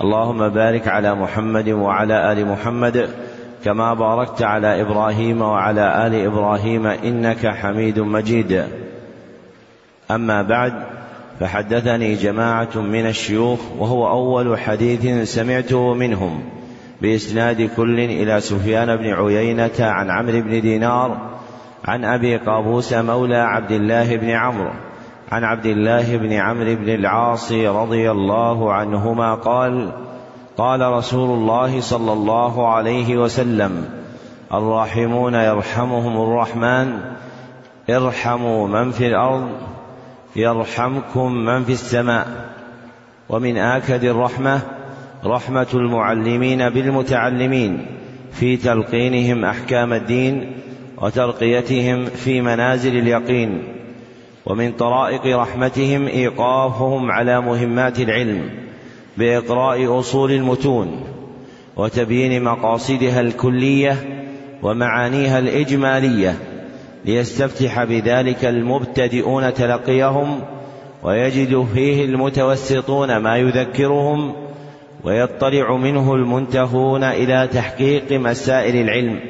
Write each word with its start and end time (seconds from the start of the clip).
اللهم 0.00 0.48
بارك 0.48 0.88
على 0.88 1.14
محمد 1.14 1.68
وعلى 1.68 2.32
آل 2.32 2.46
محمد 2.46 3.10
كما 3.64 3.94
باركت 3.94 4.42
على 4.42 4.80
إبراهيم 4.80 5.42
وعلى 5.42 6.06
آل 6.06 6.14
إبراهيم 6.14 6.86
إنك 6.86 7.46
حميد 7.46 7.98
مجيد. 7.98 8.64
أما 10.10 10.42
بعد 10.42 10.72
فحدثني 11.40 12.14
جماعة 12.14 12.76
من 12.76 13.06
الشيوخ 13.06 13.60
وهو 13.78 14.08
أول 14.08 14.58
حديث 14.58 15.34
سمعته 15.34 15.94
منهم 15.94 16.42
بإسناد 17.02 17.70
كل 17.76 18.00
إلى 18.00 18.40
سفيان 18.40 18.96
بن 18.96 19.12
عيينة 19.12 19.70
عن 19.80 20.10
عمرو 20.10 20.40
بن 20.40 20.60
دينار 20.60 21.30
عن 21.84 22.04
أبي 22.04 22.36
قابوس 22.36 22.92
مولى 22.92 23.36
عبد 23.36 23.72
الله 23.72 24.16
بن 24.16 24.30
عمرو. 24.30 24.70
عن 25.30 25.44
عبد 25.44 25.66
الله 25.66 26.16
بن 26.16 26.32
عمرو 26.32 26.74
بن 26.74 26.88
العاص 26.88 27.52
رضي 27.52 28.10
الله 28.10 28.72
عنهما 28.72 29.34
قال 29.34 29.92
قال 30.56 30.80
رسول 30.80 31.30
الله 31.30 31.80
صلى 31.80 32.12
الله 32.12 32.68
عليه 32.68 33.16
وسلم 33.16 33.88
الراحمون 34.54 35.34
يرحمهم 35.34 36.22
الرحمن 36.22 37.00
ارحموا 37.90 38.68
من 38.68 38.90
في 38.90 39.06
الأرض 39.06 39.48
يرحمكم 40.36 41.32
من 41.32 41.64
في 41.64 41.72
السماء. 41.72 42.26
ومن 43.28 43.56
آكد 43.56 44.04
الرحمة 44.04 44.60
رحمة 45.26 45.66
المعلمين 45.74 46.70
بالمتعلمين 46.70 47.86
في 48.32 48.56
تلقينهم 48.56 49.44
أحكام 49.44 49.92
الدين 49.92 50.56
وترقيتهم 50.98 52.04
في 52.04 52.40
منازل 52.40 52.96
اليقين. 52.96 53.79
ومن 54.46 54.72
طرائق 54.72 55.38
رحمتهم 55.38 56.06
إيقافهم 56.06 57.10
على 57.10 57.40
مهمات 57.40 58.00
العلم 58.00 58.50
بإقراء 59.16 59.98
أصول 59.98 60.32
المتون 60.32 61.04
وتبيين 61.76 62.44
مقاصدها 62.44 63.20
الكلية 63.20 63.96
ومعانيها 64.62 65.38
الإجمالية 65.38 66.38
ليستفتح 67.04 67.84
بذلك 67.84 68.44
المبتدئون 68.44 69.54
تلقيهم 69.54 70.40
ويجد 71.02 71.66
فيه 71.74 72.04
المتوسطون 72.04 73.16
ما 73.16 73.36
يذكرهم 73.36 74.32
ويطلع 75.04 75.76
منه 75.76 76.14
المنتهون 76.14 77.04
إلى 77.04 77.48
تحقيق 77.52 78.12
مسائل 78.12 78.76
العلم 78.76 79.20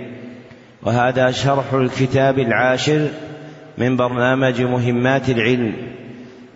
وهذا 0.82 1.30
شرح 1.30 1.72
الكتاب 1.74 2.38
العاشر 2.38 3.08
من 3.80 3.96
برنامج 3.96 4.62
مهمات 4.62 5.28
العلم 5.28 5.72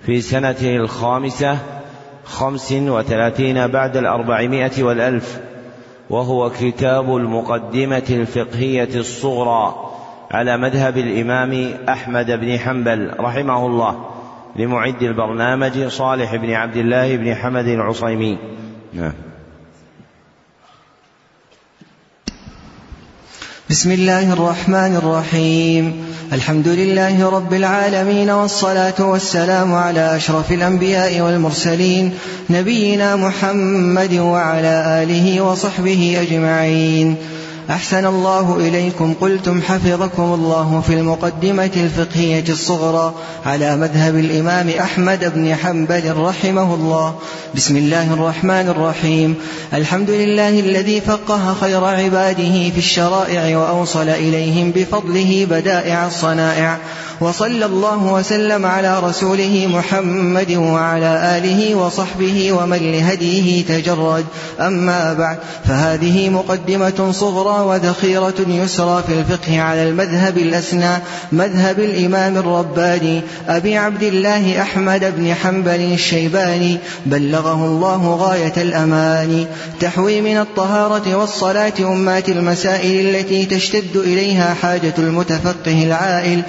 في 0.07 0.21
سنته 0.21 0.77
الخامسة 0.77 1.59
خمس 2.25 2.73
وثلاثين 2.73 3.67
بعد 3.67 3.97
الأربعمائة 3.97 4.83
والألف 4.83 5.41
وهو 6.11 6.51
كتاب 6.51 7.17
المقدمة 7.17 8.03
الفقهية 8.11 8.89
الصغرى 8.95 9.91
على 10.31 10.57
مذهب 10.57 10.99
الإمام 10.99 11.71
أحمد 11.89 12.31
بن 12.31 12.59
حنبل 12.59 13.11
رحمه 13.21 13.67
الله 13.67 14.05
لمعد 14.57 15.03
البرنامج 15.03 15.87
صالح 15.87 16.37
بن 16.37 16.51
عبد 16.51 16.77
الله 16.77 17.17
بن 17.17 17.35
حمد 17.35 17.67
العصيمي. 17.67 18.39
نعم. 18.93 19.13
بسم 23.71 23.91
الله 23.91 24.33
الرحمن 24.33 24.97
الرحيم. 24.97 25.93
الحمد 26.33 26.69
لله 26.69 27.31
رب 27.31 27.55
العالمين 27.55 28.31
والصلاة 28.31 28.95
والسلام 29.01 29.75
على 29.75 30.17
أشرف 30.17 30.53
الأنبياء 30.53 31.21
والمرسلين 31.21 32.13
نبينا 32.51 33.17
محمد 33.17 34.15
وعلى 34.15 35.03
آله 35.03 35.41
وصحبه 35.41 36.19
أجمعين. 36.21 37.17
أحسن 37.71 38.07
الله 38.07 38.57
إليكم. 38.57 39.15
قلتم 39.21 39.63
حفظكم 39.63 40.23
الله 40.23 40.83
في 40.87 40.95
المقدمة 40.95 41.71
الفقهية 41.77 42.45
الصغرى 42.49 43.15
على 43.47 43.77
مذهب 43.77 44.17
الإمام 44.17 44.69
أحمد 44.69 45.33
بن 45.35 45.55
حنبل 45.55 46.17
رحمه 46.17 46.75
الله. 46.75 47.15
بسم 47.55 47.77
الله 47.77 48.15
الرحمن 48.15 48.69
الرحيم. 48.69 49.35
الحمد 49.75 50.11
لله 50.11 50.61
الذي 50.61 51.01
فقه 51.01 51.55
خير 51.61 51.85
عباده 51.85 52.71
في 52.71 52.79
الشرائع 52.79 53.59
وأوصل 53.59 54.09
إليهم 54.09 54.71
بفضله 54.71 55.47
بدائع 55.51 56.07
الصنائع. 56.07 56.79
وصلى 57.21 57.65
الله 57.65 58.13
وسلم 58.13 58.67
على 58.67 59.01
رسوله 59.01 59.67
محمد 59.73 60.53
وعلى 60.53 61.39
آله 61.39 61.75
وصحبه 61.75 62.53
ومن 62.53 62.93
لهديه 62.93 63.65
تجرد. 63.65 64.25
أما 64.61 65.15
بعد 65.15 65.39
فهذه 65.65 66.31
مقدمة 66.31 67.13
صغرى 67.13 67.65
وذخيرة 67.65 68.35
يسرى 68.49 69.03
في 69.07 69.13
الفقه 69.13 69.61
على 69.61 69.89
المذهب 69.89 70.39
الأسنى 70.39 70.91
مذهب 71.33 71.81
الإمام 71.81 72.37
الرباني 72.37 73.23
أبي 73.49 73.77
عبد 73.77 74.03
الله 74.03 74.63
أحمد 74.63 75.15
بن 75.17 75.35
حنبل 75.35 75.93
الشيباني 75.93 76.79
بلغه 77.07 77.65
الله 77.65 78.15
غاية 78.15 78.53
الأمان. 78.57 79.47
تحوي 79.81 80.21
من 80.21 80.39
الطهارة 80.39 81.15
والصلاة 81.15 81.73
أمات 81.81 82.29
المسائل 82.29 83.17
التي 83.17 83.47
تشتد 83.47 83.97
إليها 83.97 84.55
حاجة 84.55 84.95
المتفقه 84.99 85.85
العائل 85.85 86.43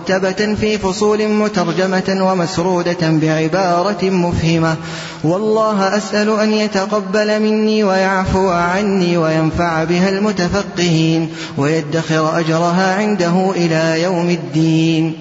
مرتبة 0.00 0.54
في 0.54 0.78
فصول 0.78 1.28
مترجمة 1.28 2.18
ومسرودة 2.20 2.98
بعبارة 3.02 4.04
مفهمة. 4.04 4.76
والله 5.24 5.96
أسأل 5.96 6.40
أن 6.40 6.52
يتقبل 6.52 7.40
مني 7.40 7.84
ويعفو 7.84 8.48
عني 8.48 9.16
وينفع 9.16 9.84
بها 9.84 10.08
المتفقهين 10.08 11.32
ويدخر 11.56 12.38
أجرها 12.38 12.94
عنده 12.94 13.50
إلى 13.50 14.02
يوم 14.02 14.30
الدين. 14.30 15.16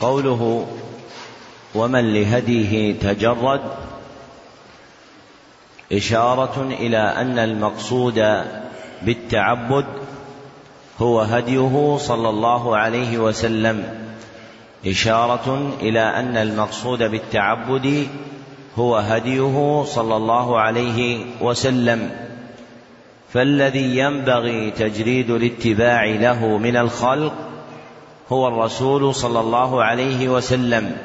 قوله 0.00 0.66
ومن 1.74 2.12
لهديه 2.14 2.94
تجرد 3.00 3.60
إشارة 5.92 6.68
إلى 6.80 6.98
أن 6.98 7.38
المقصود 7.38 8.44
بالتعبد 9.02 9.84
هو 11.02 11.20
هديه 11.20 11.96
صلى 11.96 12.28
الله 12.28 12.76
عليه 12.76 13.18
وسلم 13.18 13.84
إشارة 14.86 15.72
إلى 15.80 16.00
أن 16.00 16.36
المقصود 16.36 17.02
بالتعبد 17.02 18.06
هو 18.78 18.96
هديه 18.96 19.84
صلى 19.84 20.16
الله 20.16 20.60
عليه 20.60 21.24
وسلم 21.40 22.10
فالذي 23.32 23.98
ينبغي 23.98 24.70
تجريد 24.70 25.30
الاتباع 25.30 26.04
له 26.04 26.58
من 26.58 26.76
الخلق 26.76 27.32
هو 28.32 28.48
الرسول 28.48 29.14
صلى 29.14 29.40
الله 29.40 29.84
عليه 29.84 30.28
وسلم 30.28 30.96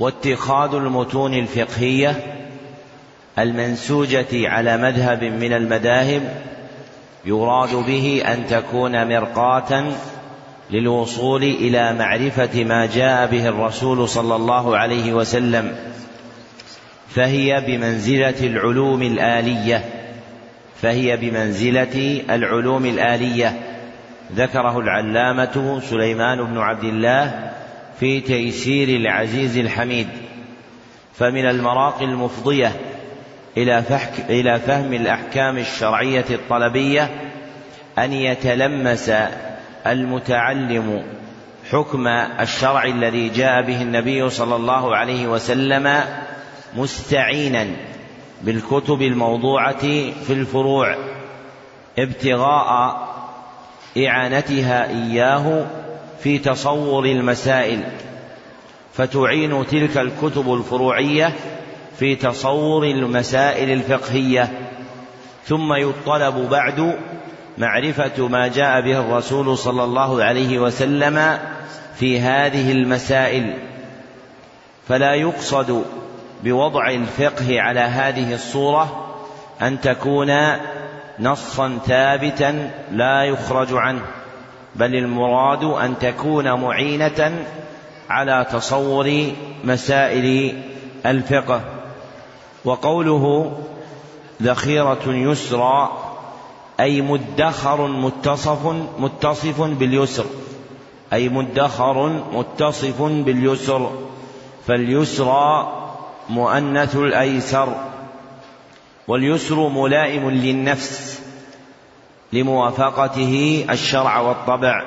واتخاذ 0.00 0.74
المتون 0.74 1.34
الفقهية 1.34 2.36
المنسوجة 3.38 4.48
على 4.48 4.76
مذهب 4.76 5.24
من 5.24 5.52
المذاهب 5.52 6.51
يراد 7.24 7.74
به 7.74 8.22
أن 8.26 8.46
تكون 8.46 9.08
مرقاة 9.08 9.84
للوصول 10.70 11.42
إلى 11.42 11.92
معرفة 11.92 12.64
ما 12.64 12.86
جاء 12.86 13.26
به 13.26 13.48
الرسول 13.48 14.08
صلى 14.08 14.36
الله 14.36 14.76
عليه 14.76 15.12
وسلم 15.12 15.76
فهي 17.08 17.60
بمنزلة 17.66 18.46
العلوم 18.46 19.02
الآلية 19.02 19.84
فهي 20.82 21.16
بمنزلة 21.16 22.24
العلوم 22.30 22.86
الآلية. 22.86 23.60
ذكره 24.36 24.78
العلامة 24.78 25.80
سليمان 25.90 26.44
بن 26.44 26.58
عبد 26.58 26.84
الله 26.84 27.52
في 28.00 28.20
تيسير 28.20 28.88
العزيز 28.88 29.58
الحميد. 29.58 30.08
فمن 31.14 31.48
المراقي 31.48 32.04
المفضية 32.04 32.72
إلى, 33.56 33.82
إلى 34.28 34.58
فهم 34.58 34.92
الأحكام 34.92 35.58
الشرعية 35.58 36.24
الطلبية 36.30 37.10
أن 37.98 38.12
يتلمس 38.12 39.12
المتعلم 39.86 41.04
حكم 41.70 42.06
الشرع 42.40 42.84
الذي 42.84 43.28
جاء 43.28 43.62
به 43.62 43.82
النبي 43.82 44.30
صلى 44.30 44.56
الله 44.56 44.96
عليه 44.96 45.26
وسلم 45.26 46.00
مستعينا 46.76 47.66
بالكتب 48.42 49.02
الموضوعة 49.02 49.80
في 50.26 50.30
الفروع 50.30 50.96
ابتغاء 51.98 53.02
إعانتها 53.98 54.88
إياه 54.90 55.66
في 56.22 56.38
تصور 56.38 57.04
المسائل 57.04 57.82
فتعين 58.94 59.66
تلك 59.66 59.98
الكتب 59.98 60.54
الفروعية 60.54 61.32
في 61.98 62.16
تصور 62.16 62.84
المسائل 62.84 63.70
الفقهية 63.70 64.48
ثم 65.44 65.72
يطلب 65.72 66.48
بعد 66.50 66.98
معرفة 67.58 68.28
ما 68.28 68.48
جاء 68.48 68.80
به 68.80 69.00
الرسول 69.00 69.58
صلى 69.58 69.84
الله 69.84 70.24
عليه 70.24 70.58
وسلم 70.58 71.38
في 71.94 72.20
هذه 72.20 72.72
المسائل. 72.72 73.54
فلا 74.88 75.14
يقصد 75.14 75.84
بوضع 76.44 76.90
الفقه 76.90 77.60
على 77.60 77.80
هذه 77.80 78.34
الصورة 78.34 79.14
أن 79.62 79.80
تكون 79.80 80.32
نصا 81.18 81.78
ثابتا 81.86 82.70
لا 82.92 83.24
يخرج 83.24 83.68
عنه 83.72 84.02
بل 84.76 84.94
المراد 84.94 85.64
أن 85.64 85.98
تكون 85.98 86.60
معينة 86.60 87.44
على 88.10 88.46
تصور 88.52 89.32
مسائل 89.64 90.56
الفقه. 91.06 91.71
وقوله 92.64 93.52
ذخيرة 94.42 95.02
يسرى 95.06 95.92
أي 96.80 97.00
مدخر 97.02 97.86
متصف 97.86 98.66
متصف 98.98 99.60
باليسر. 99.60 100.24
أي 101.12 101.28
مدخر 101.28 102.08
متصف 102.32 103.02
باليسر. 103.02 103.90
فاليسرى 104.66 105.72
مؤنث 106.28 106.96
الأيسر. 106.96 107.76
واليسر 109.08 109.68
ملائم 109.68 110.30
للنفس 110.30 111.22
لموافقته 112.32 113.64
الشرع 113.70 114.20
والطبع. 114.20 114.82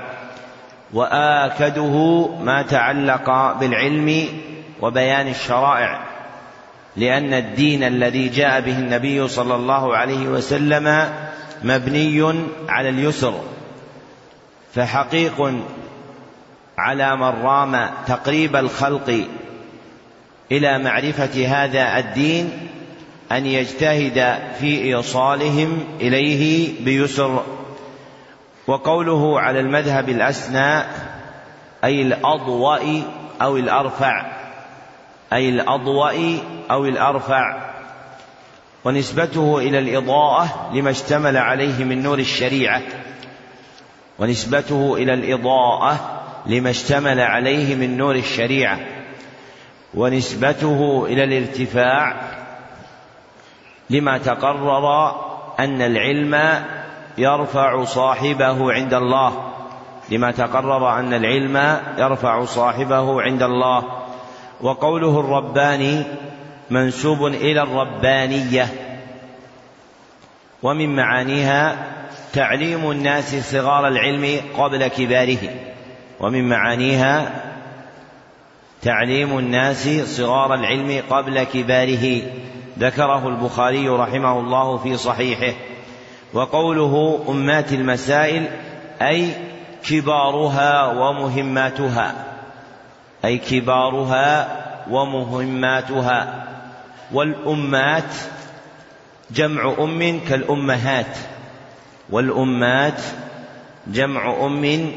وآكده 0.94 2.28
ما 2.44 2.62
تعلق 2.62 3.58
بالعلم 3.60 4.28
وبيان 4.82 5.28
الشرائع. 5.28 6.15
لأن 6.98 7.34
الدين 7.34 7.84
الذي 7.84 8.30
جاء 8.30 8.62
به 8.62 8.80
النبي 8.80 9.28
صلى 9.28 9.56
الله 9.56 9.98
عليه 9.98 10.28
وسلم 10.28 11.10
مبني 11.64 12.36
على 12.70 12.90
اليسر 12.90 13.42
فحقيق 14.74 15.54
على 16.78 17.16
من 17.16 17.44
رام 17.44 17.90
تقريب 18.08 18.56
الخلق 18.56 19.26
إلى 20.52 20.80
معرفة 20.80 21.48
هذا 21.48 21.98
الدين 21.98 22.52
أن 23.32 23.46
يجتهد 23.46 24.40
في 24.60 24.84
إيصالهم 24.84 25.84
إليه 26.02 26.72
بيسر. 26.86 27.44
وقوله 28.68 29.40
على 29.40 29.60
المذهب 29.60 30.10
الأسنى 30.10 30.84
أي 31.84 32.02
الأضوأ 32.02 33.02
أو 33.42 33.58
الأرفع 33.58 34.35
أي 35.36 35.50
الأضوأ 35.50 36.38
أو 36.72 36.86
الأرفع 36.86 37.72
ونسبته 38.86 39.58
إلى 39.58 39.80
الإضاءة 39.80 40.70
لما 40.74 40.90
اشتمل 40.90 41.38
عليه 41.38 41.84
من 41.84 42.04
نور 42.04 42.20
الشريعة 42.20 42.82
ونسبته 44.20 44.96
إلى 44.96 45.14
الإضاءة 45.14 46.22
لما 46.46 46.70
اشتمل 46.70 47.20
عليه 47.20 47.76
من 47.76 47.98
نور 47.98 48.16
الشريعة 48.16 48.80
ونسبته 49.94 51.06
إلى 51.10 51.24
الارتفاع 51.24 52.16
لما 53.90 54.18
تقرر 54.18 55.16
أن 55.60 55.82
العلم 55.82 56.64
يرفع 57.18 57.84
صاحبه 57.84 58.74
عند 58.74 58.94
الله 58.94 59.52
لما 60.10 60.32
تقرر 60.32 61.00
أن 61.00 61.14
العلم 61.14 61.80
يرفع 61.98 62.46
صاحبه 62.46 63.22
عند 63.22 63.44
الله. 63.44 64.05
وقوله 64.62 65.20
الرباني 65.20 66.04
منسوب 66.70 67.26
إلى 67.26 67.62
الربانية 67.62 68.68
ومن 70.64 70.96
معانيها 70.96 71.78
تعليم 72.34 72.92
الناس 72.92 73.52
صغار 73.52 73.88
العلم 73.88 74.42
قبل 74.58 74.88
كباره 74.88 75.38
ومن 76.20 76.50
معانيها 76.50 77.32
تعليم 78.82 79.38
الناس 79.38 79.90
صغار 80.18 80.54
العلم 80.54 81.04
قبل 81.10 81.44
كباره. 81.44 82.22
ذكره 82.80 83.28
البخاري 83.28 83.90
رحمه 83.90 84.40
الله 84.40 84.78
في 84.78 84.98
صحيحه. 84.98 85.54
وقوله 86.34 87.24
أمات 87.30 87.74
المسائل 87.74 88.48
أي 89.02 89.30
كبارها 89.90 90.86
ومهماتها. 90.86 92.25
أي 93.26 93.38
كبارها 93.38 94.48
ومهماتها. 94.92 96.48
والأمات 97.12 98.14
جمع 99.32 99.76
أم 99.80 100.20
كالأمهات. 100.30 101.18
والأمات 102.10 103.02
جمع 103.88 104.46
أم 104.46 104.92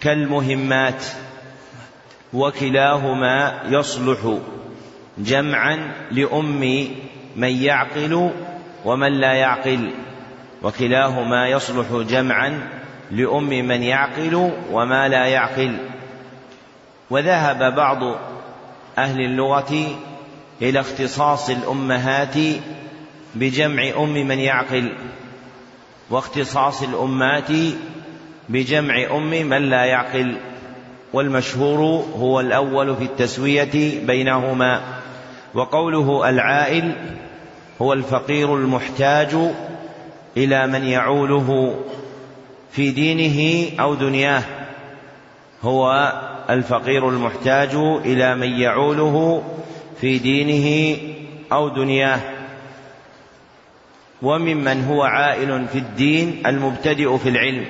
كالمهمات. 0.00 1.04
وكلاهما 2.32 3.60
يصلح 3.68 4.38
جمعا 5.18 5.92
لأم 6.10 6.88
من 7.36 7.62
يعقل 7.62 8.30
ومن 8.84 9.12
لا 9.12 9.32
يعقل. 9.32 9.90
وكلاهما 10.62 11.48
يصلح 11.48 11.86
جمعا 12.08 12.68
لأم 13.10 13.48
من 13.48 13.82
يعقل 13.82 14.52
وما 14.72 15.08
لا 15.08 15.26
يعقل. 15.26 15.78
وذهب 17.10 17.74
بعض 17.74 17.98
أهل 18.98 19.20
اللغة 19.20 19.96
إلى 20.62 20.80
اختصاص 20.80 21.50
الأمهات 21.50 22.34
بجمع 23.34 23.82
أم 23.96 24.14
من 24.14 24.38
يعقل 24.38 24.92
واختصاص 26.10 26.82
الأمات 26.82 27.50
بجمع 28.48 29.16
أم 29.16 29.30
من 29.30 29.62
لا 29.70 29.84
يعقل 29.84 30.36
والمشهور 31.12 32.04
هو 32.18 32.40
الأول 32.40 32.96
في 32.96 33.04
التسوية 33.04 34.00
بينهما. 34.06 34.80
وقوله 35.54 36.28
العائل 36.28 36.92
هو 37.82 37.92
الفقير 37.92 38.56
المحتاج 38.56 39.36
إلى 40.36 40.66
من 40.66 40.84
يعوله 40.84 41.76
في 42.72 42.90
دينه 42.90 43.70
أو 43.80 43.94
دنياه 43.94 44.42
هو 45.62 46.12
الفقير 46.50 47.08
المحتاج 47.08 47.74
إلى 48.04 48.34
من 48.34 48.60
يعوله 48.60 49.42
في 50.00 50.18
دينه 50.18 50.96
أو 51.52 51.68
دنياه. 51.68 52.20
وممن 54.22 54.84
هو 54.84 55.02
عائل 55.02 55.66
في 55.72 55.78
الدين 55.78 56.42
المبتدئ 56.46 57.18
في 57.18 57.28
العلم. 57.28 57.66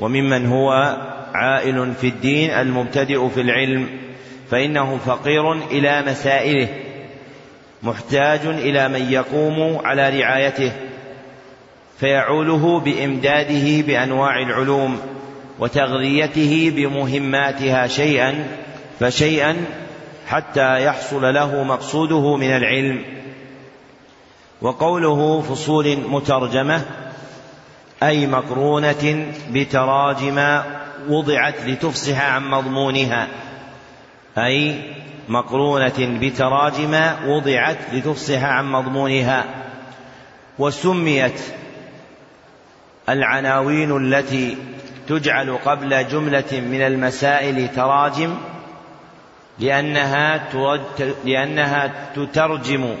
وممن 0.00 0.46
هو 0.46 0.96
عائل 1.34 1.94
في 1.94 2.08
الدين 2.08 2.50
المبتدئ 2.50 3.28
في 3.28 3.40
العلم. 3.40 3.88
فإنه 4.50 4.96
فقير 4.96 5.52
إلى 5.52 6.02
مسائله. 6.02 6.68
محتاج 7.82 8.40
إلى 8.46 8.88
من 8.88 9.12
يقوم 9.12 9.80
على 9.84 10.20
رعايته. 10.20 10.72
فيعوله 11.98 12.80
بإمداده 12.80 13.86
بأنواع 13.86 14.38
العلوم. 14.38 15.00
وتغذيته 15.58 16.72
بمهماتها 16.76 17.86
شيئا 17.86 18.46
فشيئا 19.00 19.56
حتى 20.26 20.84
يحصل 20.84 21.34
له 21.34 21.64
مقصوده 21.64 22.36
من 22.36 22.50
العلم. 22.56 23.04
وقوله 24.62 25.40
فصول 25.40 25.98
مترجمة 26.08 26.82
أي 28.02 28.26
مقرونة 28.26 29.32
بتراجم 29.50 30.60
وضعت 31.08 31.54
لتفصح 31.66 32.20
عن 32.20 32.50
مضمونها 32.50 33.28
أي 34.38 34.76
مقرونة 35.28 36.18
بتراجم 36.20 37.00
وضعت 37.26 37.78
لتفصح 37.92 38.44
عن 38.44 38.72
مضمونها. 38.72 39.44
وسميت 40.58 41.40
العناوين 43.08 43.96
التي 43.96 44.56
تجعل 45.08 45.56
قبل 45.64 46.08
جملة 46.08 46.52
من 46.52 46.82
المسائل 46.82 47.68
تراجم 47.68 48.34
لأنها 49.58 50.40
لأنها 51.24 51.92
تترجم 52.16 52.94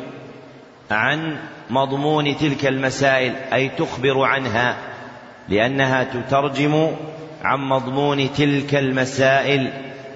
عن 0.90 1.36
مضمون 1.70 2.36
تلك 2.36 2.66
المسائل 2.66 3.32
أي 3.52 3.68
تخبر 3.68 4.22
عنها 4.22 4.76
لأنها 5.48 6.04
تترجم 6.04 6.90
عن 7.44 7.60
مضمون 7.60 8.32
تلك 8.32 8.74
المسائل 8.74 9.72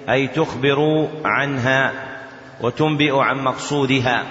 أي 0.09 0.27
تخبر 0.27 1.09
عنها 1.25 1.91
وتنبئ 2.61 3.17
عن 3.17 3.37
مقصودها. 3.37 4.23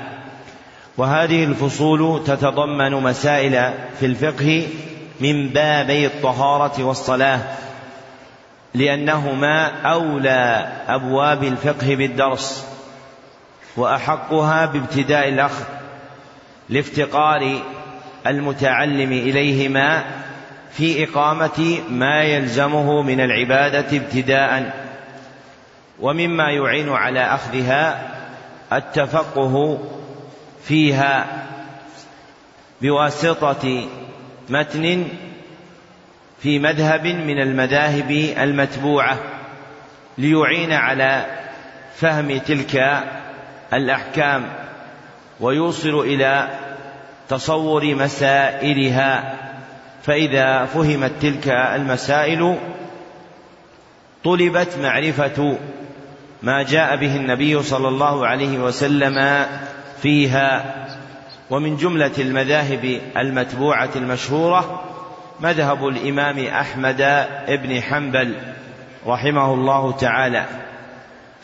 وهذه 0.97 1.45
الفصول 1.45 2.25
تتضمن 2.25 2.93
مسائل 2.93 3.73
في 4.01 4.07
الفقه 4.07 4.67
من 5.21 5.49
بابي 5.49 6.07
الطهارة 6.07 6.85
والصلاة 6.85 7.41
لأنهما 8.75 9.83
أولى 9.83 10.69
أبواب 10.89 11.45
الفقه 11.45 11.95
بالدرس 11.95 12.67
وأحقها 13.77 14.67
بابتداء 14.67 15.29
الأخذ 15.29 15.65
لافتقار 16.69 17.63
المتعلم 18.27 19.13
إليهما 19.13 20.05
في 20.73 21.05
إقامة 21.05 21.79
ما 21.91 22.23
يلزمه 22.23 23.03
من 23.03 23.21
العبادة 23.21 23.97
ابتداء 23.97 24.75
ومما 26.01 26.51
يعين 26.51 26.89
على 26.89 27.21
أخذها 27.21 28.09
التفقه 28.73 29.79
فيها 30.65 31.27
بواسطة 32.83 33.89
متن 34.49 35.09
في 36.43 36.59
مذهب 36.59 37.07
من 37.07 37.43
المذاهب 37.43 38.11
المتبوعة 38.39 39.19
ليعين 40.19 40.73
على 40.73 41.27
فهم 41.97 42.39
تلك 42.39 43.05
الأحكام 43.73 44.47
ويوصل 45.41 46.01
إلى 46.01 46.49
تصور 47.29 47.95
مسائلها. 47.95 49.35
فإذا 50.03 50.65
فهمت 50.65 51.13
تلك 51.23 51.49
المسائل 51.49 52.59
طلبت 54.25 54.79
معرفة 54.83 55.59
ما 56.43 56.63
جاء 56.63 56.97
به 56.97 57.17
النبي 57.17 57.63
صلى 57.63 57.89
الله 57.89 58.27
عليه 58.27 58.59
وسلم 58.59 59.47
فيها. 60.03 60.75
ومن 61.51 61.77
جملة 61.77 62.13
المذاهب 62.19 63.01
المتبوعة 63.17 63.91
المشهورة 63.97 64.83
مذهب 65.41 65.89
الإمام 65.89 66.39
أحمد 66.45 67.27
بن 67.49 67.81
حنبل 67.83 68.37
رحمه 69.07 69.55
الله 69.55 69.93
تعالى 69.93 70.47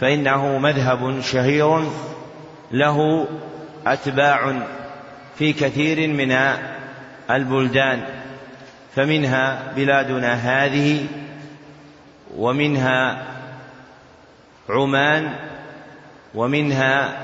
فإنه 0.00 0.58
مذهب 0.58 1.20
شهير 1.20 1.84
له 2.72 3.28
أتباع 3.86 4.52
في 5.38 5.52
كثير 5.52 6.08
من 6.08 6.38
البلدان 7.30 8.02
فمنها 8.96 9.72
بلادنا 9.76 10.34
هذه 10.34 11.06
ومنها 12.36 13.24
عمان 14.68 15.34
ومنها 16.34 17.18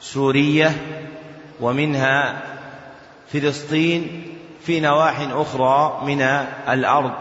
سورية 0.00 0.72
ومنها 1.60 2.42
فلسطين 3.32 4.22
في 4.66 4.80
نواح 4.80 5.20
أخرى 5.32 6.02
من 6.06 6.20
الأرض. 6.68 7.12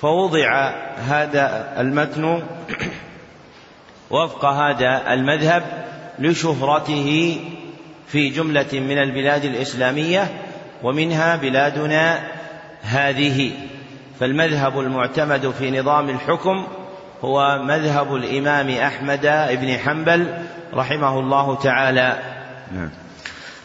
فوضع 0.00 0.72
هذا 0.96 1.74
المتن 1.78 2.42
وفق 4.10 4.44
هذا 4.44 5.12
المذهب 5.12 5.62
لشهرته 6.18 7.40
في 8.08 8.28
جملة 8.28 8.68
من 8.72 8.98
البلاد 8.98 9.44
الإسلامية 9.44 10.28
ومنها 10.82 11.36
بلادنا 11.36 12.20
هذه. 12.82 13.50
فالمذهب 14.20 14.80
المعتمد 14.80 15.50
في 15.50 15.80
نظام 15.80 16.08
الحكم 16.08 16.66
هو 17.24 17.58
مذهب 17.62 18.14
الإمام 18.14 18.70
أحمد 18.70 19.48
بن 19.50 19.78
حنبل 19.78 20.26
رحمه 20.74 21.18
الله 21.18 21.56
تعالى. 21.56 22.31
نعم 22.70 23.01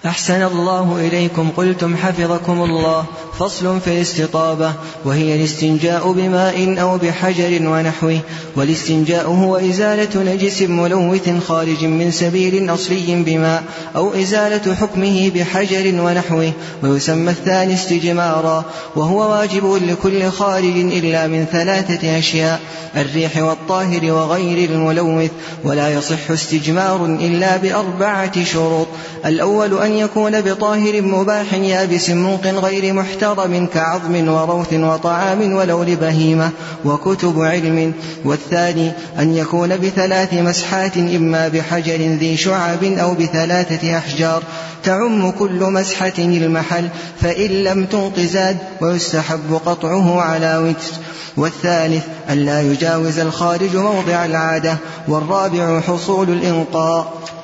أحسن 0.06 0.44
الله 0.44 1.08
إليكم 1.08 1.50
قلتم 1.58 1.96
حفظكم 1.98 2.64
الله 2.64 3.06
فصل 3.40 3.82
في 3.82 3.88
الاستطابة 3.88 4.74
وهي 5.06 5.36
الاستنجاء 5.36 6.12
بماء 6.12 6.82
أو 6.82 6.98
بحجر 6.98 7.70
ونحوه 7.70 8.20
والاستنجاء 8.56 9.28
هو 9.28 9.56
إزالة 9.56 10.34
نجس 10.34 10.62
ملوث 10.62 11.30
خارج 11.48 11.86
من 11.86 12.12
سبيل 12.12 12.74
أصلي 12.74 13.24
بماء 13.24 13.64
أو 13.96 14.14
إزالة 14.14 14.76
حكمه 14.76 15.32
بحجر 15.36 16.02
ونحوه 16.02 16.52
ويسمى 16.84 17.32
الثاني 17.32 17.74
استجمارا 17.74 18.66
وهو 18.96 19.32
واجب 19.32 19.80
لكل 19.90 20.30
خارج 20.32 20.78
إلا 20.78 21.28
من 21.28 21.46
ثلاثة 21.52 22.20
أشياء 22.20 22.60
الريح 22.96 23.38
والطاهر 23.38 24.12
وغير 24.12 24.70
الملوث 24.70 25.32
ولا 25.64 25.90
يصح 25.90 26.32
استجمار 26.32 27.06
إلا 27.06 27.58
بأربعة 27.58 28.44
شروط 28.44 28.88
الأول 29.26 29.74
أن 29.88 29.94
يكون 29.94 30.42
بطاهر 30.42 31.02
مباح 31.02 31.54
يابس 31.54 32.10
منق 32.10 32.48
غير 32.48 32.94
محترم 32.94 33.68
كعظم 33.74 34.28
وروث 34.30 34.74
وطعام 34.74 35.54
ولو 35.54 35.84
لبهيمة 35.84 36.50
وكتب 36.86 37.42
علم. 37.42 37.94
والثاني 38.26 38.92
أن 39.20 39.36
يكون 39.36 39.78
بثلاث 39.78 40.34
مسحات 40.34 40.98
إما 40.98 41.48
بحجر 41.48 41.98
ذي 41.98 42.38
شعب 42.38 42.84
أو 42.84 43.14
بثلاثة 43.14 43.98
أحجار. 43.98 44.44
تعم 44.84 45.32
كل 45.32 45.64
مسحة 45.64 46.18
المحل 46.18 46.90
فإن 47.22 47.64
لم 47.64 47.86
تنق 47.86 48.20
زاد 48.20 48.58
ويستحب 48.82 49.60
قطعه 49.66 50.22
على 50.22 50.58
وتر. 50.58 50.94
والثالث 51.38 52.04
أن 52.30 52.38
لا 52.38 52.62
يجاوز 52.62 53.20
الخارج 53.20 53.76
موضع 53.76 54.26
العادة. 54.26 54.78
والرابع 55.08 55.80
حصول 55.80 56.30
الإنقاء. 56.30 57.37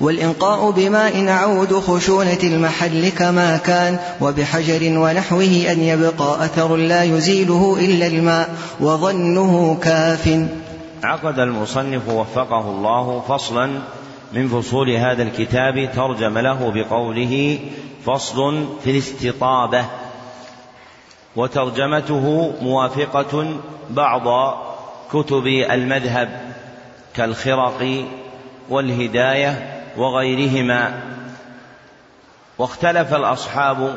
والإنقاء 0.00 0.70
بماء 0.70 1.28
عود 1.28 1.74
خشونة 1.74 2.38
المحل 2.42 3.08
كما 3.08 3.56
كان 3.56 3.98
وبحجر 4.20 4.98
ونحوه 4.98 5.64
أن 5.70 5.80
يبقى 5.80 6.44
أثر 6.44 6.76
لا 6.76 7.02
يزيله 7.02 7.76
إلا 7.80 8.06
الماء 8.06 8.54
وظنه 8.80 9.78
كاف. 9.82 10.46
عقد 11.04 11.38
المصنف 11.38 12.08
وفقه 12.08 12.70
الله 12.70 13.22
فصلا 13.28 13.70
من 14.32 14.48
فصول 14.48 14.90
هذا 14.90 15.22
الكتاب 15.22 15.90
ترجم 15.94 16.38
له 16.38 16.72
بقوله 16.74 17.58
فصل 18.06 18.66
في 18.84 18.90
الاستطابة 18.90 19.84
وترجمته 21.36 22.52
موافقة 22.62 23.56
بعض 23.90 24.54
كتب 25.12 25.46
المذهب 25.46 26.54
كالخرق 27.14 28.04
والهداية 28.70 29.73
وغيرهما 29.96 31.00
واختلف 32.58 33.14
الأصحاب 33.14 33.96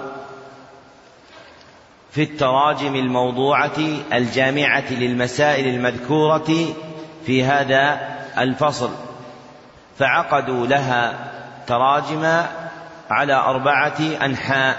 في 2.11 2.23
التراجم 2.23 2.95
الموضوعة 2.95 3.79
الجامعة 4.13 4.91
للمسائل 4.91 5.67
المذكورة 5.67 6.73
في 7.25 7.43
هذا 7.43 7.99
الفصل 8.37 8.89
فعقدوا 9.99 10.67
لها 10.67 11.13
تراجم 11.67 12.43
على 13.09 13.33
أربعة 13.33 13.99
أنحاء. 14.25 14.77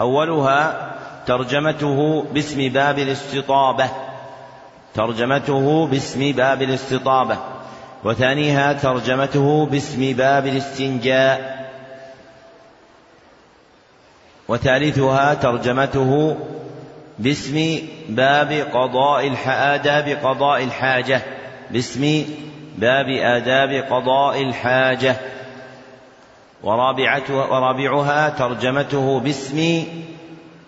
أولها 0.00 0.90
ترجمته 1.26 2.22
باسم 2.22 2.68
باب 2.68 2.98
الاستطابة 2.98 3.88
ترجمته 4.94 5.86
باسم 5.86 6.32
باب 6.32 6.62
الاستطابة. 6.62 7.38
وثانيها 8.04 8.72
ترجمته 8.72 9.66
باسم 9.66 10.12
باب 10.12 10.46
الاستنجاء. 10.46 11.60
وثالثها 14.48 15.34
ترجمته 15.34 16.36
باسم 17.18 17.78
باب 18.08 18.52
قضاء 18.52 19.34
آداب 19.46 20.08
قضاء 20.08 20.64
الحاجة. 20.64 21.20
باسم 21.70 22.24
باب 22.78 23.06
آداب 23.08 23.84
قضاء 23.90 24.42
الحاجة. 24.42 25.16
ورابعها 26.62 28.28
ترجمته 28.28 29.20
باسم 29.20 29.84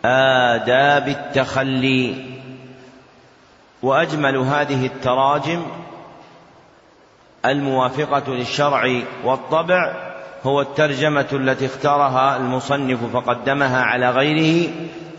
آداب 0.05 1.09
التخلي. 1.09 2.33
وأجمل 3.83 4.37
هذه 4.37 4.87
التراجم 4.87 5.62
الموافقة 7.47 8.35
للشرع 8.35 9.03
والطبع 9.25 10.13
هو 10.45 10.61
الترجمة 10.61 11.27
التي 11.33 11.67
اختارها 11.67 12.37
المصنف 12.37 13.05
فقدمها 13.13 13.83
على 13.83 14.11
غيره 14.11 14.71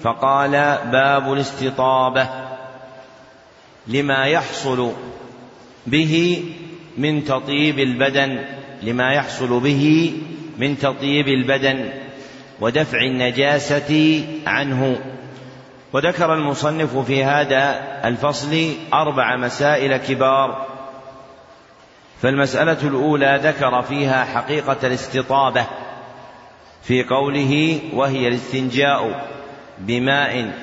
فقال 0.04 0.52
باب 0.92 1.34
الاستطابة 1.34 2.28
لما 3.88 4.26
يحصل 4.26 4.92
به 5.88 6.44
من 6.98 7.24
تطيب 7.24 7.80
البدن 7.80 8.40
لما 8.84 9.14
يحصل 9.14 9.60
به 9.60 10.14
من 10.58 10.78
تطيب 10.78 11.28
البدن 11.28 11.90
ودفع 12.62 12.98
النجاسة 12.98 14.24
عنه. 14.48 15.00
وذكر 15.94 16.34
المصنف 16.34 16.98
في 16.98 17.24
هذا 17.24 17.82
الفصل 18.06 18.74
أربع 18.94 19.36
مسائل 19.36 19.98
كبار 19.98 20.73
فالمسألة 22.24 22.88
الأولى 22.88 23.40
ذكر 23.44 23.82
فيها 23.82 24.26
حقيقة 24.26 24.78
الاستطابة 24.84 25.66
في 26.84 27.04
قوله 27.04 27.80
وهي 27.94 28.28
الاستنجاء 28.28 29.28
بماء 29.80 30.54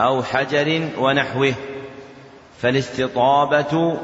أو 0.00 0.22
حجر 0.22 0.88
ونحوه 0.98 1.54
فالاستطابة 2.62 3.98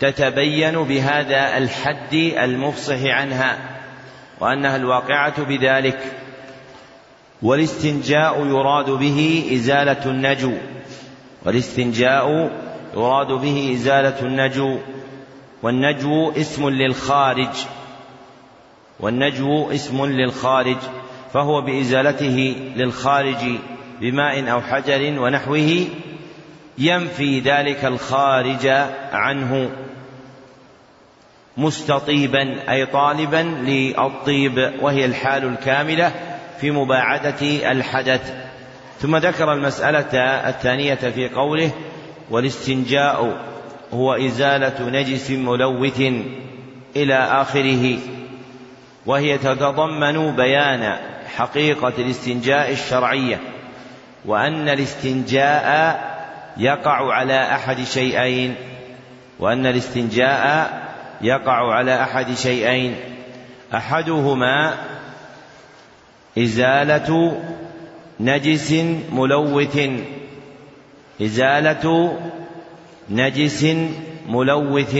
تتبين 0.00 0.82
بهذا 0.84 1.58
الحد 1.58 2.14
المفصح 2.14 3.02
عنها 3.04 3.58
وأنها 4.40 4.76
الواقعة 4.76 5.44
بذلك 5.44 5.98
والاستنجاء 7.42 8.46
يراد 8.46 8.90
به 8.90 9.50
إزالة 9.54 10.10
النجو 10.10 10.52
والاستنجاء 11.44 12.50
يراد 12.94 13.26
به 13.26 13.72
إزالة 13.74 14.20
النجو 14.20 14.78
والنجو 15.62 16.30
اسم 16.30 16.68
للخارج 16.68 17.66
والنجو 19.00 19.70
اسم 19.70 20.04
للخارج 20.04 20.76
فهو 21.32 21.60
بإزالته 21.60 22.56
للخارج 22.76 23.58
بماء 24.00 24.52
أو 24.52 24.60
حجر 24.60 25.20
ونحوه 25.20 25.86
ينفي 26.78 27.40
ذلك 27.40 27.84
الخارج 27.84 28.66
عنه 29.12 29.70
مستطيبا 31.56 32.72
أي 32.72 32.86
طالبا 32.86 33.36
للطيب 33.62 34.72
وهي 34.80 35.04
الحال 35.04 35.44
الكاملة 35.44 36.12
في 36.60 36.70
مباعدة 36.70 37.70
الحدث. 37.70 38.34
ثم 39.00 39.16
ذكر 39.16 39.52
المسألة 39.52 40.16
الثانية 40.48 40.94
في 40.94 41.28
قوله 41.28 41.70
والاستنجاء 42.30 43.36
هو 43.92 44.12
إزالة 44.14 44.88
نجس 44.88 45.30
ملوث 45.30 46.00
إلى 46.96 47.14
آخره 47.14 47.98
وهي 49.06 49.38
تتضمن 49.38 50.36
بيان 50.36 50.98
حقيقة 51.36 51.92
الاستنجاء 51.98 52.72
الشرعية 52.72 53.40
وأن 54.24 54.68
الاستنجاء 54.68 56.00
يقع 56.56 57.12
على 57.14 57.54
أحد 57.54 57.84
شيئين 57.84 58.54
وأن 59.38 59.66
الاستنجاء 59.66 60.82
يقع 61.20 61.74
على 61.74 62.02
أحد 62.02 62.34
شيئين 62.34 62.96
أحدهما 63.74 64.74
إزالة 66.38 67.40
نجس 68.20 68.72
ملوث 69.12 69.90
إزالة 71.22 72.16
نجس 73.10 73.66
ملوث 74.28 74.96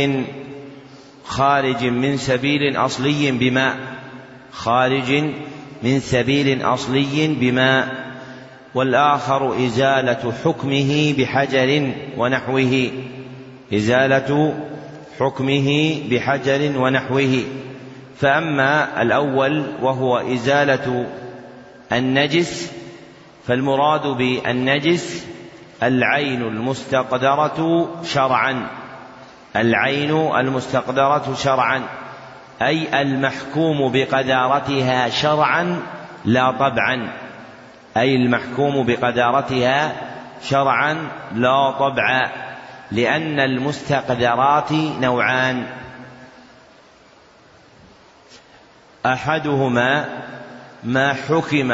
خارج 1.25 1.85
من 1.85 2.17
سبيل 2.17 2.77
أصلي 2.77 3.31
بماء 3.31 3.77
خارج 4.53 5.25
من 5.83 6.01
سبيل 6.01 6.63
أصلي 6.63 7.29
بماء 7.41 8.13
والآخر 8.75 9.67
إزالة 9.67 10.33
حكمه 10.45 11.15
بحجر 11.19 11.93
ونحوه 12.17 12.91
إزالة 13.75 14.55
حكمه 15.21 16.01
بحجر 16.11 16.79
ونحوه 16.79 17.43
فأما 18.19 19.03
الأول 19.03 19.65
وهو 19.83 20.19
إزالة 20.19 21.07
النجس 21.93 22.73
فالمراد 23.47 24.07
بالنجس 24.07 25.27
العين 25.83 26.43
المستقدرة 26.43 27.89
شرعا. 28.05 28.67
العين 29.57 30.11
المستقدرة 30.37 31.35
شرعا. 31.35 31.83
أي 32.63 33.03
المحكوم 33.03 33.93
بقدارتها 33.93 35.09
شرعا 35.09 35.83
لا 36.25 36.51
طبعا. 36.51 37.13
أي 37.97 38.17
المحكوم 38.17 38.87
بقدارتها 38.87 39.93
شرعا 40.43 41.09
لا 41.35 41.71
طبعا 41.71 42.31
لأن 42.93 43.41
المستقدرات 43.41 44.73
نوعان. 45.01 45.67
أحدهما 49.07 50.05
ما 50.85 51.15
حكم 51.15 51.73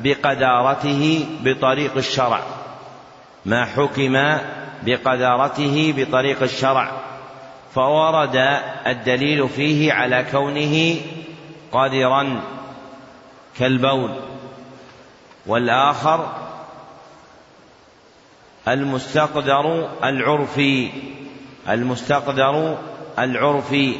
بقدارته 0.00 1.26
بطريق 1.44 1.96
الشرع. 1.96 2.40
ما 3.44 3.64
حكم 3.64 4.38
بقدارته 4.82 5.94
بطريق 5.96 6.42
الشرع 6.42 6.90
فورد 7.74 8.36
الدليل 8.86 9.48
فيه 9.48 9.92
على 9.92 10.26
كونه 10.30 10.96
قادرا 11.72 12.40
كالبول. 13.58 14.20
والآخر 15.46 16.32
المستقدر 18.68 19.88
العرفي 20.04 20.90
المستقدر 21.68 22.78
العرفي 23.18 23.96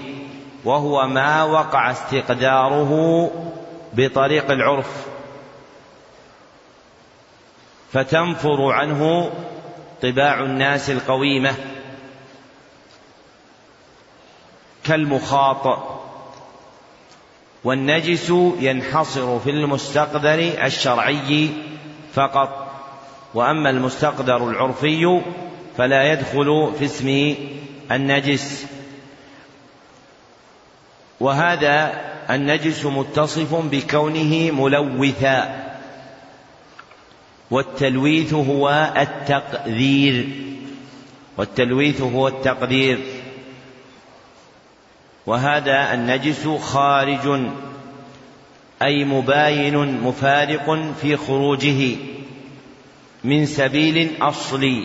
وهو 0.64 1.06
ما 1.06 1.44
وقع 1.44 1.90
استقداره 1.90 3.30
بطريق 3.92 4.50
العرف. 4.50 5.11
فتنفر 7.92 8.72
عنه 8.72 9.30
طباع 10.02 10.40
الناس 10.40 10.90
القويمة 10.90 11.54
كالمخاط 14.84 15.78
والنجس 17.64 18.30
ينحصر 18.60 19.38
في 19.38 19.50
المستقدر 19.50 20.38
الشرعي 20.64 21.50
فقط. 22.14 22.58
وأما 23.34 23.70
المستقدر 23.70 24.50
العرفي 24.50 25.20
فلا 25.76 26.12
يدخل 26.12 26.72
في 26.78 26.84
اسم 26.84 27.34
النجس. 27.90 28.66
وهذا 31.20 32.00
النجس 32.30 32.86
متصف 32.86 33.54
بكونه 33.54 34.50
ملوثا. 34.50 35.71
والتلويث 37.52 38.34
هو 38.34 38.92
التقدير. 38.96 40.28
والتلويث 41.36 42.00
هو 42.00 42.28
التقدير. 42.28 42.98
وهذا 45.26 45.94
النجس 45.94 46.48
خارج 46.48 47.40
أي 48.82 49.04
مباين 49.04 50.00
مفارق 50.00 50.92
في 51.00 51.16
خروجه 51.16 51.96
من 53.24 53.46
سبيل 53.46 54.10
اصلي 54.20 54.84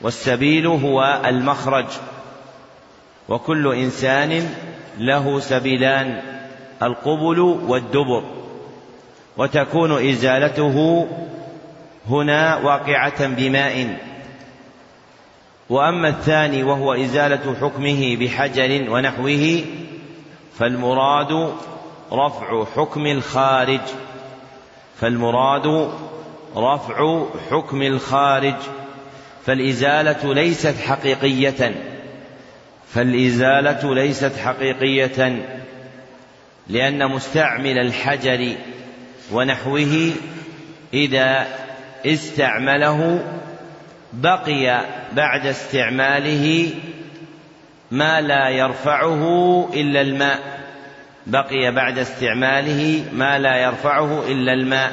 والسبيل 0.00 0.66
هو 0.66 1.22
المخرج. 1.26 1.88
وكل 3.28 3.74
إنسان 3.74 4.54
له 4.98 5.40
سبيلان 5.40 6.22
القبل 6.82 7.38
والدبر. 7.40 8.41
وتكون 9.36 10.08
إزالته 10.08 11.08
هنا 12.08 12.56
واقعة 12.56 13.26
بماء. 13.26 13.96
وأما 15.70 16.08
الثاني 16.08 16.62
وهو 16.62 16.94
إزالة 16.94 17.54
حكمه 17.60 18.16
بحجر 18.16 18.90
ونحوه 18.90 19.64
فالمراد 20.58 21.52
رفع 22.12 22.64
حكم 22.76 23.06
الخارج. 23.06 23.80
فالمراد 25.00 25.90
رفع 26.56 27.24
حكم 27.50 27.82
الخارج. 27.82 28.56
فالإزالة 29.46 30.34
ليست 30.34 30.80
حقيقية. 30.80 31.74
فالإزالة 32.94 33.94
ليست 33.94 34.36
حقيقية 34.36 35.42
لأن 36.68 37.08
مستعمل 37.10 37.78
الحجر 37.78 38.54
ونحوه 39.32 40.10
إذا 40.94 41.46
استعمله 42.06 43.24
بقي 44.12 44.84
بعد 45.12 45.46
استعماله 45.46 46.70
ما 47.90 48.20
لا 48.20 48.48
يرفعه 48.48 49.24
إلا 49.74 50.00
الماء. 50.00 50.38
بقي 51.26 51.72
بعد 51.72 51.98
استعماله 51.98 53.04
ما 53.12 53.38
لا 53.38 53.56
يرفعه 53.56 54.22
إلا 54.28 54.52
الماء. 54.52 54.92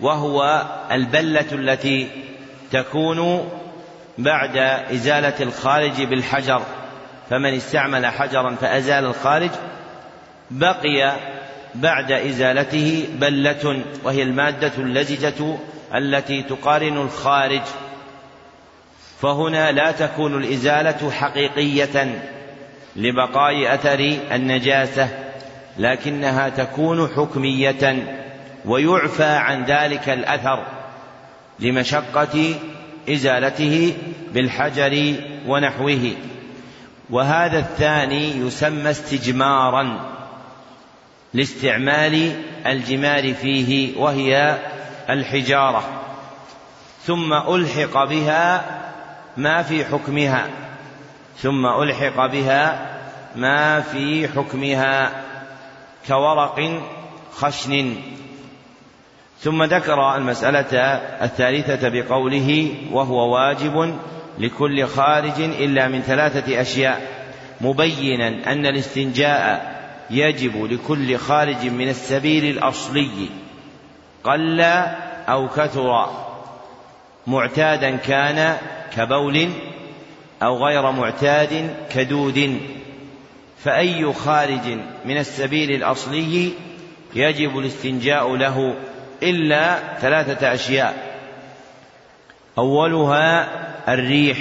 وهو 0.00 0.66
البلة 0.90 1.46
التي 1.52 2.08
تكون 2.72 3.50
بعد 4.18 4.56
إزالة 4.92 5.34
الخارج 5.40 6.02
بالحجر. 6.02 6.62
فمن 7.30 7.54
استعمل 7.54 8.06
حجرا 8.06 8.56
فأزال 8.60 9.04
الخارج 9.04 9.50
بقي 10.50 11.16
بعد 11.74 12.12
إزالته 12.12 13.08
بلة 13.20 13.82
وهي 14.04 14.22
المادة 14.22 14.72
اللزجة 14.78 15.56
التي 15.94 16.42
تقارن 16.42 16.96
الخارج. 16.96 17.62
فهنا 19.20 19.72
لا 19.72 19.90
تكون 19.90 20.44
الإزالة 20.44 21.10
حقيقية 21.10 22.22
لبقاء 22.96 23.74
أثر 23.74 24.16
النجاسة 24.32 25.08
لكنها 25.78 26.48
تكون 26.48 27.08
حكمية 27.16 28.06
ويعفى 28.64 29.24
عن 29.24 29.64
ذلك 29.64 30.08
الأثر 30.08 30.66
لمشقة 31.60 32.54
إزالته 33.08 33.94
بالحجر 34.32 35.14
ونحوه. 35.46 36.12
وهذا 37.10 37.58
الثاني 37.58 38.36
يسمى 38.36 38.90
استجمارا. 38.90 40.19
لاستعمال 41.34 42.42
الجمار 42.66 43.34
فيه 43.34 43.98
وهي 43.98 44.58
الحجارة 45.10 45.84
ثم 47.02 47.32
ألحق 47.32 48.04
بها 48.04 48.64
ما 49.36 49.62
في 49.62 49.84
حكمها 49.84 50.46
ثم 51.38 51.66
ألحق 51.66 52.26
بها 52.26 52.90
ما 53.36 53.80
في 53.80 54.28
حكمها 54.28 55.22
كورق 56.08 56.82
خشن 57.32 57.94
ثم 59.40 59.62
ذكر 59.62 60.16
المسألة 60.16 60.78
الثالثة 61.24 61.88
بقوله 61.88 62.74
وهو 62.92 63.34
واجب 63.34 63.98
لكل 64.38 64.86
خارج 64.86 65.40
إلا 65.40 65.88
من 65.88 66.02
ثلاثة 66.02 66.60
أشياء 66.60 67.02
مبينا 67.60 68.52
أن 68.52 68.66
الاستنجاء 68.66 69.69
يجب 70.10 70.64
لكل 70.64 71.16
خارج 71.16 71.66
من 71.66 71.88
السبيل 71.88 72.44
الأصلي 72.44 73.28
قل 74.24 74.60
أو 75.28 75.48
كثر 75.48 76.10
معتادا 77.26 77.96
كان 77.96 78.56
كبول 78.96 79.48
أو 80.42 80.66
غير 80.66 80.90
معتاد 80.90 81.74
كدود 81.90 82.60
فأي 83.64 84.12
خارج 84.12 84.78
من 85.04 85.18
السبيل 85.18 85.70
الأصلي 85.70 86.52
يجب 87.14 87.58
الاستنجاء 87.58 88.36
له 88.36 88.76
إلا 89.22 89.78
ثلاثة 89.98 90.54
أشياء. 90.54 91.20
أولها 92.58 93.48
الريح. 93.94 94.38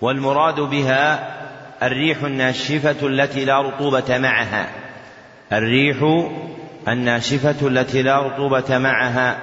والمراد 0.00 0.60
بها 0.60 1.34
الريح 1.82 2.22
الناشفة 2.22 3.06
التي 3.06 3.44
لا 3.44 3.62
رطوبة 3.62 4.18
معها. 4.18 4.68
الريح 5.52 5.96
الناشفة 6.88 7.66
التي 7.68 8.02
لا 8.02 8.22
رطوبة 8.22 8.78
معها. 8.78 9.38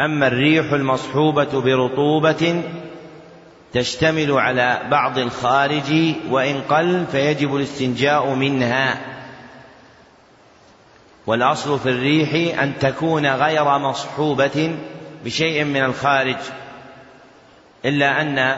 أما 0.00 0.26
الريح 0.26 0.72
المصحوبة 0.72 1.60
برطوبة 1.60 2.62
تشتمل 3.72 4.32
على 4.32 4.80
بعض 4.90 5.18
الخارج 5.18 6.14
وإن 6.30 6.60
قل 6.60 7.06
فيجب 7.12 7.56
الاستنجاء 7.56 8.34
منها. 8.34 8.98
والأصل 11.26 11.78
في 11.78 11.90
الريح 11.90 12.60
أن 12.62 12.78
تكون 12.78 13.26
غير 13.26 13.78
مصحوبة 13.78 14.76
بشيء 15.24 15.64
من 15.64 15.84
الخارج 15.84 16.36
إلا 17.84 18.20
أن 18.20 18.56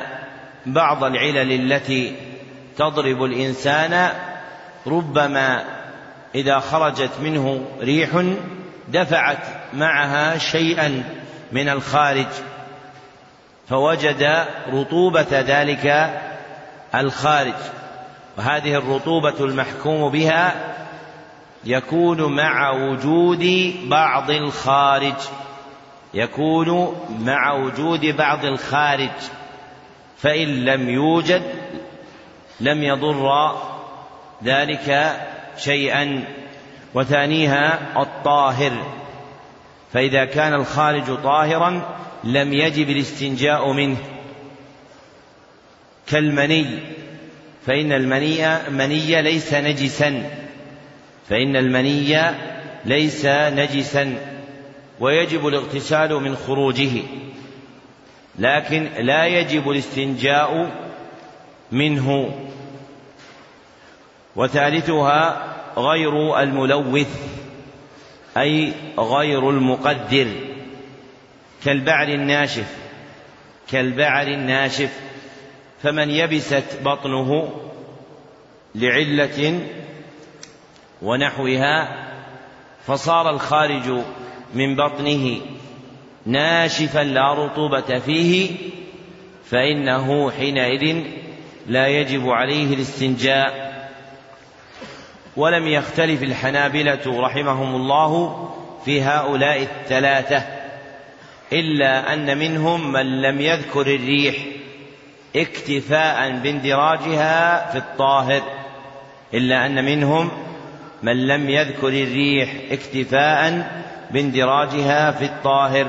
بعض 0.66 1.04
العلل 1.04 1.72
التي 1.72 2.16
تضرب 2.76 3.24
الإنسان 3.24 4.10
ربما 4.86 5.64
إذا 6.34 6.58
خرجت 6.58 7.10
منه 7.22 7.64
ريح 7.80 8.24
دفعت 8.88 9.38
معها 9.74 10.38
شيئا 10.38 11.04
من 11.52 11.68
الخارج 11.68 12.26
فوجد 13.68 14.46
رطوبة 14.72 15.26
ذلك 15.30 16.12
الخارج. 16.94 17.54
وهذه 18.38 18.74
الرطوبة 18.74 19.34
المحكوم 19.40 20.12
بها 20.12 20.74
يكون 21.64 22.36
مع 22.36 22.70
وجود 22.70 23.74
بعض 23.88 24.30
الخارج 24.30 25.14
يكون 26.14 26.96
مع 27.20 27.52
وجود 27.52 28.06
بعض 28.06 28.44
الخارج 28.44 29.10
فإن 30.18 30.64
لم 30.64 30.88
يوجد 30.88 31.42
لم 32.62 32.82
يضر 32.82 33.52
ذلك 34.44 35.16
شيئا 35.56 36.24
وثانيها 36.94 37.78
الطاهر. 38.02 38.72
فإذا 39.92 40.24
كان 40.24 40.54
الخارج 40.54 41.16
طاهرا 41.22 41.96
لم 42.24 42.52
يجب 42.52 42.90
الاستنجاء 42.90 43.72
منه. 43.72 43.96
كالمني 46.06 46.66
فإن 47.66 47.92
المني 47.92 48.70
مني 48.70 49.22
ليس 49.22 49.54
نجسا. 49.54 50.30
فإن 51.28 51.56
المني 51.56 52.16
ليس 52.84 53.26
نجسا 53.26 54.14
ويجب 55.00 55.46
الاغتسال 55.46 56.14
من 56.14 56.36
خروجه. 56.36 57.02
لكن 58.38 58.88
لا 58.98 59.26
يجب 59.26 59.70
الاستنجاء 59.70 60.70
منه. 61.72 62.34
وثالثها 64.36 65.52
غير 65.76 66.40
الملوث 66.40 67.32
أي 68.36 68.72
غير 68.98 69.50
المقدر 69.50 70.26
كالبعر 71.64 72.08
الناشف 72.08 72.76
كالبعر 73.70 74.26
الناشف 74.26 75.00
فمن 75.82 76.10
يبست 76.10 76.78
بطنه 76.84 77.50
لعلة 78.74 79.60
ونحوها 81.02 82.06
فصار 82.86 83.30
الخارج 83.30 84.02
من 84.54 84.76
بطنه 84.76 85.40
ناشفا 86.26 86.98
لا 86.98 87.34
رطوبة 87.34 87.98
فيه 87.98 88.50
فإنه 89.44 90.30
حينئذ 90.30 91.04
لا 91.66 91.86
يجب 91.86 92.28
عليه 92.28 92.74
الاستنجاء. 92.74 93.61
ولم 95.36 95.66
يختلف 95.66 96.22
الحنابلة 96.22 97.00
رحمهم 97.06 97.74
الله 97.74 98.50
في 98.84 99.02
هؤلاء 99.02 99.62
الثلاثة 99.62 100.44
إلا 101.52 102.12
أن 102.12 102.38
منهم 102.38 102.92
من 102.92 103.22
لم 103.22 103.40
يذكر 103.40 103.80
الريح 103.80 104.36
اكتفاء 105.36 106.30
باندراجها 106.30 107.70
في 107.72 107.78
الطاهر 107.78 108.42
إلا 109.34 109.66
أن 109.66 109.84
منهم 109.84 110.30
من 111.02 111.26
لم 111.26 111.50
يذكر 111.50 111.88
الريح 111.88 112.54
اكتفاء 112.70 113.70
باندراجها 114.10 115.10
في 115.10 115.24
الطاهر 115.24 115.86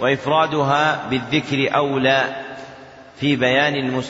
وإفرادها 0.00 1.08
بالذكر 1.10 1.76
أولى 1.76 2.24
في 3.20 3.36
بيان 3.36 4.02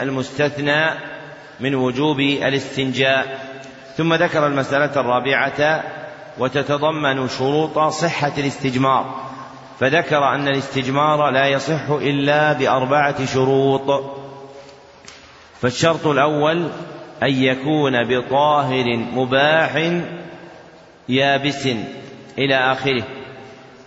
المستثنى 0.00 0.90
من 1.60 1.74
وجوب 1.74 2.20
الاستنجاء. 2.20 3.43
ثم 3.96 4.14
ذكر 4.14 4.46
المسألة 4.46 5.00
الرابعة 5.00 5.84
وتتضمن 6.38 7.28
شروط 7.28 7.78
صحة 7.78 8.32
الاستجمار 8.38 9.24
فذكر 9.80 10.24
أن 10.34 10.48
الاستجمار 10.48 11.30
لا 11.30 11.46
يصح 11.46 11.90
إلا 11.90 12.52
بأربعة 12.52 13.26
شروط. 13.26 14.04
فالشرط 15.60 16.06
الأول 16.06 16.68
أن 17.22 17.42
يكون 17.42 18.04
بطاهر 18.04 18.96
مباح 18.96 19.92
يابس 21.08 21.68
إلى 22.38 22.54
آخره 22.54 23.02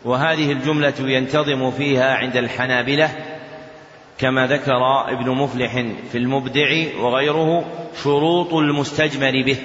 وهذه 0.05 0.51
الجملة 0.51 0.93
ينتظم 0.99 1.71
فيها 1.71 2.15
عند 2.15 2.37
الحنابلة 2.37 3.09
كما 4.17 4.47
ذكر 4.47 4.81
ابن 5.07 5.29
مفلح 5.29 5.71
في 6.11 6.17
المبدع 6.17 6.85
وغيره 6.99 7.65
شروط 8.03 8.53
المستجمر 8.53 9.31
به. 9.45 9.57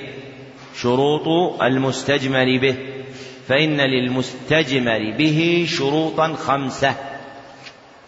شروط 0.74 1.28
المستجمر 1.62 2.58
به 2.58 2.76
فإن 3.48 3.80
للمستجمر 3.80 5.14
به 5.18 5.66
شروطا 5.68 6.34
خمسة. 6.34 6.94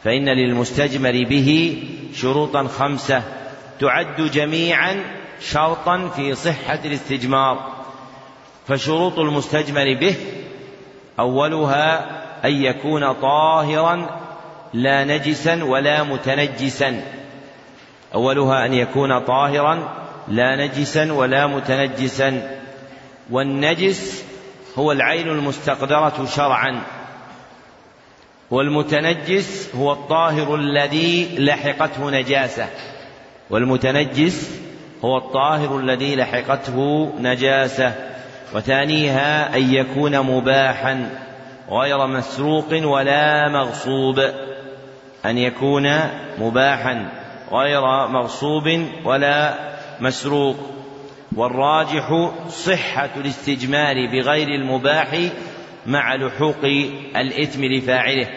فإن 0.04 0.28
للمستجمر 0.28 1.24
به 1.30 1.78
شروطا 2.14 2.62
خمسة. 2.62 3.22
تعد 3.80 4.20
جميعا 4.20 4.96
شرطا 5.40 6.08
في 6.08 6.34
صحة 6.34 6.78
الاستجمار. 6.84 7.84
فشروط 8.68 9.18
المستجمر 9.18 9.94
به 10.00 10.16
أولها 11.18 12.10
أن 12.44 12.52
يكون 12.52 13.12
طاهرا 13.12 14.20
لا 14.74 15.04
نجسا 15.04 15.64
ولا 15.64 16.02
متنجسا. 16.02 17.02
أولها 18.14 18.66
أن 18.66 18.74
يكون 18.74 19.18
طاهرا 19.18 20.03
لا 20.28 20.56
نجسا 20.56 21.12
ولا 21.12 21.46
متنجسا. 21.46 22.58
والنجس 23.30 24.24
هو 24.78 24.92
العين 24.92 25.28
المستقدرة 25.28 26.26
شرعا. 26.36 26.82
والمتنجس 28.50 29.70
هو 29.74 29.92
الطاهر 29.92 30.54
الذي 30.54 31.36
لحقته 31.38 32.10
نجاسة. 32.10 32.66
والمتنجس 33.50 34.60
هو 35.04 35.18
الطاهر 35.18 35.78
الذي 35.78 36.16
لحقته 36.16 37.12
نجاسة. 37.20 37.94
وثانيها 38.54 39.56
أن 39.56 39.74
يكون 39.74 40.20
مباحا 40.20 41.10
غير 41.70 42.06
مسروق 42.06 42.68
ولا 42.72 43.48
مغصوب. 43.48 44.20
أن 45.26 45.38
يكون 45.38 46.00
مباحا 46.38 47.08
غير 47.52 48.06
مغصوب 48.06 48.86
ولا 49.04 49.73
مسروق 50.04 50.56
والراجح 51.36 52.32
صحة 52.48 53.10
الاستجمار 53.16 53.94
بغير 54.12 54.48
المباح 54.48 55.30
مع 55.86 56.14
لحوق 56.14 56.64
الإثم 57.16 57.64
لفاعله 57.64 58.28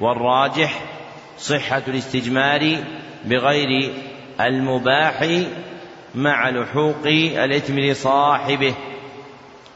والراجح 0.00 0.82
صحة 1.38 1.82
الاستجمار 1.88 2.76
بغير 3.24 3.92
المباح 4.40 5.28
مع 6.14 6.50
لحوق 6.50 7.06
الإثم 7.44 7.78
لصاحبه 7.78 8.74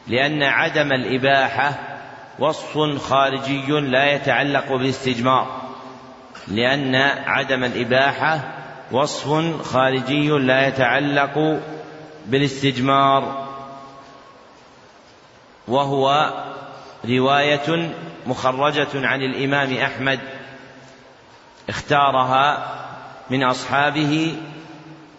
لأن 0.07 0.43
عدم 0.43 0.93
الإباحة 0.93 1.79
وصف 2.39 2.79
خارجي 3.03 3.81
لا 3.81 4.13
يتعلق 4.13 4.73
بالاستجمار 4.73 5.61
لأن 6.49 6.95
عدم 7.27 7.65
الإباحة 7.65 8.60
وصف 8.93 9.63
خارجي 9.63 10.29
لا 10.29 10.69
يتعلق 10.69 11.61
بالاستجمار 12.27 13.49
وهو 15.69 16.33
رواية 17.05 17.95
مخرجة 18.27 18.89
عن 18.95 19.23
الإمام 19.23 19.77
أحمد 19.77 20.21
اختارها 21.69 22.77
من 23.31 23.45
أصحابه 23.45 24.37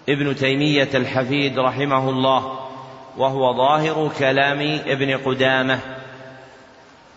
ابن 0.10 0.36
تيمية 0.36 0.90
الحفيد 0.94 1.60
رحمه 1.60 2.10
الله 2.10 2.70
وهو 3.18 3.58
ظاهر 3.58 4.12
كلام 4.20 4.80
ابن 4.86 5.18
قدامة. 5.18 5.80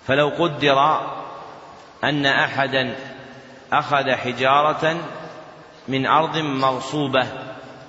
فلو 0.06 0.28
قدر 0.28 1.00
أن 2.04 2.26
أحدا 2.26 2.96
أخذ 3.72 4.10
حجارة 4.10 4.96
من 5.88 6.06
أرض 6.06 6.36
مغصوبة 6.36 7.26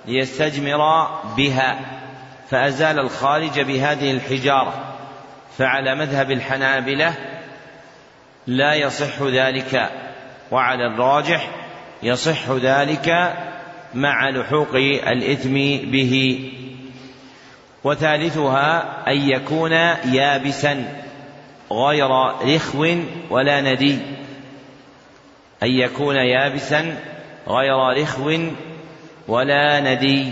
ليستجمر 0.07 1.07
بها 1.37 1.79
فأزال 2.49 2.99
الخارج 2.99 3.59
بهذه 3.59 4.11
الحجارة 4.11 4.95
فعلى 5.57 5.95
مذهب 5.95 6.31
الحنابلة 6.31 7.13
لا 8.47 8.73
يصح 8.73 9.21
ذلك 9.21 9.91
وعلى 10.51 10.87
الراجح 10.87 11.49
يصح 12.03 12.51
ذلك 12.51 13.35
مع 13.93 14.29
لحوق 14.29 14.75
الإثم 15.07 15.53
به. 15.91 16.43
وثالثها 17.83 18.97
أن 19.07 19.29
يكون 19.29 19.71
يابسا 20.13 21.03
غير 21.71 22.09
رخو 22.55 22.87
ولا 23.29 23.61
ندي 23.61 23.97
أن 25.63 25.71
يكون 25.71 26.15
يابسا 26.15 26.95
غير 27.47 28.01
رخو 28.01 28.37
ولا 29.27 29.79
ندي 29.79 30.31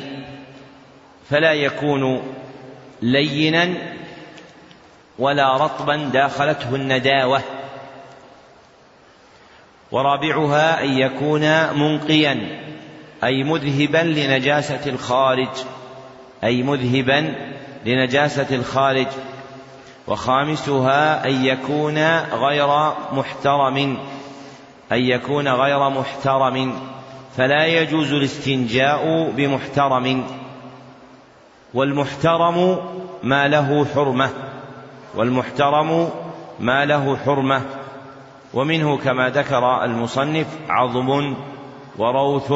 فلا 1.29 1.53
يكون 1.53 2.23
لينا 3.01 3.73
ولا 5.19 5.57
رطبا 5.57 5.95
داخلته 6.13 6.75
النداوة. 6.75 7.41
ورابعها 9.91 10.83
أن 10.83 10.97
يكون 10.97 11.73
منقيا 11.79 12.63
أي 13.23 13.43
مذهبا 13.43 13.97
لنجاسة 13.97 14.89
الخارج 14.89 15.49
أي 16.43 16.63
مذهبا 16.63 17.35
لنجاسة 17.85 18.55
الخارج. 18.55 19.07
وخامسها 20.07 21.25
أن 21.25 21.45
يكون 21.45 21.97
غير 22.17 22.93
محترم 23.11 23.77
أن 24.91 24.99
يكون 24.99 25.47
غير 25.47 25.89
محترم. 25.89 26.79
فلا 27.37 27.65
يجوز 27.65 28.13
الاستنجاء 28.13 29.31
بمحترم 29.31 30.23
والمحترم 31.73 32.77
ما 33.23 33.47
له 33.47 33.85
حرمة 33.95 34.29
والمحترم 35.15 36.09
ما 36.59 36.85
له 36.85 37.17
حرمة. 37.17 37.61
ومنه 38.53 38.97
كما 38.97 39.29
ذكر 39.29 39.83
المصنف 39.83 40.47
عظم 40.69 41.35
وروث 41.97 42.53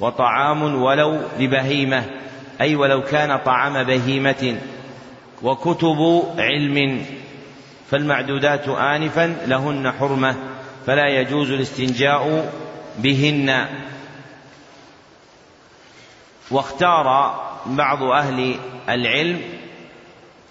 وطعام 0.00 0.82
ولو 0.82 1.18
لبهيمة 1.38 2.04
أي 2.60 2.76
ولو 2.76 3.02
كان 3.02 3.38
طعام 3.38 3.82
بهيمة 3.82 4.58
وكتب 5.42 6.22
علم. 6.38 7.04
فالمعدودات 7.90 8.68
انفا 8.68 9.36
لهن 9.46 9.92
حرمة 9.92 10.34
فلا 10.86 11.08
يجوز 11.08 11.50
الاستنجاء 11.50 12.52
بهن. 12.98 13.66
واختار 16.50 17.36
بعض 17.66 18.02
أهل 18.02 18.56
العلم 18.88 19.40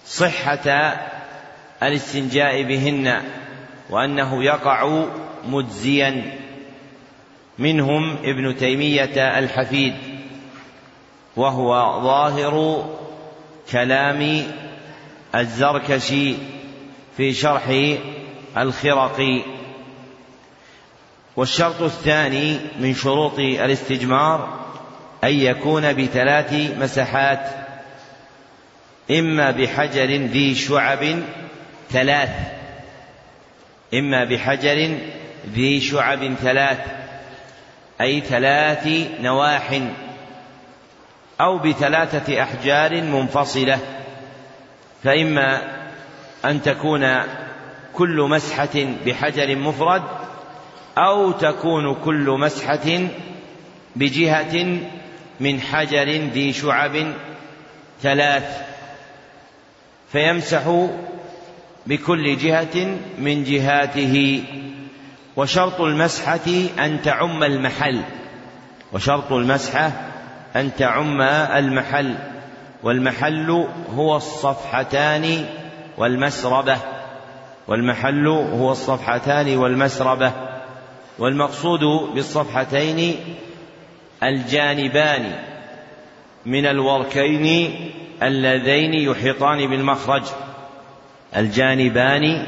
صحة 0.05 0.95
الاستنجاء 1.83 2.63
بهن 2.63 3.21
وأنه 3.89 4.43
يقع 4.43 5.05
مجزيا 5.47 6.39
منهم 7.59 8.17
ابن 8.23 8.57
تيمية 8.57 9.39
الحفيد 9.39 9.95
وهو 11.35 12.01
ظاهر 12.03 12.85
كلام 13.71 14.43
الزركشي 15.35 16.35
في 17.17 17.33
شرح 17.33 17.95
الخرقي. 18.57 19.41
والشرط 21.35 21.81
الثاني 21.81 22.59
من 22.79 22.93
شروط 22.93 23.39
الاستجمار 23.39 24.65
أن 25.23 25.33
يكون 25.33 25.93
بثلاث 25.93 26.53
مسحات 26.79 27.49
إما 29.11 29.51
بحجر 29.51 30.05
ذي 30.05 30.55
شعب 30.55 31.19
ثلاث 31.91 32.29
إما 33.93 34.23
بحجر 34.23 34.97
ذي 35.53 35.81
شعب 35.81 36.33
ثلاث 36.33 36.79
أي 38.01 38.21
ثلاث 38.21 38.87
نواح 39.21 39.81
أو 41.41 41.57
بثلاثة 41.57 42.41
أحجار 42.41 43.01
منفصلة 43.01 43.79
فإما 45.03 45.61
أن 46.45 46.61
تكون 46.61 47.21
كل 47.93 48.21
مسحة 48.29 48.85
بحجر 49.05 49.55
مفرد 49.55 50.03
أو 50.97 51.31
تكون 51.31 51.95
كل 51.95 52.29
مسحة 52.39 53.07
بجهة 53.95 54.79
من 55.39 55.61
حجر 55.61 56.09
ذي 56.09 56.53
شعب 56.53 57.13
ثلاث 58.01 58.61
فيمسح 60.11 60.87
بكل 61.87 62.37
جهة 62.37 62.97
من 63.17 63.43
جهاته. 63.43 64.43
وشرط 65.35 65.81
المسحة 65.81 66.49
أن 66.79 67.01
تعم 67.01 67.43
المحل. 67.43 68.01
وشرط 68.93 69.31
المسحة 69.31 69.91
أن 70.55 70.75
تعم 70.77 71.21
المحل. 71.21 72.15
والمحل 72.83 73.67
هو 73.95 74.15
الصفحتان 74.17 75.45
والمسربة. 75.97 76.77
والمحل 77.67 78.27
هو 78.27 78.71
الصفحتان 78.71 79.57
والمسربة. 79.57 80.44
والمقصود 81.19 81.79
بالصفحتين 82.13 83.15
الجانبان 84.23 85.35
من 86.45 86.65
الوركين 86.65 87.75
اللذين 88.23 88.93
يحيطان 88.93 89.69
بالمخرج. 89.69 90.23
الجانبان 91.35 92.47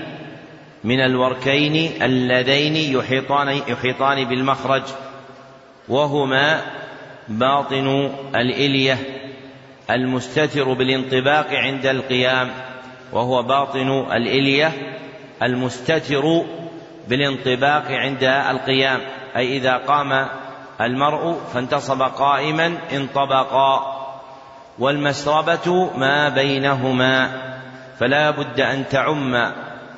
من 0.84 1.00
الوركين 1.00 2.04
اللذين 2.04 2.76
يحيطان 2.76 3.62
يحيطان 3.68 4.26
بالمخرج. 4.26 4.84
وهما 5.90 6.62
باطن 7.28 8.12
الإلية 8.36 8.98
المستتر 9.90 10.74
بالانطباق 10.74 11.48
عند 11.52 11.86
القيام 11.86 12.52
وهو 13.14 13.44
باطن 13.44 13.90
الإلية 14.12 14.72
المستتر 15.44 16.44
بالانطباق 17.08 17.86
عند 17.92 18.24
القيام. 18.24 19.00
أي 19.36 19.58
إذا 19.58 19.78
قام 19.78 20.28
المرء 20.82 21.40
فانتصب 21.54 22.02
قائما 22.02 22.78
انطبقا 22.92 23.98
والمسربة 24.80 25.92
ما 25.98 26.30
بينهما. 26.30 27.30
فلا 28.00 28.32
بد 28.32 28.60
أن 28.60 28.84
تعم 28.90 29.52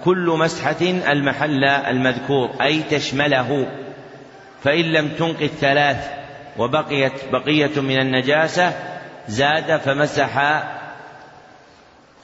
كل 0.03 0.35
مسحة 0.39 0.81
المحل 0.81 1.63
المذكور 1.63 2.49
أي 2.61 2.83
تشمله. 2.83 3.67
فإن 4.63 4.85
لم 4.85 5.07
تنقذ 5.07 5.47
ثلاث 5.47 6.09
وبقيت 6.57 7.31
بقية 7.31 7.81
من 7.81 7.99
النجاسة 7.99 8.73
زاد 9.27 9.77
فمسح 9.77 10.63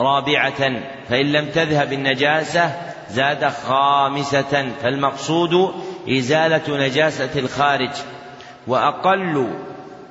رابعة. 0.02 0.82
فإن 1.10 1.32
لم 1.32 1.46
تذهب 1.46 1.94
النجاسة 1.94 2.95
زاد 3.10 3.50
خامسة 3.50 4.72
فالمقصود 4.84 5.74
إزالة 6.10 6.88
نجاسة 6.88 7.40
الخارج 7.40 7.92
وأقل 8.68 9.54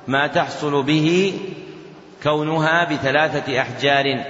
ما 0.07 0.27
تحصل 0.27 0.83
به 0.83 1.39
كونها 2.23 2.83
بثلاثة 2.83 3.61
أحجار 3.61 4.25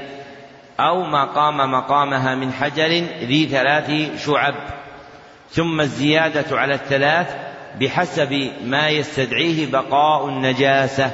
أو 0.80 1.04
ما 1.04 1.25
قام 1.25 1.71
مقامها 1.71 2.36
من 2.36 2.54
حجر 2.54 2.88
ذي 3.23 3.47
ثلاث 3.47 3.91
شعب. 4.25 4.56
ثم 5.51 5.82
الزيادة 5.82 6.60
على 6.60 6.73
الثلاث 6.73 7.36
بحسب 7.80 8.51
ما 8.63 8.89
يستدعيه 8.89 9.71
بقاء 9.71 10.28
النجاسة. 10.28 11.12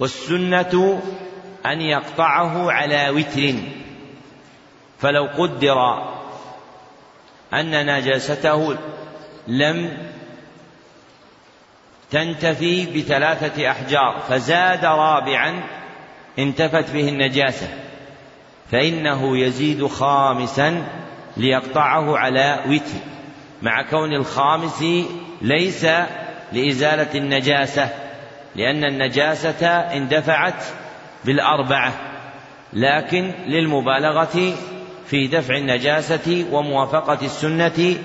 والسنة 0.00 1.02
أن 1.66 1.80
يقطعه 1.80 2.72
على 2.72 3.10
وتر 3.10 3.54
فلو 4.98 5.28
قدر 5.38 5.78
أن 7.54 7.86
نجاسته 7.86 8.76
لم 9.48 9.98
تنتفي 12.10 12.86
بثلاثة 12.86 13.70
أحجار 13.70 14.22
فزاد 14.28 14.84
رابعا 14.84 15.62
انتفت 16.38 16.90
به 16.92 17.08
النجاسة 17.08 17.68
فإنه 18.70 19.38
يزيد 19.38 19.86
خامسا 19.86 20.84
ليقطعه 21.36 22.18
على 22.18 22.60
وتر 22.66 22.98
مع 23.62 23.82
كون 23.82 24.12
الخامس 24.12 24.84
ليس 25.42 25.86
لإزالة 26.52 27.14
النجاسة 27.14 27.88
لأن 28.56 28.84
النجاسة 28.84 29.66
اندفعت 29.66 30.64
بالأربعة 31.24 31.92
لكن 32.72 33.32
للمبالغة 33.46 34.54
في 35.10 35.26
دفع 35.26 35.56
النجاسة 35.56 36.44
وموافقة 36.52 37.18
السنة 37.22 37.96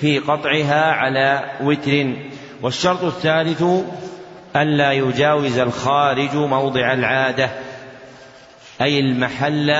في 0.00 0.18
قطعها 0.18 0.92
على 0.92 1.50
وتر. 1.60 2.16
والشرط 2.62 3.04
الثالث 3.04 3.64
ألا 4.56 4.92
يجاوز 4.92 5.58
الخارج 5.58 6.34
موضع 6.34 6.92
العادة 6.92 7.50
أي 8.80 9.00
المحل 9.00 9.70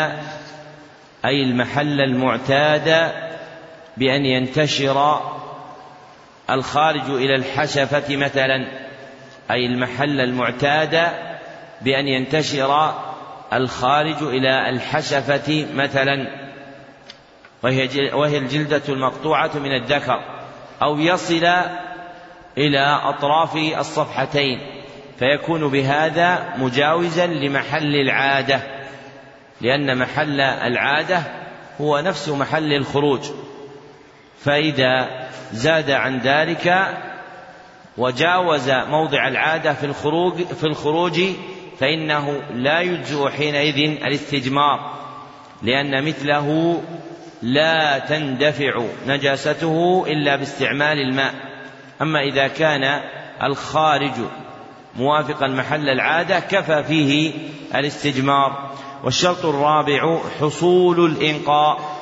أي 1.24 1.42
المحل 1.42 2.00
المعتاد 2.00 3.12
بأن 3.96 4.26
ينتشر 4.26 5.20
الخارج 6.50 7.10
إلى 7.10 7.34
الحشفة 7.34 8.16
مثلا 8.16 8.66
أي 9.50 9.66
المحل 9.66 10.20
المعتاد 10.20 11.08
بأن 11.80 12.08
ينتشر 12.08 12.94
الخارج 13.52 14.22
إلى 14.22 14.68
الحشفة 14.68 15.66
مثلا. 15.74 16.39
وهي 17.62 18.10
وهي 18.12 18.38
الجلدة 18.38 18.82
المقطوعة 18.88 19.50
من 19.54 19.72
الذكر 19.72 20.20
أو 20.82 20.98
يصل 20.98 21.48
إلى 22.58 23.00
أطراف 23.02 23.56
الصفحتين 23.56 24.58
فيكون 25.18 25.68
بهذا 25.68 26.54
مجاوزا 26.58 27.26
لمحل 27.26 27.94
العادة 27.94 28.60
لأن 29.60 29.98
محل 29.98 30.40
العادة 30.40 31.22
هو 31.80 32.00
نفس 32.00 32.28
محل 32.28 32.72
الخروج. 32.72 33.20
فإذا 34.44 35.08
زاد 35.52 35.90
عن 35.90 36.18
ذلك 36.18 36.88
وجاوز 37.98 38.70
موضع 38.70 39.28
العادة 39.28 39.72
في 39.72 39.86
الخروج 39.86 40.44
في 40.44 40.64
الخروج 40.64 41.20
فإنه 41.78 42.42
لا 42.54 42.80
يجزئ 42.80 43.28
حينئذ 43.28 43.76
الاستجمار 43.78 45.00
لأن 45.62 46.04
مثله 46.04 46.80
لا 47.42 47.98
تندفع 47.98 48.82
نجاسته 49.06 50.04
إلا 50.06 50.36
باستعمال 50.36 50.98
الماء. 50.98 51.34
أما 52.02 52.20
إذا 52.20 52.48
كان 52.48 53.00
الخارج 53.42 54.12
موافقا 54.96 55.46
محل 55.46 55.88
العادة 55.88 56.40
كفى 56.40 56.84
فيه 56.84 57.32
الاستجمار. 57.74 58.70
والشرط 59.04 59.46
الرابع 59.46 60.18
حصول 60.40 61.04
الإنقاء. 61.10 61.98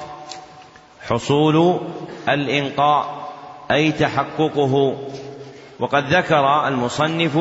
حصول 1.09 1.81
الإنقاء 2.29 3.33
أي 3.71 3.93
تحققه. 3.93 4.99
وقد 5.81 6.15
ذكر 6.15 6.69
المصنف 6.69 7.39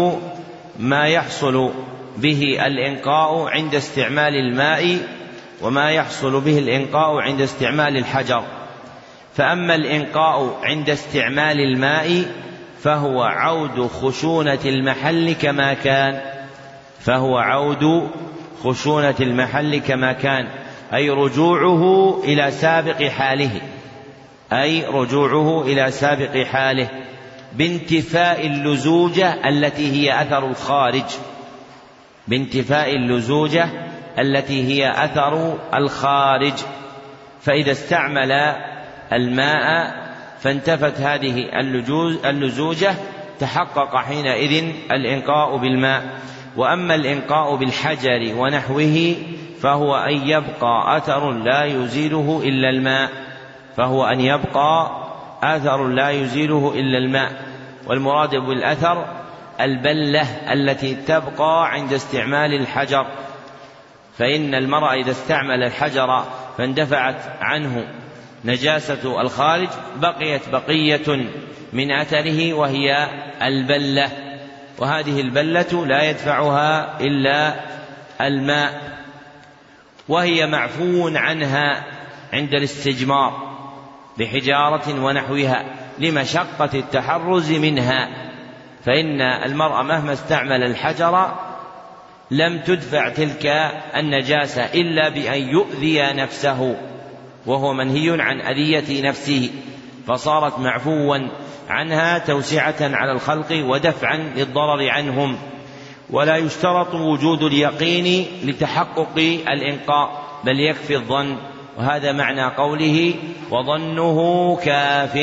ما 0.80 1.08
يحصل 1.08 1.72
به 2.18 2.68
الإنقاء 2.68 3.48
عند 3.48 3.76
استعمال 3.76 4.36
الماء 4.36 4.98
وما 5.62 5.92
يحصل 5.92 6.42
به 6.42 6.58
الإنقاء 6.58 7.16
عند 7.16 7.42
استعمال 7.42 7.98
الحجر. 7.98 8.44
فأما 9.36 9.76
الإنقاء 9.76 10.60
عند 10.64 10.90
استعمال 10.90 11.60
الماء 11.60 12.26
فهو 12.84 13.24
عود 13.24 13.88
خشونة 13.88 14.60
المحل 14.66 15.34
كما 15.34 15.74
كان. 15.74 16.22
فهو 17.00 17.38
عود 17.38 18.10
خشونة 18.64 19.16
المحل 19.20 19.78
كما 19.78 20.14
كان. 20.14 20.48
أي 20.94 21.10
رجوعه 21.10 22.14
إلى 22.24 22.52
سابق 22.52 23.04
حاله. 23.04 23.62
أي 24.54 24.86
رجوعه 24.86 25.62
إلى 25.62 25.92
سابق 25.92 26.38
حاله. 26.38 26.90
بانتفاء 27.54 28.48
اللزوجة 28.48 29.50
التي 29.50 29.92
هي 29.92 30.22
أثر 30.22 30.50
الخارج. 30.50 31.06
بانتفاء 32.28 32.96
اللزوجة 32.96 33.70
التي 34.20 34.64
هي 34.64 35.06
أثر 35.06 35.58
الخارج. 35.74 36.54
فإذا 37.42 37.72
استعمل 37.72 38.32
الماء 39.14 39.94
فانتفت 40.40 41.02
هذه 41.02 41.60
اللزوجة 42.26 42.94
تحقق 43.40 43.96
حينئذ 43.96 44.72
الإنقاء 44.92 45.58
بالماء. 45.58 46.04
وأما 46.58 46.96
الإنقاء 46.96 47.56
بالحجر 47.56 48.34
ونحوه 48.38 49.16
فهو 49.62 49.96
أن 49.96 50.28
يبقى 50.28 50.98
أثر 50.98 51.32
لا 51.32 51.64
يزيله 51.64 52.42
إلا 52.44 52.70
الماء. 52.70 53.10
فهو 53.78 54.06
أن 54.06 54.20
يبقى 54.20 54.92
أثر 55.44 55.88
لا 55.88 56.10
يزيله 56.10 56.74
إلا 56.76 56.98
الماء. 56.98 57.32
والمراد 57.88 58.36
بالأثر 58.36 59.06
البلة 59.62 60.54
التي 60.54 60.96
تبقى 60.96 61.72
عند 61.72 61.94
استعمال 61.94 62.54
الحجر. 62.54 63.06
فإن 64.18 64.56
المرء 64.56 65.02
إذا 65.02 65.12
استعمل 65.12 65.64
الحجر 65.64 66.26
فاندفعت 66.58 67.16
عنه 67.42 67.88
نجاسة 68.46 69.22
الخارج 69.22 69.70
بقيت 69.96 70.50
بقية 70.50 71.28
من 71.74 71.92
أثره 71.92 72.54
وهي 72.54 73.08
البلة. 73.42 74.12
وهذه 74.80 75.22
البلة 75.22 75.86
لا 75.86 76.10
يدفعها 76.10 77.00
إلا 77.02 77.56
الماء 78.22 78.98
وهي 80.08 80.48
معفو 80.48 81.10
عنها 81.16 81.84
عند 82.34 82.54
الاستجمار 82.54 83.58
بحجارة 84.18 85.04
ونحوها 85.04 85.66
لمشقة 86.00 86.70
التحرز 86.74 87.52
منها. 87.52 88.10
فإن 88.86 89.22
المرء 89.22 89.84
مهما 89.84 90.14
استعمل 90.14 90.64
الحجر 90.64 91.36
لم 92.32 92.60
تدفع 92.60 93.10
تلك 93.10 93.46
النجاسة 93.96 94.66
إلا 94.66 95.10
بأن 95.10 95.42
يؤذي 95.50 96.02
نفسه. 96.02 96.78
وهو 97.46 97.74
منهي 97.74 98.22
عن 98.22 98.42
أذية 98.42 99.10
نفسه. 99.10 99.50
فصارت 100.08 100.60
معفوا 100.60 101.18
عنها 101.70 102.18
توسعة 102.18 102.76
على 102.82 103.12
الخلق 103.12 103.64
ودفعا 103.66 104.18
للضرر 104.18 104.90
عنهم. 104.90 105.38
ولا 106.10 106.38
يشترط 106.38 106.94
وجود 106.94 107.44
اليقين 107.44 108.28
لتحقق 108.44 109.42
الإنقاء 109.48 110.24
بل 110.44 110.60
يكفي 110.60 110.96
الظن. 110.96 111.38
وهذا 111.78 112.12
معنى 112.12 112.44
قوله 112.44 113.14
وظنه 113.52 114.56
كاف 114.56 115.16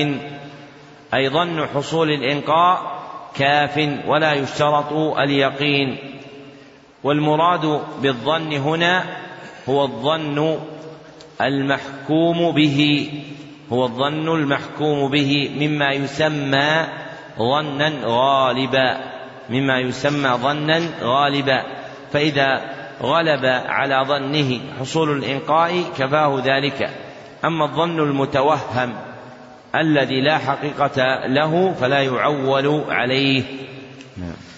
أي 1.14 1.28
ظن 1.28 1.66
حصول 1.74 2.10
الإنقاء 2.10 3.02
كاف 3.36 3.88
ولا 4.06 4.32
يشترط 4.32 4.92
اليقين. 4.92 6.13
والمراد 7.04 7.80
بالظن 8.02 8.52
هنا 8.52 9.04
هو 9.68 9.84
الظن 9.84 10.58
المحكوم 11.40 12.52
به 12.54 13.10
هو 13.72 13.84
الظن 13.84 14.28
المحكوم 14.28 15.10
به 15.10 15.50
مما 15.58 15.92
يسمى 15.92 16.86
ظنا 17.38 17.92
غالبا 18.04 19.14
مما 19.50 19.78
يسمى 19.78 20.28
ظنا 20.28 20.82
غالبا. 21.02 21.62
فإذا 22.12 22.60
غلب 23.02 23.44
على 23.66 24.04
ظنه 24.08 24.60
حصول 24.80 25.18
الإنقاء 25.18 25.84
كفاه 25.98 26.42
ذلك. 26.44 26.90
أما 27.44 27.64
الظن 27.64 28.00
المتوهم 28.00 28.94
الذي 29.74 30.20
لا 30.20 30.38
حقيقة 30.38 31.26
له 31.26 31.74
فلا 31.80 32.02
يعول 32.02 32.84
عليه. 32.88 33.42
نعم. 34.16 34.53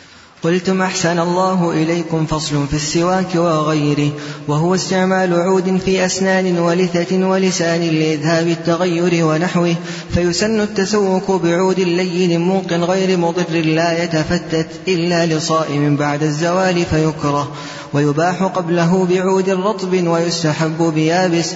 قلتم 0.47 0.83
أحسن 0.83 1.19
الله 1.19 1.71
إليكم 1.71 2.27
فصل 2.27 2.67
في 2.67 2.75
السواك 2.75 3.35
وغيره 3.35 4.11
وهو 4.49 4.75
استعمال 4.75 5.35
عود 5.35 5.81
في 5.85 6.07
أسنان 6.07 6.59
ولثة 6.59 7.27
ولسان 7.27 7.81
لإذهاب 7.81 8.49
التغير 8.49 9.27
ونحوه 9.27 9.75
فيسن 10.15 10.61
التسوك 10.61 11.31
بعود 11.31 11.81
لين 11.81 12.41
موق 12.41 12.73
غير 12.73 13.19
مضر 13.19 13.51
لا 13.51 14.05
يتفتت 14.05 14.67
إلا 14.89 15.27
لصائم 15.27 15.97
بعد 15.97 16.23
الزوال 16.23 16.85
فيكره 16.85 17.49
ويباح 17.93 18.43
قبله 18.43 19.07
بعود 19.11 19.51
رطب 19.51 20.07
ويستحب 20.07 20.93
بيابس 20.95 21.53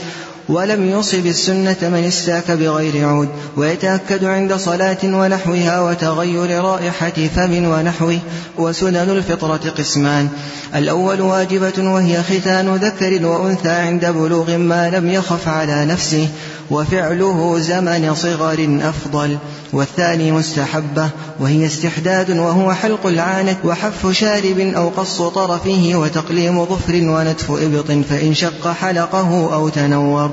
ولم 0.51 0.91
يصب 0.91 1.27
السنة 1.27 1.77
من 1.83 2.05
استاك 2.09 2.51
بغير 2.51 3.09
عود 3.09 3.29
ويتأكد 3.57 4.25
عند 4.25 4.55
صلاة 4.55 4.99
ونحوها 5.05 5.81
وتغير 5.81 6.65
رائحة 6.65 7.29
فم 7.37 7.65
ونحوه 7.65 8.19
وسنن 8.59 9.11
الفطرة 9.11 9.71
قسمان. 9.79 10.29
الأول 10.75 11.21
واجبة 11.21 11.73
وهي 11.79 12.23
ختان 12.23 12.75
ذكر 12.75 13.27
وأنثى 13.27 13.69
عند 13.69 14.07
بلوغ 14.07 14.57
ما 14.57 14.91
لم 14.91 15.11
يخف 15.11 15.49
على 15.49 15.85
نفسه 15.85 16.29
وفعله 16.71 17.59
زمن 17.59 18.15
صغر 18.15 18.81
أفضل. 18.83 19.39
والثاني 19.73 20.33
مستحبة 20.33 21.11
وهي 21.41 21.67
استحداد 21.67 22.31
وهو 22.31 22.73
حلق 22.73 23.07
العانة 23.07 23.57
وحف 23.65 24.07
شارب 24.07 24.59
أو 24.59 24.89
قص 24.89 25.23
طرفه 25.23 25.93
وتقليم 25.95 26.65
ظفر 26.65 26.95
ونتف 26.95 27.51
إبط 27.51 27.91
فإن 27.91 28.35
شق 28.35 28.69
حلقه 28.69 29.55
أو 29.55 29.69
تنور. 29.69 30.31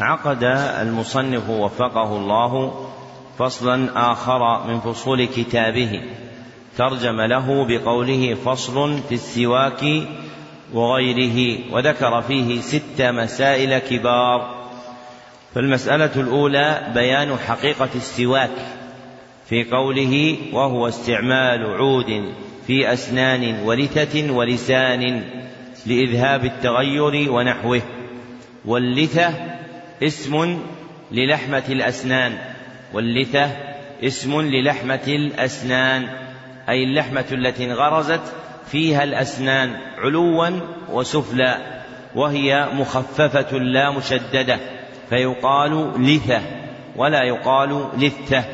عقد 0.00 0.42
المصنف 0.80 1.48
وفقه 1.48 2.16
الله 2.16 2.72
فصلا 3.38 3.88
آخر 4.12 4.66
من 4.68 4.80
فصول 4.80 5.24
كتابه. 5.24 6.02
ترجم 6.78 7.20
له 7.20 7.66
بقوله 7.68 8.36
فصل 8.44 8.98
في 9.08 9.14
السواك 9.14 9.84
وغيره 10.74 11.58
وذكر 11.72 12.22
فيه 12.22 12.60
ست 12.60 13.02
مسائل 13.02 13.78
كبار. 13.78 14.63
فالمسألة 15.54 16.10
الأولى 16.16 16.92
بيان 16.94 17.36
حقيقة 17.36 17.88
السواك 17.94 18.50
في 19.48 19.64
قوله 19.64 20.36
وهو 20.52 20.88
استعمال 20.88 21.64
عود 21.64 22.32
في 22.66 22.92
أسنان 22.92 23.60
ولثة 23.64 24.32
ولسان 24.32 25.22
لإذهاب 25.86 26.44
التغير 26.44 27.32
ونحوه 27.32 27.82
واللثة 28.64 29.34
اسم 30.02 30.58
للحمة 31.12 31.62
الأسنان 31.68 32.38
واللثة 32.92 33.50
اسم 34.04 34.40
للحمة 34.40 35.04
الأسنان 35.08 36.08
أي 36.68 36.84
اللحمة 36.84 37.24
التي 37.32 37.64
انغرزت 37.64 38.20
فيها 38.66 39.04
الأسنان 39.04 39.76
علوا 39.98 40.50
وسفلا 40.90 41.58
وهي 42.14 42.68
مخففة 42.74 43.58
لا 43.58 43.90
مشددة. 43.90 44.58
فيقال 45.14 45.92
لثة 45.98 46.42
ولا 46.96 47.22
يقال 47.22 47.88
لثة. 47.98 48.44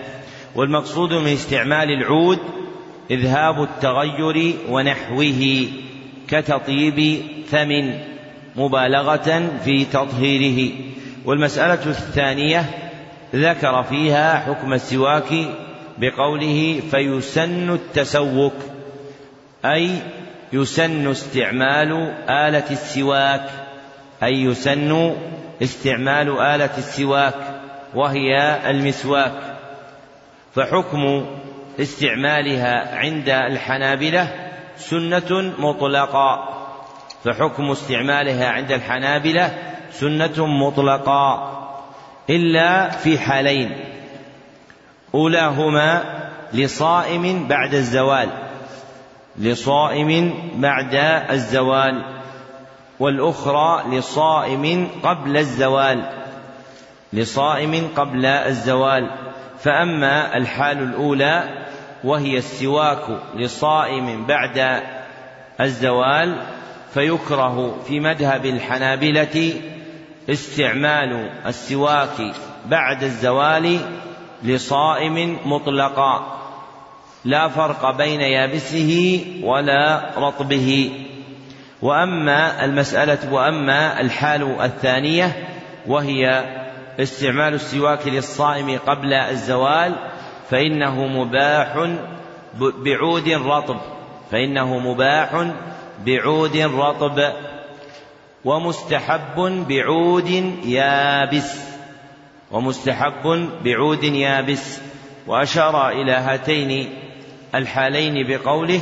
والمقصود 0.54 1.12
من 1.12 1.32
استعمال 1.32 1.90
العود 1.90 2.38
إذهاب 3.10 3.62
التغير 3.62 4.54
ونحوه 4.70 5.68
كتطيب 6.28 7.22
ثمن 7.50 7.98
مبالغة 8.56 9.50
في 9.64 9.84
تطهيره. 9.84 10.72
والمسألة 11.24 11.86
الثانية 11.86 12.64
ذكر 13.34 13.82
فيها 13.82 14.38
حكم 14.38 14.72
السواك 14.72 15.32
بقوله 15.98 16.80
فيسن 16.90 17.70
التسوك 17.70 18.54
أي 19.64 19.90
يسن 20.52 21.10
استعمال 21.10 21.92
آلة 22.28 22.70
السواك 22.70 23.50
أي 24.22 24.42
يسن 24.42 25.14
استعمال 25.62 26.40
آلة 26.40 26.78
السواك 26.78 27.34
وهي 27.94 28.60
المسواك. 28.70 29.56
فحكم 30.54 31.26
استعمالها 31.80 32.96
عند 32.96 33.28
الحنابلة 33.28 34.50
سنة 34.76 35.54
مطلقة. 35.58 36.48
فحكم 37.24 37.70
استعمالها 37.70 38.48
عند 38.48 38.72
الحنابلة 38.72 39.58
سنة 39.90 40.46
مطلقة 40.46 41.50
إلا 42.30 42.90
في 42.90 43.18
حالين. 43.18 43.76
أولاهما 45.14 46.04
لصائم 46.52 47.48
بعد 47.48 47.74
الزوال. 47.74 48.28
لصائم 49.38 50.34
بعد 50.54 50.94
الزوال. 51.30 52.19
والأخرى 53.00 53.96
لصائم 53.96 54.88
قبل 55.02 55.36
الزوال 55.36 56.20
لصائم 57.12 57.88
قبل 57.96 58.26
الزوال. 58.26 59.10
فأما 59.58 60.36
الحال 60.36 60.82
الأولى 60.82 61.66
وهي 62.04 62.38
السواك 62.38 63.04
لصائم 63.36 64.26
بعد 64.26 64.82
الزوال 65.60 66.42
فيكره 66.94 67.76
في 67.86 68.00
مذهب 68.00 68.46
الحنابلة 68.46 69.54
استعمال 70.30 71.30
السواك 71.46 72.34
بعد 72.66 73.02
الزوال 73.02 73.78
لصائم 74.42 75.38
مطلقا. 75.44 76.36
لا 77.24 77.48
فرق 77.48 77.90
بين 77.90 78.20
يابسه 78.20 79.24
ولا 79.42 80.10
رطبه. 80.16 80.90
وأما 81.82 82.64
المسألة 82.64 83.32
وأما 83.32 84.00
الحال 84.00 84.60
الثانية 84.60 85.48
وهي 85.86 86.44
استعمال 87.00 87.54
السواك 87.54 88.06
للصائم 88.06 88.78
قبل 88.86 89.12
الزوال 89.12 89.94
فإنه 90.50 91.06
مباح 91.06 91.96
بعود 92.58 93.28
رطب 93.28 93.76
فإنه 94.30 94.78
مباح 94.78 95.46
بعود 96.06 96.56
رطب 96.56 97.32
ومستحب 98.44 99.64
بعود 99.68 100.30
يابس 100.64 101.60
ومستحب 102.50 103.48
بعود 103.64 104.04
يابس. 104.04 104.80
وأشار 105.26 105.88
إلى 105.88 106.12
هاتين 106.12 106.88
الحالين 107.54 108.26
بقوله 108.26 108.80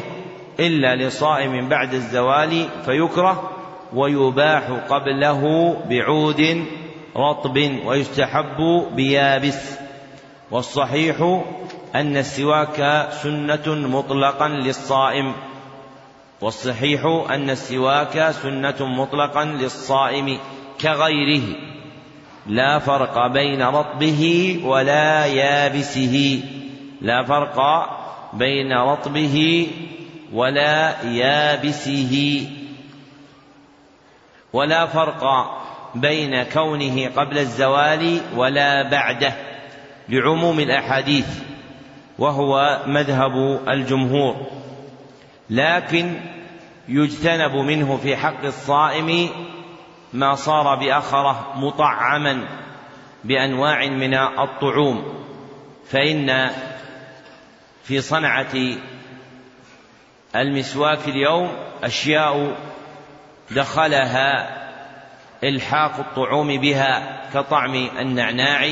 إلا 0.61 0.97
لصائم 0.97 1.69
بعد 1.69 1.95
الزوال 1.95 2.69
فيكره 2.85 3.51
ويباح 3.93 4.63
قبله 4.89 5.75
بعود 5.89 6.65
رطب 7.17 7.71
ويستحب 7.85 8.87
بيابس 8.93 9.79
والصحيح 10.51 11.43
أن 11.95 12.17
السواك 12.17 13.09
سنة 13.23 13.75
مطلقا 13.89 14.49
للصائم 14.49 15.33
والصحيح 16.41 17.05
أن 17.31 17.51
السواك 17.51 18.31
سنة 18.31 18.77
مطلقا 18.81 19.45
للصائم 19.45 20.39
كغيره 20.81 21.57
لا 22.47 22.79
فرق 22.79 23.27
بين 23.27 23.63
رطبه 23.63 24.61
ولا 24.65 25.27
يابسه 25.27 26.43
لا 27.01 27.25
فرق 27.25 27.59
بين 28.33 28.73
رطبه 28.73 29.67
ولا 30.33 31.03
يابسه. 31.03 32.47
ولا 34.53 34.87
فرق 34.87 35.25
بين 35.95 36.43
كونه 36.43 37.09
قبل 37.17 37.39
الزوال 37.39 38.21
ولا 38.37 38.91
بعده 38.91 39.33
لعموم 40.09 40.61
الأحاديث 40.61 41.29
وهو 42.19 42.83
مذهب 42.87 43.61
الجمهور. 43.69 44.47
لكن 45.51 46.21
يجتنب 46.89 47.55
منه 47.55 47.97
في 47.97 48.17
حق 48.17 48.45
الصائم 48.45 49.29
ما 50.13 50.35
صار 50.35 50.75
بأخره 50.75 51.53
مطعما 51.57 52.49
بأنواع 53.25 53.87
من 53.87 54.15
الطعوم 54.15 55.25
فإن 55.91 56.51
في 57.85 58.01
صنعة 58.01 58.55
المسواك 60.37 61.09
اليوم 61.09 61.49
أشياء 61.85 62.57
دخلها 63.51 64.59
إلحاق 65.45 65.99
الطعوم 65.99 66.61
بها 66.61 67.21
كطعم 67.35 67.75
النعناع 67.75 68.69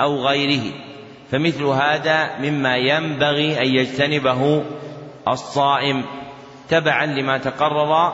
أو 0.00 0.26
غيره 0.26 0.72
فمثل 1.30 1.64
هذا 1.64 2.38
مما 2.38 2.76
ينبغي 2.76 3.62
أن 3.62 3.66
يجتنبه 3.66 4.64
الصائم 5.28 6.04
تبعا 6.68 7.06
لما 7.06 7.38
تقرر 7.38 8.12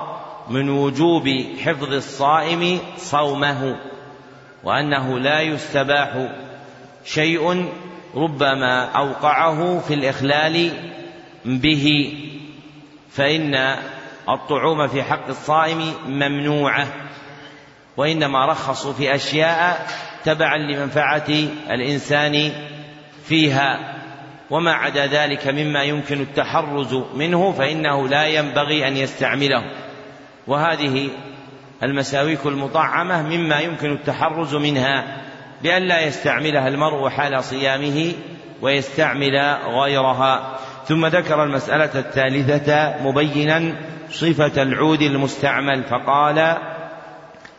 من 0.50 0.68
وجوب 0.68 1.28
حفظ 1.64 1.92
الصائم 1.92 2.78
صومه 2.96 3.76
وأنه 4.64 5.18
لا 5.18 5.40
يستباح 5.40 6.28
شيء 7.04 7.68
ربما 8.14 8.84
أوقعه 8.84 9.80
في 9.80 9.94
الإخلال 9.94 10.70
به. 11.44 12.14
فإن 13.14 13.54
الطعوم 14.28 14.88
في 14.88 15.02
حق 15.02 15.28
الصائم 15.28 15.94
ممنوعة 16.06 16.86
وإنما 17.96 18.46
رخصوا 18.46 18.92
في 18.92 19.14
أشياء 19.14 19.86
تبعا 20.24 20.58
لمنفعة 20.58 21.28
الإنسان 21.70 22.52
فيها. 23.24 23.94
وما 24.50 24.72
عدا 24.72 25.06
ذلك 25.06 25.46
مما 25.48 25.82
يمكن 25.82 26.20
التحرز 26.20 26.94
منه 27.14 27.52
فإنه 27.52 28.08
لا 28.08 28.26
ينبغي 28.26 28.88
أن 28.88 28.96
يستعمله. 28.96 29.62
وهذه 30.46 31.08
المساويك 31.82 32.46
المطعمة 32.46 33.22
مما 33.22 33.60
يمكن 33.60 33.92
التحرز 33.92 34.54
منها 34.54 35.22
بأن 35.62 35.82
لا 35.82 36.00
يستعملها 36.00 36.68
المرء 36.68 37.08
حال 37.08 37.44
صيامه 37.44 38.12
ويستعمل 38.62 39.36
غيرها. 39.66 40.58
ثم 40.88 41.06
ذكر 41.06 41.44
المسألة 41.44 41.98
الثالثة 41.98 43.02
مبينا 43.02 43.74
صفة 44.10 44.62
العود 44.62 45.02
المستعمل 45.02 45.82
فقال 45.82 46.56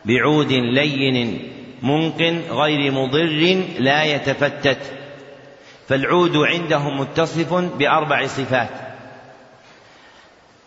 بعود 0.04 0.52
لين 0.52 1.48
منق 1.82 2.22
غير 2.50 2.92
مضر 2.92 3.62
لا 3.78 4.04
يتفتت. 4.04 4.78
فالعود 5.88 6.36
عندهم 6.36 7.00
متصف 7.00 7.54
بأربع 7.54 8.26
صفات. 8.26 8.70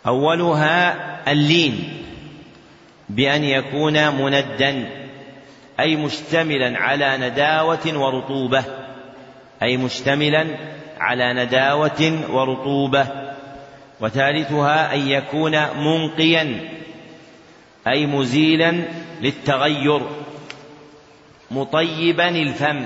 أولها 0.07 0.95
اللين 1.31 2.03
بأن 3.09 3.43
يكون 3.43 4.15
مندا 4.15 4.89
أي 5.79 5.95
مشتملا 5.95 6.79
على 6.79 7.17
نداوة 7.17 7.97
ورطوبة 7.97 8.63
أي 9.63 9.77
مشتملا 9.77 10.47
على 10.99 11.33
نداوة 11.33 12.19
ورطوبة 12.29 13.07
وثالثها 14.01 14.95
أن 14.95 15.07
يكون 15.07 15.51
منقيا 15.77 16.69
أي 17.87 18.05
مزيلا 18.05 18.83
للتغير 19.21 20.01
مطيبا 21.51 22.29
الفم 22.29 22.85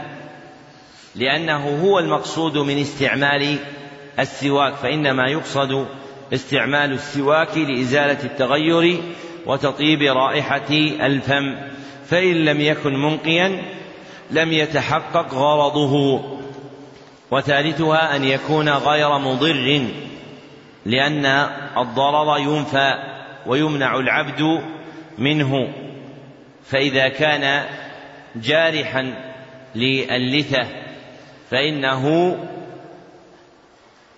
لأنه 1.15 1.81
هو 1.83 1.99
المقصود 1.99 2.57
من 2.57 2.77
استعمال 2.81 3.57
السواك 4.19 4.73
فإنما 4.73 5.27
يقصد 5.27 5.87
استعمال 6.33 6.91
السواك 6.91 7.57
لإزالة 7.57 8.23
التغير 8.23 9.01
وتطيب 9.45 10.01
رائحة 10.01 10.69
الفم 11.05 11.55
فإن 12.05 12.45
لم 12.45 12.61
يكن 12.61 12.93
منقيا 12.93 13.61
لم 14.31 14.53
يتحقق 14.53 15.33
غرضه. 15.33 16.23
وثالثها 17.33 18.15
أن 18.15 18.23
يكون 18.23 18.69
غير 18.69 19.17
مضر 19.17 19.87
لأن 20.85 21.25
الضرر 21.77 22.37
ينفى 22.37 22.93
ويمنع 23.45 23.95
العبد 23.95 24.63
منه. 25.17 25.73
فإذا 26.65 27.09
كان 27.09 27.65
جارحا 28.35 29.15
للثة 29.75 30.67
فإنه 31.51 32.35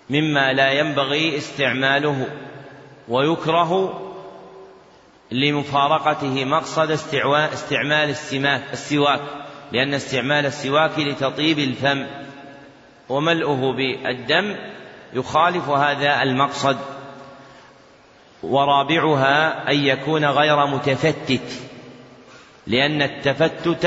مما 0.09 0.53
لا 0.53 0.72
ينبغي 0.72 1.38
استعماله 1.38 2.28
ويكره 3.07 4.01
لمفارقته 5.32 6.45
مقصد 6.45 6.91
استعمال 7.53 8.09
السماك 8.09 8.61
السواك 8.74 9.22
لأن 9.72 9.93
استعمال 9.93 10.45
السواك 10.45 10.99
لتطيب 10.99 11.59
الفم. 11.59 12.05
وملؤه 13.10 13.74
بالدم 13.74 14.56
يخالف 15.14 15.70
هذا 15.70 16.24
المقصد 16.24 16.78
ورابعها 18.43 19.72
أن 19.72 19.76
يكون 19.76 20.26
غير 20.26 20.66
متفتت 20.66 21.62
لأن 22.68 23.01
التفتت 23.01 23.86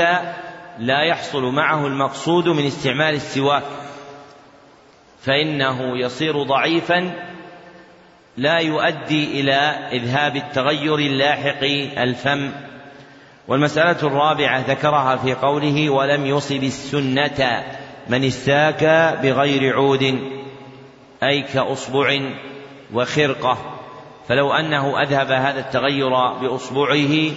لا 0.79 1.01
يحصل 1.01 1.43
معه 1.43 1.87
المقصود 1.87 2.47
من 2.47 2.65
استعمال 2.65 3.15
السواك 3.15 3.63
فإنه 5.21 5.97
يصير 5.97 6.43
ضعيفا 6.43 7.11
لا 8.37 8.57
يؤدي 8.57 9.41
إلى 9.41 9.53
إذهاب 9.91 10.35
التغير 10.35 10.95
اللاحق 10.95 11.63
الفم. 11.97 12.51
والمسألة 13.47 14.07
الرابعة 14.07 14.59
ذكرها 14.67 15.15
في 15.15 15.33
قوله 15.33 15.89
ولم 15.89 16.25
يصب 16.25 16.63
السنة 16.63 17.63
من 18.09 18.23
استاك 18.23 18.83
بغير 19.23 19.73
عود 19.75 20.19
أي 21.23 21.41
كأصبع 21.41 22.19
وخرقة. 22.93 23.79
فلو 24.27 24.53
أنه 24.53 25.01
أذهب 25.01 25.31
هذا 25.31 25.59
التغير 25.59 26.09
بأصبعه 26.41 27.31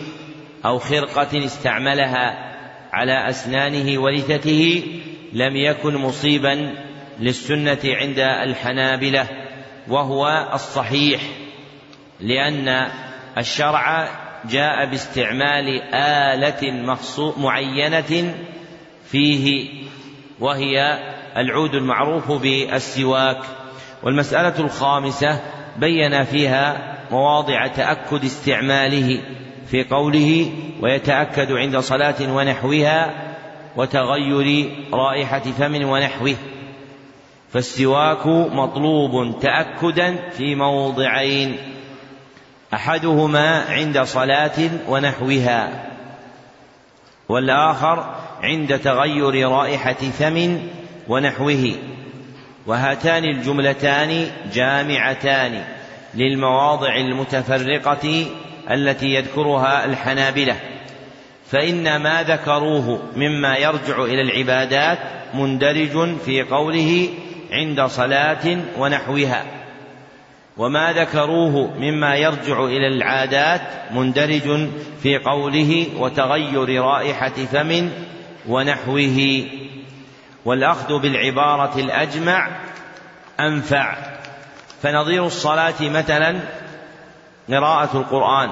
أو 0.65 0.79
خرقة 0.79 1.45
استعملها 1.45 2.53
على 2.93 3.29
أسنانه 3.29 3.99
ولثته 3.99 4.85
لم 5.33 5.57
يكن 5.57 5.97
مصيبا 5.97 6.75
للسنة 7.21 7.79
عند 7.85 8.19
الحنابلة 8.19 9.27
وهو 9.89 10.51
الصحيح 10.55 11.21
لأن 12.21 12.89
الشرع 13.39 14.09
جاء 14.51 14.87
باستعمال 14.87 15.83
آلة 15.95 16.83
معينة 17.39 18.35
فيه 19.11 19.69
وهي 20.43 20.99
العود 21.37 21.75
المعروف 21.75 22.33
بالسواك. 22.33 23.39
والمسألة 24.03 24.59
الخامسة 24.59 25.41
بين 25.77 26.25
فيها 26.25 26.97
مواضع 27.11 27.67
تأكد 27.67 28.25
استعماله 28.25 29.21
في 29.67 29.85
قوله 29.85 30.53
ويتأكد 30.81 31.53
عند 31.53 31.77
صلاة 31.79 32.35
ونحوها 32.35 33.11
وتغير 33.77 34.71
رائحة 34.93 35.39
فم 35.39 35.89
ونحوه. 35.89 36.35
فالسواك 37.53 38.27
مطلوب 38.27 39.41
تأكدا 39.41 40.31
في 40.31 40.55
موضعين. 40.55 41.57
أحدهما 42.75 43.65
عند 43.69 44.01
صلاة 44.01 44.71
ونحوها. 44.89 45.92
والآخر 47.33 48.15
عند 48.43 48.79
تغير 48.79 49.49
رائحة 49.49 49.93
فم 49.93 50.59
ونحوه. 51.09 51.75
وهاتان 52.67 53.25
الجملتان 53.25 54.27
جامعتان 54.53 55.65
للمواضع 56.15 56.97
المتفرقة 56.97 58.27
التي 58.71 59.07
يذكرها 59.07 59.85
الحنابلة. 59.85 60.57
فإن 61.51 61.97
ما 61.97 62.23
ذكروه 62.23 63.03
مما 63.17 63.57
يرجع 63.57 64.05
إلى 64.05 64.23
العبادات 64.23 64.99
مندرج 65.35 66.17
في 66.17 66.43
قوله 66.43 67.09
عند 67.53 67.81
صلاة 67.81 68.59
ونحوها. 68.79 69.62
وما 70.57 70.93
ذكروه 70.93 71.71
مما 71.79 72.17
يرجع 72.17 72.65
إلى 72.65 72.87
العادات 72.87 73.61
مندرج 73.91 74.69
في 75.03 75.19
قوله 75.19 75.87
وتغير 75.99 76.83
رائحة 76.83 77.29
فم 77.29 77.91
ونحوه. 78.49 79.45
والأخذ 80.45 80.99
بالعبارة 80.99 81.79
الأجمع 81.79 82.49
أنفع. 83.41 83.97
فنظير 84.83 85.27
الصلاة 85.27 85.81
مثلا 85.81 86.41
قراءة 87.49 87.97
القرآن 87.97 88.51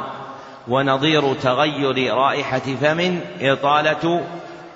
ونظير 0.68 1.34
تغير 1.34 2.14
رائحة 2.14 2.58
فم 2.58 3.20
إطالة 3.40 4.26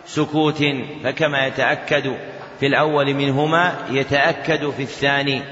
سكوت 0.06 0.64
فكما 1.04 1.46
يتأكد 1.46 2.16
في 2.60 2.66
الأول 2.66 3.14
منهما 3.14 3.74
يتأكد 3.90 4.70
في 4.70 4.82
الثاني. 4.82 5.42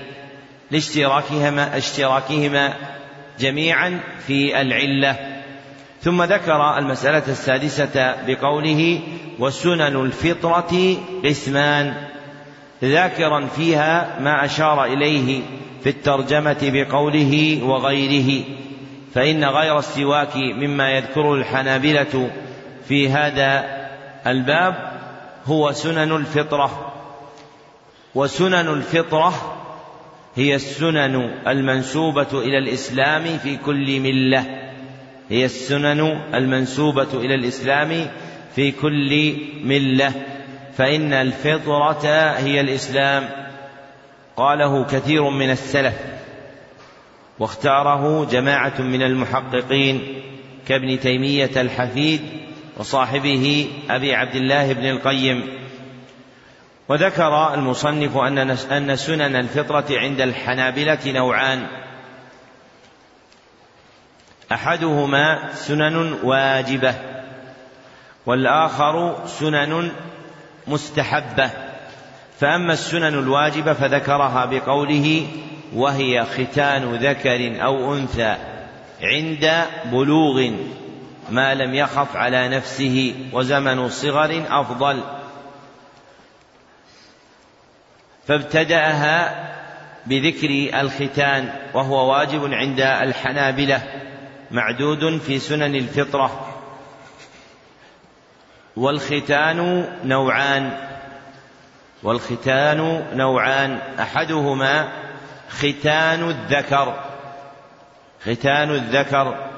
لاشتراكهما 0.73 1.77
اشتراكهما 1.77 2.75
جميعا 3.39 4.01
في 4.27 4.61
العلة. 4.61 5.17
ثم 6.03 6.23
ذكر 6.23 6.79
المسألة 6.79 7.23
السادسة 7.29 8.15
بقوله 8.27 9.01
وسنن 9.39 9.97
الفطرة 10.05 10.97
قسمان 11.25 11.95
ذاكرا 12.85 13.47
فيها 13.47 14.19
ما 14.21 14.45
أشار 14.45 14.85
إليه 14.85 15.43
في 15.83 15.89
الترجمة 15.89 16.59
بقوله 16.63 17.61
وغيره 17.63 18.45
فإن 19.15 19.45
غير 19.45 19.79
السواك 19.79 20.37
مما 20.37 20.91
يذكره 20.91 21.35
الحنابلة 21.35 22.31
في 22.89 23.09
هذا 23.09 23.65
الباب 24.27 24.93
هو 25.47 25.73
سنن 25.73 26.13
الفطرة. 26.13 26.93
وسنن 28.15 28.69
الفطرة 28.69 29.62
هي 30.37 30.55
السنن 30.55 31.31
المنسوبة 31.47 32.29
إلى 32.33 32.59
الإسلام 32.59 33.39
في 33.39 33.57
كل 33.57 34.01
ملة. 34.01 34.45
هي 35.31 35.45
السنن 35.45 36.01
المنسوبة 36.35 37.09
إلى 37.15 37.35
الإسلام 37.35 38.07
في 38.55 38.71
كل 38.71 39.37
ملة. 39.65 40.13
فإن 40.77 41.13
الفطرة 41.13 42.07
هي 42.39 42.61
الإسلام. 42.61 43.29
قاله 44.37 44.85
كثير 44.85 45.31
من 45.31 45.51
السلف. 45.51 45.95
واختاره 47.39 48.25
جماعة 48.25 48.81
من 48.81 49.03
المحققين 49.03 50.03
كابن 50.69 51.01
تيمية 51.01 51.51
الحفيد 51.57 52.21
وصاحبه 52.77 53.69
أبي 53.91 54.15
عبد 54.15 54.37
الله 54.37 54.73
بن 54.73 54.91
القيم. 54.91 55.62
وذكر 56.93 57.55
المصنف 57.55 58.17
أن 58.17 58.39
أن 58.71 58.97
سنن 58.97 59.37
الفطرة 59.37 59.85
عند 59.91 60.21
الحنابلة 60.21 60.99
نوعان. 61.07 61.67
أحدهما 64.53 65.53
سنن 65.55 66.13
واجبة 66.23 66.95
والآخر 68.27 69.27
سنن 69.27 69.93
مستحبة. 70.67 71.51
فأما 72.41 72.73
السنن 72.73 73.19
الواجبة 73.19 73.73
فذكرها 73.73 74.45
بقوله 74.45 75.27
وهي 75.75 76.25
ختان 76.25 76.95
ذكر 76.95 77.65
أو 77.65 77.95
أنثى 77.95 78.37
عند 79.03 79.65
بلوغ 79.85 80.51
ما 81.31 81.55
لم 81.55 81.75
يخف 81.75 82.17
على 82.17 82.49
نفسه 82.49 83.15
وزمن 83.33 83.89
صغر 83.89 84.43
أفضل. 84.51 85.22
فابتدأها 88.27 89.49
بذكر 90.07 90.81
الختان 90.81 91.53
وهو 91.75 92.13
واجب 92.13 92.53
عند 92.53 92.81
الحنابلة 92.81 93.83
معدود 94.51 95.19
في 95.19 95.39
سنن 95.39 95.75
الفطرة. 95.75 96.49
والختان 98.77 99.89
نوعان 100.05 100.71
والختان 102.03 103.07
نوعان 103.15 103.79
أحدهما 104.01 104.89
ختان 105.49 106.29
الذكر 106.29 107.01
ختان 108.23 108.71
الذكر 108.71 109.51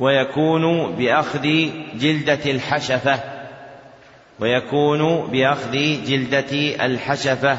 ويكون 0.00 0.92
بأخذ 0.96 1.42
جلدة 1.94 2.50
الحشفة 2.50 3.18
ويكون 4.40 5.26
بأخذ 5.26 5.72
جلدة 6.06 6.84
الحشفة. 6.86 7.58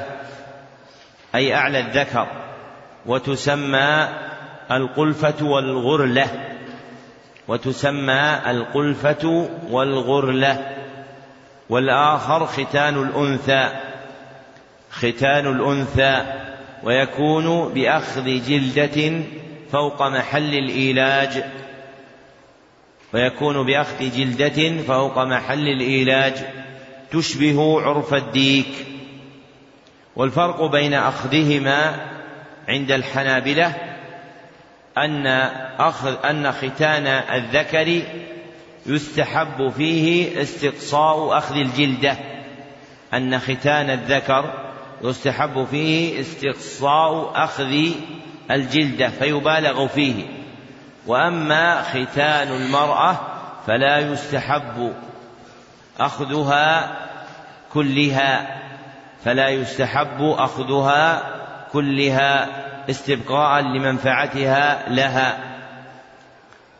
أي 1.36 1.56
أعلى 1.56 1.80
الذكر 1.80 2.28
وتسمى 3.06 4.08
القلفة 4.72 5.46
والغرلة. 5.46 6.28
وتسمى 7.48 8.40
القلفة 8.48 9.50
والغرلة. 9.70 10.76
والآخر 11.70 12.46
ختان 12.46 13.04
الأنثى 13.04 13.70
ختان 14.92 15.48
الأنثى. 15.48 16.22
ويكون 16.84 17.74
بأخذ 17.74 18.24
جلدة 18.24 19.24
فوق 19.72 20.04
محل 20.04 20.56
الإيلاج. 20.56 21.44
ويكون 23.14 23.66
بأخذ 23.66 24.12
جلدة 24.12 24.82
فوق 24.82 25.20
محل 25.20 25.68
الإيلاج. 25.68 26.34
تشبه 27.12 27.82
عرف 27.82 28.14
الديك. 28.14 28.93
والفرق 30.16 30.66
بين 30.66 30.94
أخذهما 30.94 31.96
عند 32.70 32.92
الحنابلة 32.92 33.76
أن 34.98 35.28
أخذ 35.80 36.26
أن 36.26 36.52
ختان 36.52 37.08
الذكر 37.08 38.02
يستحب 38.86 39.70
فيه 39.70 40.42
استقصاء 40.42 41.38
أخذ 41.38 41.56
الجلدة. 41.56 42.18
أن 43.14 43.40
ختان 43.40 43.90
الذكر 43.90 44.54
يستحب 45.04 45.68
فيه 45.72 46.22
استقصاء 46.22 47.32
أخذ 47.36 47.76
الجلدة 48.52 49.10
فيبالغ 49.10 49.88
فيه. 49.88 50.26
وأما 51.08 51.82
ختان 51.82 52.48
المرأة 52.48 53.20
فلا 53.68 54.00
يستحب 54.00 54.94
أخذها 56.00 56.98
كلها. 57.74 58.63
فلا 59.26 59.50
يستحب 59.50 60.22
أخذها 60.22 61.22
كلها 61.74 62.48
استبقاء 62.90 63.62
لمنفعتها 63.62 64.90
لها. 64.90 65.38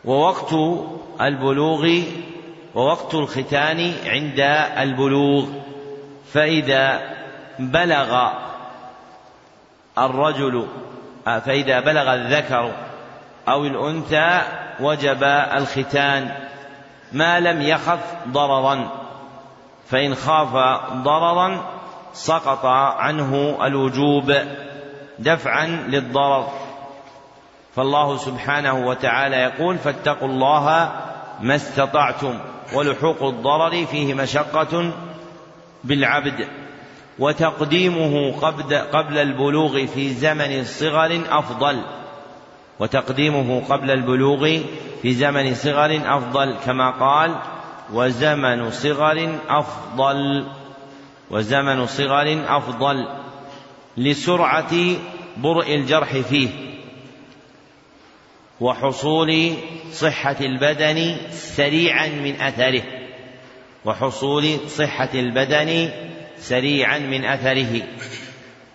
ووقت 0.04 0.54
البلوغ 1.20 2.02
ووقت 2.74 3.14
الختان 3.14 3.94
عند 4.06 4.40
البلوغ. 4.78 5.46
فإذا 6.32 7.00
بلغ 7.58 8.28
الرجل 9.98 10.66
فإذا 11.24 11.80
بلغ 11.80 12.14
الذكر 12.14 12.72
أو 13.48 13.64
الأنثى 13.64 14.42
وجب 14.80 15.24
الختان. 15.24 16.34
ما 17.12 17.40
لم 17.40 17.62
يخف 17.62 18.14
ضررا. 18.28 18.88
فإن 19.90 20.14
خاف 20.14 20.52
ضررا 20.92 21.74
سقط 22.14 22.64
عنه 22.96 23.58
الوجوب 23.62 24.32
دفعا 25.18 25.66
للضرر. 25.66 26.48
فالله 27.76 28.16
سبحانه 28.16 28.86
وتعالى 28.86 29.36
يقول 29.36 29.78
فاتقوا 29.78 30.28
الله 30.28 30.92
ما 31.40 31.54
استطعتم 31.54 32.38
ولحوق 32.74 33.22
الضرر 33.22 33.86
فيه 33.86 34.14
مشقة 34.14 34.92
بالعبد 35.84 36.48
وتقديمه 37.18 38.32
قبل 38.92 39.18
البلوغ 39.18 39.86
في 39.86 40.10
زمن 40.10 40.64
صغر 40.64 41.20
أفضل 41.30 41.82
وتقديمه 42.80 43.62
قبل 43.68 43.90
البلوغ 43.90 44.58
في 45.02 45.14
زمن 45.14 45.54
صغر 45.54 46.00
أفضل 46.04 46.54
كما 46.66 46.90
قال 46.90 47.34
وزمن 47.92 48.70
صغر 48.70 49.38
أفضل. 49.48 50.46
وزمن 51.30 51.86
صغر 51.86 52.56
أفضل 52.56 53.08
لسرعة 53.96 54.74
برء 55.36 55.74
الجرح 55.74 56.16
فيه 56.16 56.48
وحصول 58.60 59.54
صحة 59.92 60.36
البدن 60.40 61.16
سريعا 61.30 62.06
من 62.06 62.40
أثره 62.40 62.82
وحصول 63.84 64.58
صحة 64.68 65.08
البدن 65.14 65.90
سريعا 66.38 66.98
من 66.98 67.24
أثره 67.24 67.82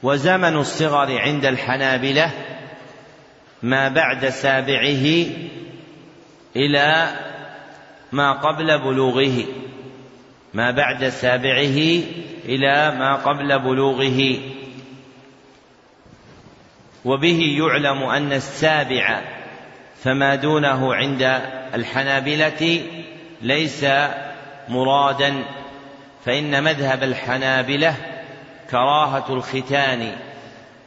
وزمن 0.03 0.55
الصغر 0.55 1.19
عند 1.19 1.45
الحنابلة 1.45 2.31
ما 3.63 3.89
بعد 3.89 4.29
سابعه 4.29 5.25
إلى 6.55 7.09
ما 8.11 8.31
قبل 8.31 8.79
بلوغه 8.79 9.45
ما 10.53 10.71
بعد 10.71 11.09
سابعه 11.09 12.01
إلى 12.49 12.95
ما 12.99 13.15
قبل 13.15 13.59
بلوغه. 13.59 14.37
وبه 17.05 17.39
يعلم 17.59 18.03
أن 18.03 18.33
السابع 18.33 19.21
فما 20.03 20.35
دونه 20.35 20.95
عند 20.95 21.41
الحنابلة 21.73 22.85
ليس 23.41 23.85
مرادا 24.69 25.43
فإن 26.25 26.63
مذهب 26.63 27.03
الحنابلة 27.03 27.95
كراهة 28.71 29.33
الختان 29.33 30.15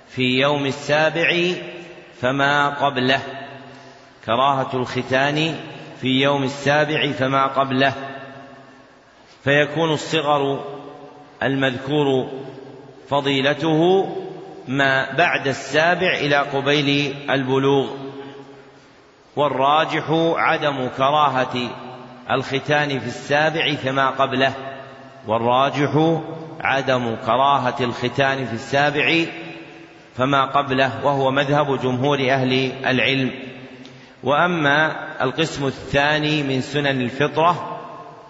في 0.08 0.22
يوم 0.22 0.66
السابع 0.66 1.52
فما 2.20 2.68
قبله. 2.68 3.20
كراهة 4.26 4.70
الختان 4.74 5.56
في 6.00 6.08
يوم 6.08 6.42
السابع 6.42 7.10
فما 7.12 7.46
قبله. 7.46 7.94
فيكون 9.44 9.92
الصغر 9.92 10.64
المذكور 11.42 12.28
فضيلته 13.08 14.08
ما 14.68 15.12
بعد 15.16 15.46
السابع 15.46 16.14
إلى 16.14 16.36
قبيل 16.36 17.14
البلوغ 17.30 17.86
والراجح 19.36 20.04
عدم 20.36 20.88
كراهة 20.96 21.70
الختان 22.30 22.98
في 22.98 23.06
السابع 23.06 23.74
فما 23.74 24.10
قبله 24.10 24.52
والراجح 25.26 26.20
عدم 26.60 27.16
كراهة 27.26 27.76
الختان 27.80 28.46
في 28.46 28.52
السابع 28.52 29.24
فما 30.16 30.44
قبله 30.44 31.04
وهو 31.04 31.30
مذهب 31.30 31.80
جمهور 31.80 32.30
أهل 32.30 32.72
العلم. 32.86 33.30
وأما 34.22 34.96
القسم 35.22 35.66
الثاني 35.66 36.42
من 36.42 36.60
سنن 36.60 37.00
الفطرة 37.00 37.80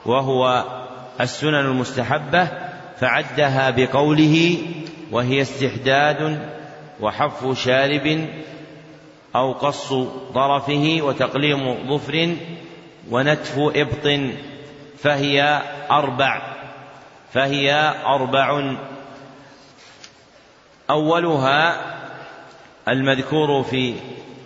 وهو 0.06 0.64
السنن 1.20 1.54
المستحبة 1.54 2.71
فعدها 3.00 3.70
بقوله 3.70 4.58
وهي 5.10 5.42
استحداد 5.42 6.48
وحف 7.00 7.64
شارب 7.64 8.28
أو 9.36 9.52
قص 9.52 9.92
طرفه 10.34 10.98
وتقليم 11.02 11.88
ظفر 11.88 12.36
ونتف 13.10 13.58
إبط 13.58 14.20
فهي 14.98 15.62
أربع 15.90 16.42
فهي 17.32 17.94
أربع. 18.06 18.74
أولها 20.90 21.80
المذكور 22.88 23.62
في 23.62 23.94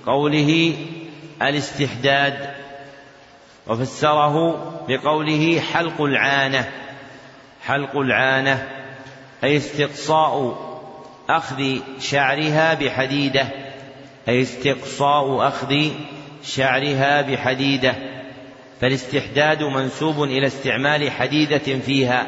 قوله 0.07 0.77
الاستحداد 1.43 2.51
وفسره 3.67 4.37
بقوله 4.89 5.61
حلق 5.61 6.03
العانة. 6.03 6.69
حلق 7.67 7.97
العانة 7.97 8.69
أي 9.45 9.57
استقصاء 9.57 10.59
أخذ 11.29 11.79
شعرها 12.01 12.75
بحديدة 12.75 13.49
أي 14.29 14.43
استقصاء 14.43 15.49
أخذ 15.49 15.75
شعرها 16.45 17.23
بحديدة 17.23 17.95
فالاستحداد 18.81 19.63
منسوب 19.63 20.23
إلى 20.23 20.47
استعمال 20.47 21.11
حديدة 21.11 21.59
فيها 21.59 22.27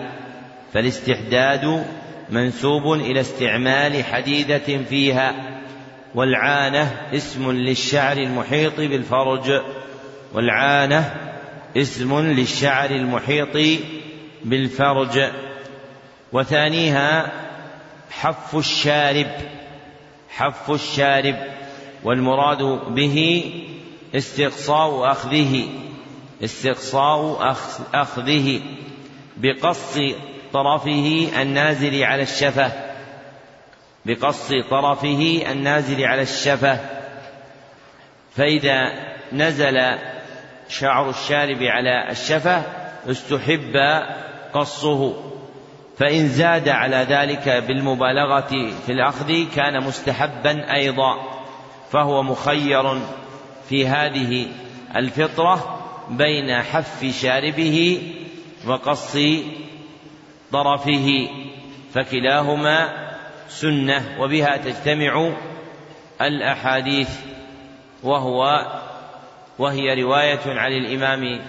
فالاستحداد 0.75 1.85
منسوب 2.31 2.93
إلى 2.93 3.21
استعمال 3.21 4.05
حديدة 4.05 4.79
فيها 4.89 5.35
والعانة 6.15 6.91
اسم 7.15 7.51
للشعر 7.51 8.17
المحيط 8.17 8.77
بالفرج 8.77 9.63
والعانة 10.35 11.15
اسم 11.77 12.21
للشعر 12.21 12.91
المحيط 12.91 13.81
بالفرج 14.45 15.33
وثانيها 16.33 17.33
حف 18.11 18.57
الشارب 18.57 19.27
حف 20.31 20.71
الشارب 20.71 21.37
والمراد 22.05 22.63
به 22.95 23.45
استقصاء 24.15 25.11
أخذه 25.11 25.69
استقصاء 26.45 27.57
أخذه 27.95 28.61
بقص 29.37 29.99
طرفه 30.53 31.29
النازل 31.43 32.03
على 32.03 32.23
الشفة 32.23 32.89
بقص 34.07 34.49
طرفه 34.71 35.43
النازل 35.53 36.05
على 36.05 36.23
الشفة. 36.23 36.79
فإذا 38.37 38.93
نزل 39.33 39.99
شعر 40.69 41.11
الشارب 41.11 41.63
على 41.63 42.11
الشفة 42.11 42.63
استحب 43.07 43.77
قصه 44.55 45.15
فإن 45.99 46.29
زاد 46.29 46.69
على 46.69 46.97
ذلك 46.97 47.49
بالمبالغة 47.49 48.73
في 48.87 48.93
الأخذ 48.93 49.45
كان 49.57 49.85
مستحبا 49.85 50.75
أيضا 50.75 51.17
فهو 51.93 52.23
مخير 52.23 53.01
في 53.69 53.87
هذه 53.87 54.47
الفطرة 54.97 55.81
بين 56.11 56.63
حف 56.63 57.05
شاربه 57.23 58.03
وقص 58.67 59.19
طرفه 60.53 61.29
فكلاهما 61.95 63.09
سنة 63.49 64.17
وبها 64.21 64.57
تجتمع 64.57 65.31
الأحاديث 66.21 67.11
وهو 68.03 68.67
وهي 69.59 70.03
رواية 70.03 70.41
عن 70.47 70.73
الإمام 70.73 71.41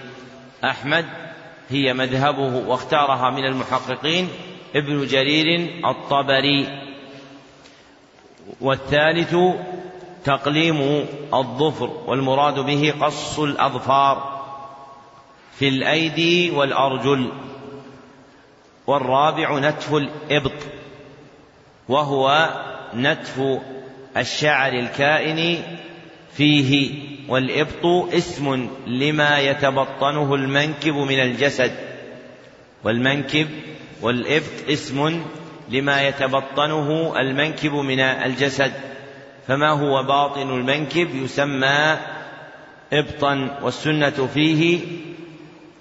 أحمد 0.64 1.29
هي 1.70 1.92
مذهبه 1.94 2.68
واختارها 2.68 3.30
من 3.30 3.44
المحققين 3.44 4.28
ابن 4.76 5.06
جرير 5.06 5.70
الطبري. 5.86 6.80
والثالث 8.60 9.36
تقليم 10.24 11.06
الظفر 11.34 11.90
والمراد 12.06 12.58
به 12.58 12.94
قص 13.00 13.38
الأظفار 13.38 14.40
في 15.58 15.68
الأيدي 15.68 16.50
والأرجل. 16.50 17.32
والرابع 18.86 19.58
نتف 19.58 19.94
الإبط 19.94 20.52
وهو 21.88 22.48
نتف 22.94 23.42
الشعر 24.16 24.72
الكائن 24.72 25.62
فيه 26.36 26.92
والإبط 27.28 27.86
اسم 28.14 28.68
لما 28.86 29.38
يتبطنه 29.38 30.34
المنكب 30.34 30.94
من 30.94 31.20
الجسد. 31.20 31.72
والمنكب 32.84 33.48
والإبط 34.02 34.68
اسم 34.68 35.22
لما 35.68 36.08
يتبطنه 36.08 37.20
المنكب 37.20 37.72
من 37.72 38.00
الجسد. 38.00 38.72
فما 39.48 39.70
هو 39.70 40.02
باطن 40.02 40.50
المنكب 40.50 41.14
يسمى 41.14 41.96
إبطا 42.92 43.58
والسنة 43.62 44.28
فيه 44.34 44.80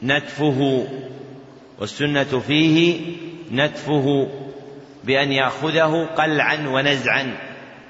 نتفه. 0.04 0.88
والسنة 1.80 2.39
فيه 2.47 3.02
نتفه 3.52 4.28
بأن 5.04 5.32
يأخذه 5.32 6.10
قلعا 6.18 6.68
ونزعا. 6.68 7.38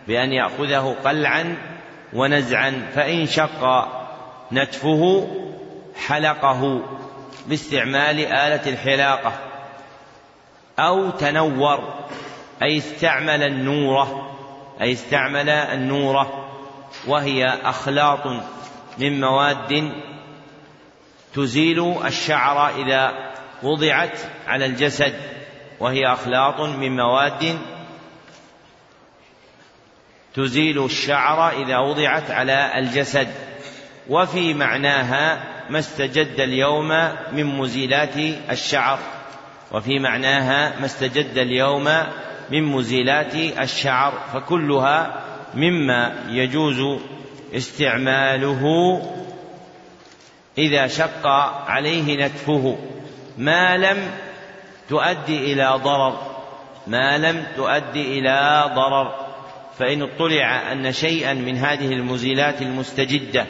بأن 0.07 0.32
يأخذه 0.32 0.95
قلعا 1.03 1.57
ونزعا 2.14 2.89
فإن 2.95 3.26
شق 3.26 3.88
نتفه 4.51 5.28
حلقه 6.07 6.82
باستعمال 7.47 8.20
آلة 8.26 8.70
الحلاقة 8.74 9.34
أو 10.80 11.10
تنور 11.10 11.93
أي 12.62 12.78
استعمل 12.78 13.43
النورة 13.43 14.36
أي 14.82 14.91
استعمل 14.91 15.49
النورة 15.49 16.45
وهي 17.07 17.45
أخلاط 17.64 18.28
من 18.97 19.22
مواد 19.22 19.91
تزيل 21.34 21.95
الشعر 22.05 22.70
إذا 22.70 23.32
وضعت 23.64 24.20
على 24.47 24.66
الجسد 24.66 25.14
وهي 25.80 26.14
أخلاط 26.14 26.62
من 26.62 26.95
مواد 26.95 27.60
تزيل 30.36 30.86
الشعر 30.86 31.63
إذا 31.63 31.77
وضعت 31.77 32.32
على 32.32 32.80
الجسد. 32.80 33.27
وفي 34.09 34.53
معناها 34.53 35.43
ما 35.69 35.80
استجد 35.80 36.39
اليوم 36.39 36.88
من 37.32 37.45
مزيلات 37.45 38.17
الشعر. 38.51 38.99
وفي 39.71 39.99
معناها 39.99 40.80
ما 40.80 40.86
استجد 40.86 41.38
اليوم 41.38 41.89
من 42.51 42.63
مزيلات 42.63 43.36
الشعر. 43.36 44.13
فكلها 44.34 45.23
مما 45.53 46.15
يجوز 46.30 46.99
استعماله 47.55 49.01
إذا 50.57 50.88
شق 50.88 51.27
عليه 51.67 52.25
نتفه. 52.25 52.77
ما 53.38 53.77
لم 53.77 54.11
تؤدي 54.89 55.53
إلى 55.53 55.80
ضرر. 55.84 56.17
ما 56.88 57.17
لم 57.17 57.45
تؤدي 57.55 58.19
إلى 58.19 58.65
ضرر. 58.75 59.18
فإن 59.80 60.01
اطلع 60.01 60.71
أن 60.71 60.91
شيئا 60.91 61.34
من 61.34 61.57
هذه 61.57 61.93
المزيلات 61.93 62.61
المستجدة 62.61 63.45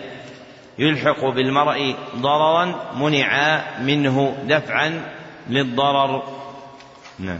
يلحق 0.79 1.25
بالمرء 1.25 1.95
ضررا 2.15 2.93
منع 2.95 3.61
منه 3.81 4.37
دفعا 4.47 5.01
للضرر. 5.49 6.23
نعم. 7.19 7.39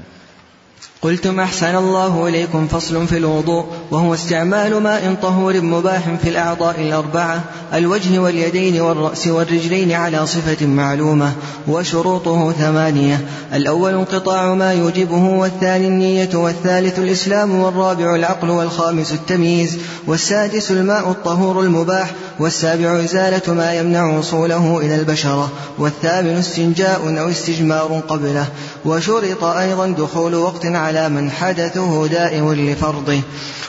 قلتم 1.01 1.39
أحسن 1.39 1.75
الله 1.75 2.27
إليكم 2.27 2.67
فصل 2.67 3.07
في 3.07 3.17
الوضوء 3.17 3.65
وهو 3.91 4.13
استعمال 4.13 4.83
ماء 4.83 5.15
طهور 5.21 5.61
مباح 5.61 6.15
في 6.23 6.29
الأعضاء 6.29 6.81
الأربعة 6.81 7.43
الوجه 7.73 8.19
واليدين 8.19 8.81
والرأس 8.81 9.27
والرجلين 9.27 9.91
على 9.91 10.27
صفة 10.27 10.65
معلومة 10.65 11.33
وشروطه 11.67 12.51
ثمانية. 12.51 13.21
الأول 13.53 13.93
انقطاع 13.93 14.53
ما 14.53 14.73
يوجبه 14.73 15.23
والثاني 15.23 15.87
النية 15.87 16.29
والثالث 16.33 16.99
الإسلام 16.99 17.55
والرابع 17.55 18.15
العقل 18.15 18.49
والخامس 18.49 19.11
التمييز 19.11 19.77
والسادس 20.07 20.71
الماء 20.71 21.09
الطهور 21.09 21.61
المباح 21.61 22.11
والسابع 22.39 22.99
إزالة 22.99 23.53
ما 23.53 23.73
يمنع 23.73 24.17
وصوله 24.17 24.79
إلى 24.79 24.95
البشرة 24.95 25.51
والثامن 25.77 26.37
استنجاء 26.37 27.19
أو 27.19 27.29
استجمار 27.29 28.01
قبله. 28.07 28.45
وشرط 28.85 29.43
أيضا 29.43 29.87
دخول 29.87 30.35
وقت 30.35 30.65
من 30.91 31.31
حدثه 31.31 32.07
دائم 32.07 32.53
لفرضه 32.53 33.21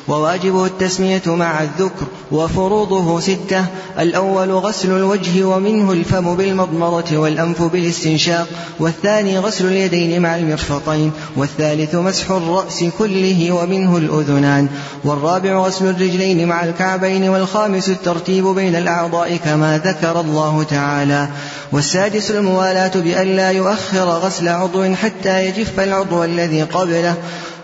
وواجبه 0.09 0.67
التسمية 0.67 1.23
مع 1.27 1.63
الذكر 1.63 2.07
وفروضه 2.33 3.21
ستة 3.21 3.65
الأول 3.99 4.53
غسل 4.53 4.97
الوجه 4.97 5.45
ومنه 5.45 5.93
الفم 5.93 6.37
بالمضمضة 6.37 7.17
والأنف 7.17 7.63
بالاستنشاق 7.63 8.47
والثاني 8.79 9.39
غسل 9.39 9.67
اليدين 9.67 10.23
مع 10.23 10.37
المرفقين 10.37 11.13
والثالث 11.37 11.95
مسح 11.95 12.31
الرأس 12.31 12.85
كله 12.99 13.53
ومنه 13.53 13.97
الأذنان 13.97 14.69
والرابع 15.05 15.59
غسل 15.59 15.91
الرجلين 15.91 16.49
مع 16.49 16.65
الكعبين 16.65 17.29
والخامس 17.29 17.89
الترتيب 17.89 18.47
بين 18.47 18.77
الأعضاء 18.77 19.37
كما 19.37 19.79
ذكر 19.85 20.21
الله 20.21 20.63
تعالى 20.63 21.29
والسادس 21.73 22.31
الموالاة 22.31 22.93
بأن 22.95 23.37
لا 23.37 23.51
يؤخر 23.51 24.05
غسل 24.05 24.49
عضو 24.49 24.95
حتى 24.95 25.47
يجف 25.47 25.81
العضو 25.81 26.25
الذي 26.25 26.63
قبله 26.63 27.10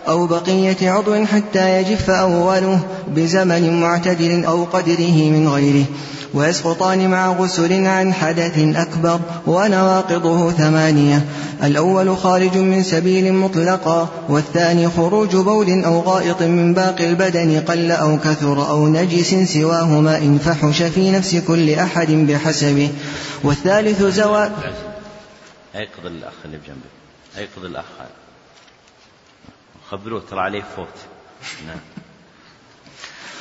أو 0.08 0.26
بقية 0.26 0.90
عضو 0.90 1.24
حتى 1.24 1.78
يجف 1.78 2.10
أوله 2.10 2.80
بزمن 3.08 3.80
معتدل 3.80 4.44
أو 4.44 4.64
قدره 4.64 5.30
من 5.30 5.48
غيره 5.48 5.84
ويسقطان 6.34 7.10
مع 7.10 7.32
غسل 7.32 7.86
عن 7.86 8.12
حدث 8.12 8.58
أكبر 8.58 9.20
ونواقضه 9.46 10.50
ثمانية. 10.50 11.24
الأول 11.62 12.16
خارج 12.16 12.56
من 12.56 12.82
سبيل 12.82 13.32
مطلقا 13.32 14.08
والثاني 14.28 14.88
خروج 14.88 15.36
بول 15.36 15.84
أو 15.84 16.00
غائط 16.00 16.42
من 16.42 16.74
باقي 16.74 17.08
البدن 17.08 17.60
قل 17.60 17.90
أو 17.90 18.18
كثر 18.18 18.70
أو 18.70 18.88
نجس 18.88 19.34
سواهما 19.52 20.18
إن 20.18 20.38
فحش 20.38 20.82
في 20.82 21.10
نفس 21.10 21.36
كل 21.36 21.70
أحد 21.70 22.10
بحسبه. 22.10 22.90
والثالث 23.44 24.02
زوال 24.02 24.50
أيقظ 25.76 26.06
الأخ 26.06 26.32
اللي 26.44 26.56
بجنبه 26.56 26.90
أيقظ 27.38 27.64
الأخ 27.64 27.84
خبروه 29.90 30.20
ترى 30.30 30.40
عليه 30.40 30.62
فوت. 30.62 31.06
نعم. 31.66 31.78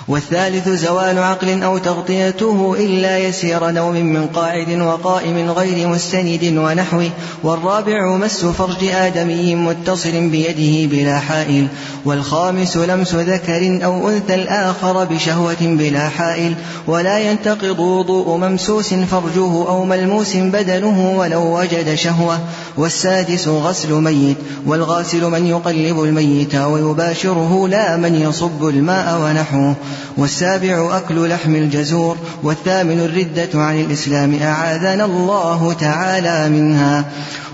والثالث 0.07 0.69
زوال 0.69 1.19
عقل 1.19 1.63
أو 1.63 1.77
تغطيته 1.77 2.75
إلا 2.79 3.17
يسير 3.17 3.69
نوم 3.69 3.93
من 3.93 4.27
قاعد 4.27 4.81
وقائم 4.81 5.51
غير 5.51 5.87
مستند 5.87 6.43
ونحوه 6.43 7.09
والرابع 7.43 8.15
مس 8.15 8.45
فرج 8.45 8.83
آدمي 8.83 9.55
متصل 9.55 10.29
بيده 10.29 10.95
بلا 10.95 11.19
حائل 11.19 11.67
والخامس 12.05 12.77
لمس 12.77 13.15
ذكر 13.15 13.85
أو 13.85 14.09
أنثى 14.09 14.35
الآخر 14.35 15.03
بشهوة 15.03 15.61
بلا 15.61 16.09
حائل 16.09 16.55
ولا 16.87 17.19
ينتقض 17.19 17.79
وضوء 17.79 18.37
ممسوس 18.37 18.93
فرجه 18.93 19.67
أو 19.67 19.85
ملموس 19.85 20.35
بدنه 20.35 21.17
ولو 21.17 21.59
وجد 21.59 21.95
شهوة 21.95 22.39
والسادس 22.77 23.47
غسل 23.47 23.93
ميت 23.93 24.37
والغاسل 24.65 25.23
من 25.23 25.47
يقلب 25.47 26.03
الميت 26.03 26.55
ويباشره 26.55 27.67
لا 27.67 27.97
من 27.97 28.15
يصب 28.15 28.67
الماء 28.67 29.21
ونحوه. 29.21 29.75
والسابع 30.17 30.97
أكل 30.97 31.29
لحم 31.29 31.55
الجزور 31.55 32.17
والثامن 32.43 32.99
الردة 32.99 33.61
عن 33.61 33.81
الإسلام 33.81 34.39
أعاذنا 34.41 35.05
الله 35.05 35.73
تعالى 35.73 36.49
منها. 36.49 37.05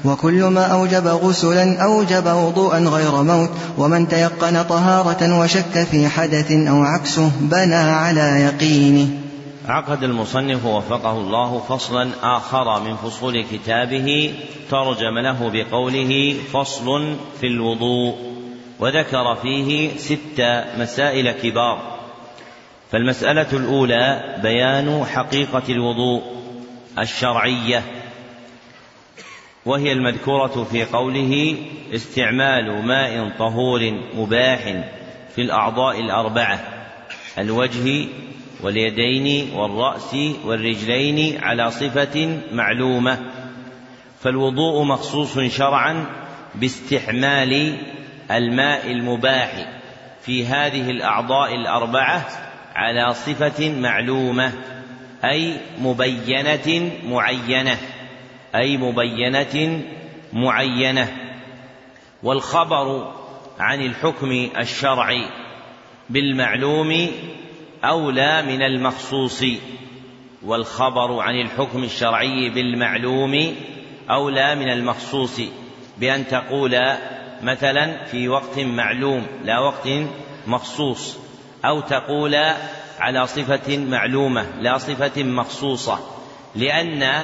وكل 0.05 0.43
ما 0.43 0.65
أوجب 0.65 1.07
غسلا 1.07 1.83
أوجب 1.83 2.25
وضوءا 2.25 2.79
غير 2.79 3.23
موت 3.23 3.49
ومن 3.77 4.07
تيقن 4.07 4.63
طهارة 4.63 5.39
وشك 5.39 5.83
في 5.91 6.07
حدث 6.07 6.51
أو 6.51 6.83
عكسه 6.83 7.31
بنى 7.41 7.75
على 7.75 8.21
يقينه. 8.21 9.07
عقد 9.67 10.03
المصنف 10.03 10.65
وفقه 10.65 11.11
الله 11.11 11.61
فصلا 11.69 12.09
آخر 12.23 12.83
من 12.83 12.95
فصول 12.95 13.45
كتابه 13.51 14.33
ترجم 14.71 15.17
له 15.23 15.51
بقوله 15.53 16.35
فصل 16.53 17.15
في 17.41 17.47
الوضوء 17.47 18.15
وذكر 18.79 19.35
فيه 19.41 19.97
ست 19.97 20.63
مسائل 20.79 21.31
كبار. 21.31 22.00
فالمسألة 22.91 23.47
الأولى 23.53 24.35
بيان 24.43 25.05
حقيقة 25.05 25.63
الوضوء 25.69 26.23
الشرعية 26.99 27.83
وهي 29.65 29.91
المذكورة 29.91 30.67
في 30.71 30.83
قوله 30.83 31.55
استعمال 31.93 32.85
ماء 32.85 33.29
طهور 33.39 33.91
مباح 34.15 34.59
في 35.35 35.41
الأعضاء 35.41 35.99
الأربعة 35.99 36.59
الوجه 37.37 38.07
واليدين 38.63 39.53
والرأس 39.53 40.15
والرجلين 40.45 41.43
على 41.43 41.71
صفة 41.71 42.39
معلومة 42.51 43.19
فالوضوء 44.19 44.83
مخصوص 44.83 45.39
شرعا 45.39 46.05
باستحمال 46.55 47.77
الماء 48.31 48.91
المباح 48.91 49.79
في 50.21 50.45
هذه 50.45 50.89
الأعضاء 50.89 51.55
الأربعة 51.55 52.50
على 52.75 53.13
صفة 53.13 53.69
معلومة 53.79 54.51
أي 55.23 55.57
مبينة 55.79 56.91
معينة 57.05 57.77
أي 58.55 58.77
مبينة 58.77 59.81
معينة. 60.33 61.07
والخبر 62.23 63.13
عن 63.59 63.81
الحكم 63.81 64.49
الشرعي 64.57 65.25
بالمعلوم 66.09 67.07
أولى 67.83 68.41
من 68.41 68.61
المخصوص 68.61 69.43
والخبر 70.41 71.19
عن 71.19 71.35
الحكم 71.41 71.83
الشرعي 71.83 72.49
بالمعلوم 72.49 73.55
أولى 74.09 74.55
من 74.55 74.69
المخصوص. 74.69 75.41
بأن 75.97 76.27
تقول 76.27 76.79
مثلا 77.43 78.05
في 78.05 78.29
وقت 78.29 78.59
معلوم 78.59 79.27
لا 79.43 79.59
وقت 79.59 79.89
مخصوص. 80.47 81.17
أو 81.65 81.79
تقول 81.79 82.35
على 82.99 83.27
صفة 83.27 83.77
معلومة 83.77 84.45
لا 84.59 84.77
صفة 84.77 85.23
مخصوصة 85.23 85.99
لأن 86.55 87.23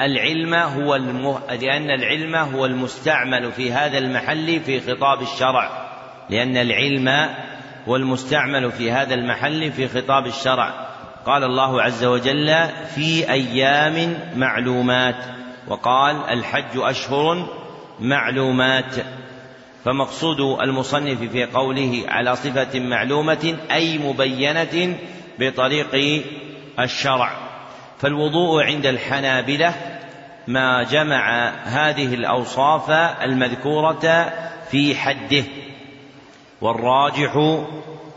العلم 0.00 0.54
هو 0.54 0.94
الم... 0.94 1.38
لأن 1.60 1.90
العلم 1.90 2.34
هو 2.34 2.66
المستعمل 2.66 3.52
في 3.52 3.72
هذا 3.72 3.98
المحل 3.98 4.60
في 4.60 4.80
خطاب 4.80 5.22
الشرع 5.22 5.86
لأن 6.30 6.56
العلم 6.56 7.34
هو 7.88 7.96
المستعمل 7.96 8.72
في 8.72 8.92
هذا 8.92 9.14
المحل 9.14 9.72
في 9.72 9.88
خطاب 9.88 10.26
الشرع. 10.26 10.86
قال 11.26 11.44
الله 11.44 11.82
عز 11.82 12.04
وجل 12.04 12.68
في 12.94 13.30
أيام 13.32 14.18
معلومات 14.36 15.16
وقال 15.68 16.16
الحج 16.16 16.76
أشهر 16.76 17.46
معلومات 18.00 18.94
فمقصود 19.86 20.40
المصنف 20.40 21.22
في 21.22 21.44
قوله 21.44 22.04
على 22.08 22.36
صفة 22.36 22.80
معلومة 22.80 23.58
أي 23.70 23.98
مبينة 23.98 24.96
بطريق 25.38 26.22
الشرع. 26.80 27.32
فالوضوء 27.98 28.64
عند 28.64 28.86
الحنابلة 28.86 29.74
ما 30.46 30.82
جمع 30.82 31.48
هذه 31.64 32.14
الأوصاف 32.14 32.90
المذكورة 33.22 34.32
في 34.70 34.94
حده 34.94 35.44
والراجح 36.60 37.60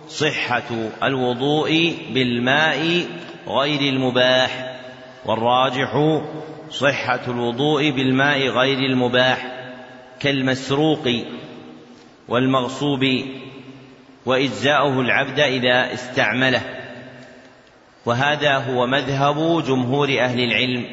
صحة 0.07 0.69
الوضوء 1.03 1.97
بالماء 2.13 3.05
غير 3.47 3.81
المباح 3.93 4.79
والراجح 5.25 6.21
صحة 6.69 7.21
الوضوء 7.27 7.89
بالماء 7.89 8.47
غير 8.47 8.77
المباح 8.77 9.59
كالمسروق 10.19 11.07
والمغصوب 12.29 13.05
وإجزاؤه 14.25 15.01
العبد 15.01 15.39
إذا 15.39 15.93
استعمله. 15.93 16.61
وهذا 18.05 18.57
هو 18.57 18.87
مذهب 18.87 19.63
جمهور 19.67 20.07
أهل 20.19 20.39
العلم. 20.39 20.85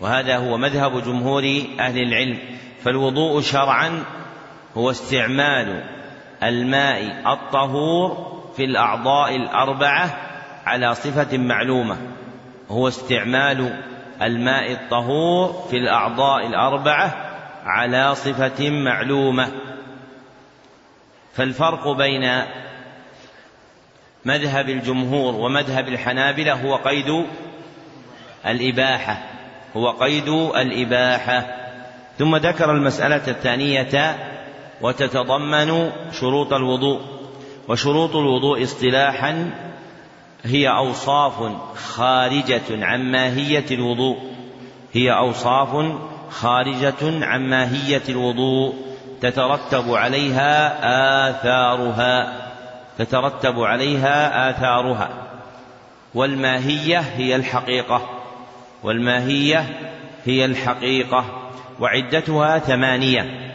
وهذا 0.00 0.36
هو 0.36 0.56
مذهب 0.56 1.04
جمهور 1.04 1.62
أهل 1.80 2.02
العلم. 2.02 2.38
فالوضوء 2.84 3.40
شرعا 3.40 4.04
هو 4.76 4.90
استعمال 4.90 5.84
الماء 6.42 7.32
الطهور 7.32 8.32
في 8.56 8.64
الأعضاء 8.64 9.36
الأربعة 9.36 10.16
على 10.66 10.94
صفة 10.94 11.38
معلومة. 11.38 11.96
هو 12.70 12.88
استعمال 12.88 13.82
الماء 14.22 14.72
الطهور 14.72 15.66
في 15.70 15.76
الأعضاء 15.76 16.46
الأربعة 16.46 17.14
على 17.64 18.14
صفة 18.14 18.70
معلومة. 18.70 19.48
فالفرق 21.32 21.88
بين 21.88 22.42
مذهب 24.24 24.68
الجمهور 24.68 25.34
ومذهب 25.34 25.88
الحنابلة 25.88 26.52
هو 26.52 26.76
قيد 26.76 27.26
الإباحة 28.46 29.22
هو 29.76 29.90
قيد 29.90 30.28
الإباحة. 30.56 31.46
ثم 32.18 32.36
ذكر 32.36 32.70
المسألة 32.70 33.28
الثانية 33.28 34.16
وتتضمن 34.80 35.92
شروط 36.12 36.52
الوضوء 36.52 37.00
وشروط 37.68 38.16
الوضوء 38.16 38.62
اصطلاحا 38.62 39.50
هي 40.44 40.68
أوصاف 40.68 41.52
خارجة 41.76 42.62
عن 42.70 43.12
ماهية 43.12 43.64
الوضوء 43.70 44.18
هي 44.92 45.10
أوصاف 45.10 45.92
خارجة 46.30 47.26
عن 47.26 47.48
ماهية 47.48 48.02
الوضوء. 48.08 48.74
تترتب 49.22 49.94
عليها 49.94 50.78
آثارها 51.30 52.42
تترتب 52.98 53.60
عليها 53.60 54.50
آثارها. 54.50 55.10
والماهية 56.14 56.98
هي 56.98 57.36
الحقيقة 57.36 58.08
والماهية 58.82 59.66
هي 60.24 60.44
الحقيقة 60.44 61.50
وعدتها 61.80 62.58
ثمانية. 62.58 63.52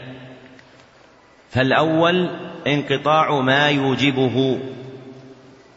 فالأول 1.51 2.29
انقطاع 2.67 3.39
ما 3.39 3.69
يوجبه 3.69 4.59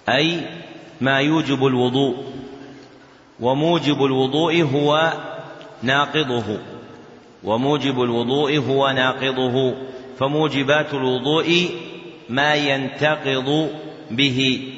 أي 0.09 0.41
ما 1.01 1.21
يوجب 1.21 1.67
الوضوء 1.67 2.17
وموجب 3.41 4.05
الوضوء 4.05 4.63
هو 4.63 5.13
ناقضه. 5.83 6.59
وموجب 7.45 8.03
الوضوء 8.03 8.59
هو 8.59 8.91
ناقضه 8.91 9.75
فموجبات 10.19 10.95
الوضوء 10.95 11.69
ما 12.29 12.55
ينتقض 12.55 13.71
به 14.11 14.69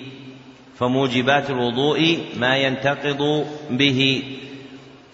فموجبات 0.79 1.51
الوضوء 1.51 2.19
ما 2.37 2.57
ينتقض 2.57 3.47
به 3.71 4.23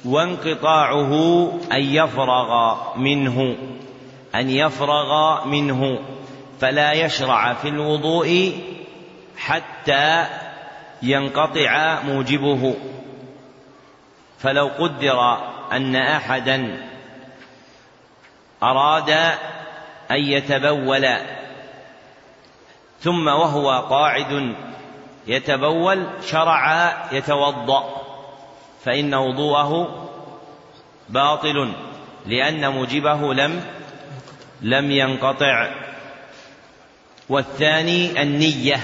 وانقطاعه 0.04 1.12
أن 1.72 1.80
يفرغ 1.80 2.76
منه 2.96 3.56
أن 4.34 4.50
يفرغ 4.50 5.44
منه 5.46 5.98
فلا 6.60 6.92
يشرع 6.92 7.54
في 7.54 7.68
الوضوء 7.68 8.52
حتى 9.36 10.26
ينقطع 11.02 12.02
موجبه. 12.02 12.74
فلو 14.38 14.70
قدر 14.78 15.38
أن 15.72 15.96
أحدا 15.96 16.88
أراد 18.62 19.10
أن 20.10 20.16
يتبول 20.16 21.06
ثم 23.00 23.28
وهو 23.28 23.70
قاعد 23.70 24.54
يتبول 25.26 26.06
شرع 26.22 26.94
يتوضأ 27.12 27.84
فإن 28.84 29.14
وضوءه 29.14 29.88
باطل 31.08 31.72
لأن 32.26 32.72
موجبه 32.72 33.34
لم 33.34 33.64
لم 34.62 34.90
ينقطع. 34.90 35.68
والثاني 37.28 38.22
النية 38.22 38.80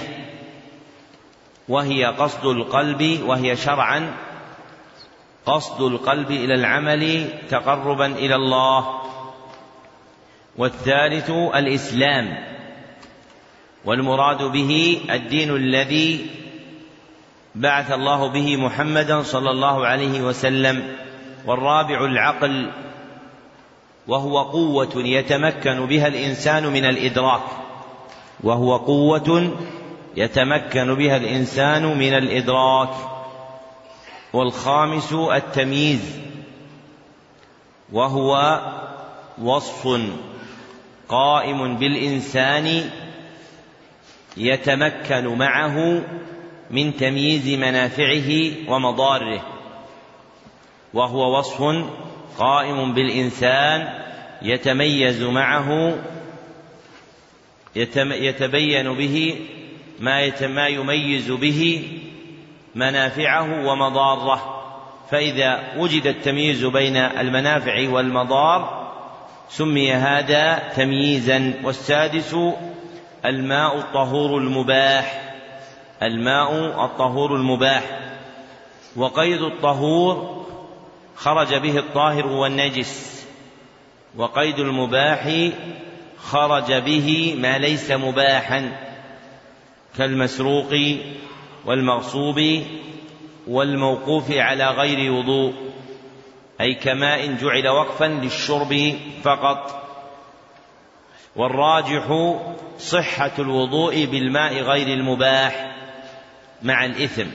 وهي 1.69 2.05
قصد 2.05 2.45
القلب 2.45 3.21
وهي 3.25 3.55
شرعا 3.55 4.13
قصد 5.45 5.81
القلب 5.81 6.31
إلى 6.31 6.53
العمل 6.53 7.29
تقربا 7.49 8.05
إلى 8.05 8.35
الله. 8.35 9.01
والثالث 10.57 11.29
الإسلام 11.29 12.37
والمراد 13.85 14.43
به 14.43 15.01
الدين 15.09 15.55
الذي 15.55 16.25
بعث 17.55 17.91
الله 17.91 18.27
به 18.27 18.57
محمدا 18.57 19.23
صلى 19.23 19.51
الله 19.51 19.87
عليه 19.87 20.21
وسلم 20.21 20.95
والرابع 21.45 22.05
العقل 22.05 22.71
وهو 24.07 24.43
قوة 24.43 24.91
يتمكن 24.95 25.85
بها 25.85 26.07
الإنسان 26.07 26.65
من 26.67 26.85
الإدراك 26.85 27.43
وهو 28.43 28.77
قوة 28.77 29.51
يتمكن 30.15 30.95
بها 30.95 31.17
الإنسان 31.17 31.97
من 31.97 32.13
الإدراك 32.13 32.89
والخامس 34.33 35.13
التمييز 35.13 36.19
وهو 37.91 38.61
وصف 39.41 40.01
قائم 41.09 41.77
بالإنسان 41.77 42.89
يتمكن 44.37 45.27
معه 45.37 46.03
من 46.71 46.97
تمييز 46.97 47.47
منافعه 47.47 48.51
ومضاره. 48.67 49.41
وهو 50.93 51.39
وصف 51.39 51.61
قائم 52.37 52.93
بالإنسان 52.93 54.05
يتميز 54.41 55.23
معه 55.23 55.97
يتبين 57.95 58.93
به 58.93 59.35
ما 59.99 60.47
ما 60.47 60.67
يميز 60.67 61.31
به 61.31 61.87
منافعه 62.75 63.67
ومضاره. 63.67 64.51
فإذا 65.11 65.73
وجد 65.77 66.07
التمييز 66.07 66.65
بين 66.65 66.97
المنافع 66.97 67.89
والمضار 67.89 68.84
سمي 69.49 69.93
هذا 69.93 70.71
تمييزا 70.75 71.53
والسادس 71.63 72.35
الماء 73.25 73.77
الطهور 73.77 74.37
المباح. 74.37 75.33
الماء 76.03 76.85
الطهور 76.85 77.35
المباح. 77.35 77.99
وقيد 78.95 79.41
الطهور 79.41 80.45
خرج 81.15 81.55
به 81.55 81.77
الطاهر 81.77 82.27
والنجس. 82.27 83.25
وقيد 84.17 84.59
المباح 84.59 85.49
خرج 86.17 86.73
به 86.73 87.35
ما 87.37 87.57
ليس 87.57 87.91
مباحا 87.91 88.71
كالمسروق 89.97 90.73
والمغصوب 91.65 92.41
والموقوف 93.47 94.31
على 94.31 94.65
غير 94.69 95.11
وضوء. 95.11 95.53
أي 96.61 96.73
كماء 96.73 97.33
جعل 97.33 97.67
وقفا 97.67 98.05
للشرب 98.05 98.93
فقط. 99.23 99.81
والراجح 101.35 102.35
صحة 102.79 103.31
الوضوء 103.39 104.05
بالماء 104.05 104.53
غير 104.53 104.87
المباح 104.87 105.75
مع 106.61 106.85
الإثم. 106.85 107.27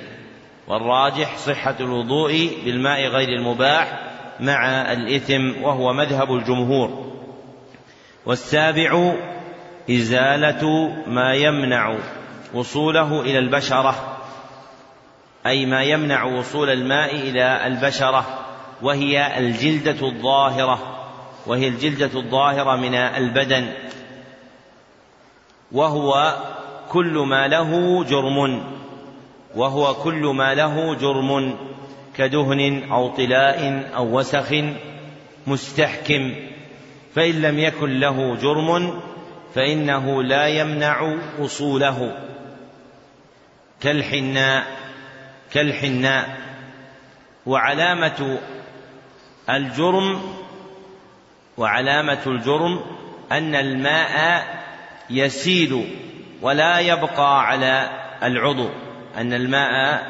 والراجح 0.68 1.36
صحة 1.36 1.74
الوضوء 1.80 2.50
بالماء 2.64 3.06
غير 3.06 3.28
المباح 3.28 4.00
مع 4.40 4.92
الإثم 4.92 5.62
وهو 5.62 5.92
مذهب 5.92 6.34
الجمهور. 6.34 7.12
والسابع 8.26 9.14
إزالة 9.90 10.92
ما 11.06 11.34
يمنع 11.34 11.98
وصوله 12.54 13.20
إلى 13.20 13.38
البشرة 13.38 14.16
أي 15.46 15.66
ما 15.66 15.82
يمنع 15.82 16.24
وصول 16.24 16.70
الماء 16.70 17.14
إلى 17.14 17.66
البشرة. 17.66 18.39
وهي 18.82 19.38
الجلدة 19.38 20.06
الظاهرة 20.06 21.00
وهي 21.46 21.68
الجلدة 21.68 22.20
الظاهرة 22.20 22.76
من 22.76 22.94
البدن 22.94 23.72
وهو 25.72 26.36
كل 26.88 27.18
ما 27.18 27.48
له 27.48 28.04
جرم 28.04 28.62
وهو 29.54 29.94
كل 29.94 30.26
ما 30.26 30.54
له 30.54 30.94
جرم 30.94 31.56
كدهن 32.16 32.92
أو 32.92 33.08
طلاء 33.08 33.90
أو 33.96 34.18
وسخ 34.18 34.54
مستحكم 35.46 36.34
فإن 37.14 37.42
لم 37.42 37.58
يكن 37.58 38.00
له 38.00 38.34
جرم 38.34 39.00
فإنه 39.54 40.22
لا 40.22 40.46
يمنع 40.46 41.18
وصوله. 41.38 42.18
كالحناء 43.80 44.66
كالحناء 45.52 46.38
وعلامة 47.46 48.38
الجرم 49.50 50.22
وعلامة 51.56 52.20
الجرم 52.26 52.80
أن 53.32 53.54
الماء 53.54 54.44
يسيل 55.10 55.94
ولا 56.42 56.78
يبقى 56.78 57.46
على 57.46 57.90
العضو. 58.22 58.68
أن 59.16 59.32
الماء 59.32 60.02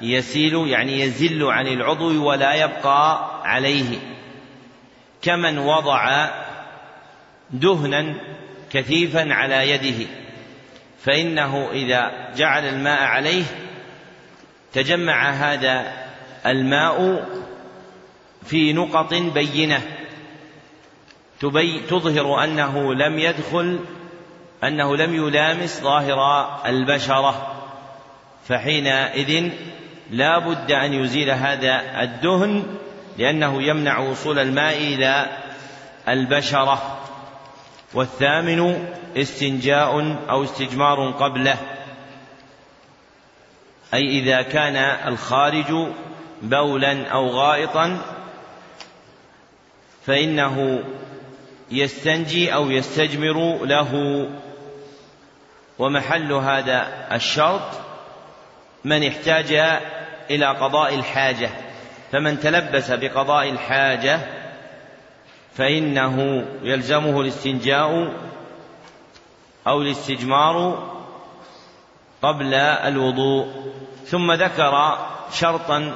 يسيل 0.00 0.68
يعني 0.68 1.00
يزل 1.00 1.44
عن 1.44 1.66
العضو 1.66 2.24
ولا 2.28 2.54
يبقى 2.54 3.30
عليه. 3.44 3.98
كمن 5.22 5.58
وضع 5.58 6.28
دهنا 7.50 8.14
كثيفا 8.70 9.34
على 9.34 9.70
يده 9.70 10.06
فإنه 11.04 11.68
إذا 11.72 12.10
جعل 12.36 12.64
الماء 12.64 13.02
عليه 13.02 13.44
تجمع 14.72 15.30
هذا 15.30 15.92
الماء 16.46 17.26
في 18.46 18.72
نقط 18.72 19.14
بينة. 19.14 19.82
تظهر 21.88 22.44
أنه 22.44 22.94
لم 22.94 23.18
يدخل 23.18 23.80
أنه 24.64 24.96
لم 24.96 25.14
يلامس 25.14 25.80
ظاهر 25.80 26.48
البشرة. 26.66 27.54
فحينئذ 28.48 29.50
لا 30.10 30.38
بد 30.38 30.72
أن 30.72 30.92
يزيل 30.92 31.30
هذا 31.30 32.02
الدهن 32.02 32.64
لأنه 33.18 33.62
يمنع 33.62 33.98
وصول 33.98 34.38
الماء 34.38 34.76
إلى 34.76 35.26
البشرة. 36.08 37.00
والثامن 37.94 38.88
استنجاء 39.16 40.18
أو 40.30 40.44
استجمار 40.44 41.10
قبله. 41.10 41.56
أي 43.94 44.18
إذا 44.18 44.42
كان 44.42 44.76
الخارج 45.12 45.88
بولا 46.42 47.08
أو 47.08 47.28
غائطا 47.28 48.13
فإنه 50.06 50.84
يستنجي 51.70 52.54
أو 52.54 52.70
يستجمر 52.70 53.64
له. 53.64 54.24
ومحل 55.78 56.32
هذا 56.32 57.06
الشرط 57.12 57.80
من 58.84 59.06
احتاج 59.06 59.52
إلى 60.30 60.46
قضاء 60.46 60.94
الحاجة. 60.94 61.50
فمن 62.12 62.40
تلبس 62.40 62.90
بقضاء 62.90 63.50
الحاجة 63.50 64.20
فإنه 65.54 66.46
يلزمه 66.62 67.20
الاستنجاء 67.20 68.12
أو 69.66 69.82
الاستجمار 69.82 70.88
قبل 72.22 72.54
الوضوء. 72.54 73.72
ثم 74.06 74.32
ذكر 74.32 74.98
شرطا 75.32 75.94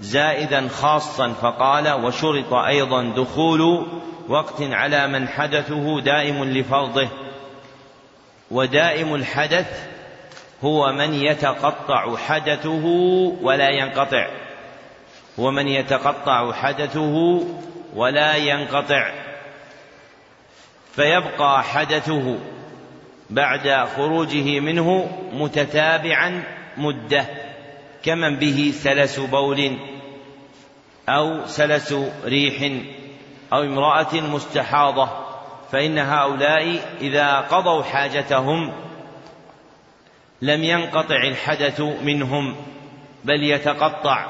زائدا 0.00 0.68
خاصا 0.68 1.32
فقال 1.32 1.92
وشرط 2.04 2.52
أيضا 2.52 3.02
دخول 3.02 3.86
وقت 4.28 4.62
على 4.62 5.06
من 5.06 5.28
حدثه 5.28 6.00
دائم 6.00 6.44
لفرضه. 6.44 7.08
ودائم 8.50 9.14
الحدث 9.14 9.88
هو 10.64 10.92
من 10.92 11.14
يتقطع 11.14 12.16
حدثه 12.16 12.84
ولا 13.42 13.68
ينقطع. 13.68 14.28
هو 15.38 15.50
من 15.50 15.68
يتقطع 15.68 16.52
حدثه 16.52 17.44
ولا 17.94 18.36
ينقطع. 18.36 19.10
فيبقى 20.92 21.62
حدثه 21.62 22.38
بعد 23.30 23.88
خروجه 23.96 24.60
منه 24.60 25.08
متتابعا 25.32 26.42
مدة. 26.76 27.45
كمن 28.06 28.36
به 28.36 28.72
سلس 28.74 29.20
بول 29.20 29.78
أو 31.08 31.46
سلس 31.46 31.94
ريح 32.24 32.72
أو 33.52 33.62
امرأة 33.62 34.14
مستحاضة 34.14 35.08
فإن 35.72 35.98
هؤلاء 35.98 36.80
إذا 37.00 37.40
قضوا 37.40 37.82
حاجتهم 37.82 38.72
لم 40.42 40.64
ينقطع 40.64 41.16
الحدث 41.16 41.80
منهم 41.80 42.56
بل 43.24 43.42
يتقطع 43.42 44.26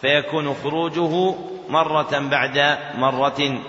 فيكون 0.00 0.54
خروجه 0.54 1.34
مرة 1.68 2.18
بعد 2.18 2.78
مرة 2.94 3.60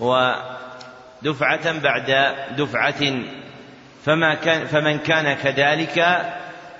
ودفعة 0.00 1.78
بعد 1.78 2.34
دفعة 2.56 3.22
فما 4.04 4.34
كان 4.34 4.66
فمن 4.66 4.98
كان 4.98 5.36
كذلك 5.36 6.22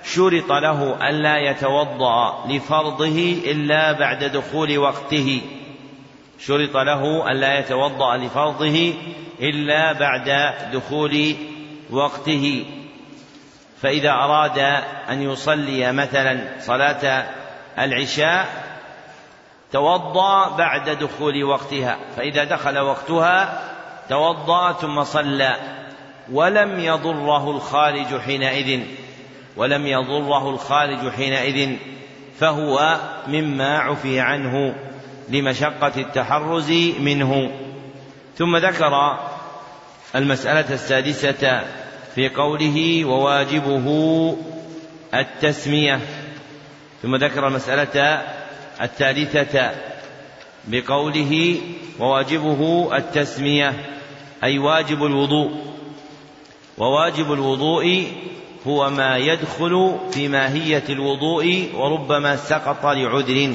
شرط 0.03 0.51
له 0.51 1.09
ألا 1.09 1.37
يتوضأ 1.37 2.47
لفرضه 2.47 3.41
إلا 3.45 3.91
بعد 3.91 4.23
دخول 4.23 4.77
وقته. 4.77 5.41
شرط 6.39 6.77
له 6.77 7.31
ألا 7.31 7.59
يتوضأ 7.59 8.17
لفرضه 8.17 8.93
إلا 9.39 9.93
بعد 9.93 10.53
دخول 10.73 11.35
وقته. 11.91 12.65
فإذا 13.81 14.11
أراد 14.11 14.59
أن 15.09 15.21
يصلي 15.21 15.91
مثلا 15.91 16.39
صلاة 16.59 17.25
العشاء 17.79 18.47
توضأ 19.71 20.55
بعد 20.57 20.89
دخول 20.89 21.43
وقتها. 21.43 21.97
فإذا 22.17 22.43
دخل 22.43 22.79
وقتها 22.79 23.63
توضأ 24.09 24.71
ثم 24.71 25.03
صلى 25.03 25.55
ولم 26.31 26.79
يضره 26.79 27.51
الخارج 27.51 28.19
حينئذ. 28.19 29.02
ولم 29.57 29.87
يضره 29.87 30.49
الخارج 30.49 31.09
حينئذ 31.09 31.75
فهو 32.39 32.97
مما 33.27 33.79
عفي 33.79 34.19
عنه 34.19 34.75
لمشقة 35.29 35.91
التحرز 35.97 36.71
منه. 36.99 37.51
ثم 38.37 38.57
ذكر 38.57 39.19
المسألة 40.15 40.73
السادسة 40.73 41.63
في 42.15 42.29
قوله 42.29 43.05
وواجبه 43.05 43.87
التسمية. 45.13 45.99
ثم 47.01 47.15
ذكر 47.15 47.47
المسألة 47.47 48.21
الثالثة 48.81 49.71
بقوله 50.67 51.57
وواجبه 51.99 52.89
التسمية 52.97 53.73
أي 54.43 54.59
واجب 54.59 55.05
الوضوء. 55.05 55.51
وواجب 56.77 57.33
الوضوء 57.33 58.07
هو 58.67 58.89
ما 58.89 59.17
يدخل 59.17 59.97
في 60.11 60.27
ماهية 60.27 60.83
الوضوء 60.89 61.69
وربما 61.75 62.35
سقط 62.35 62.85
لعذر. 62.85 63.53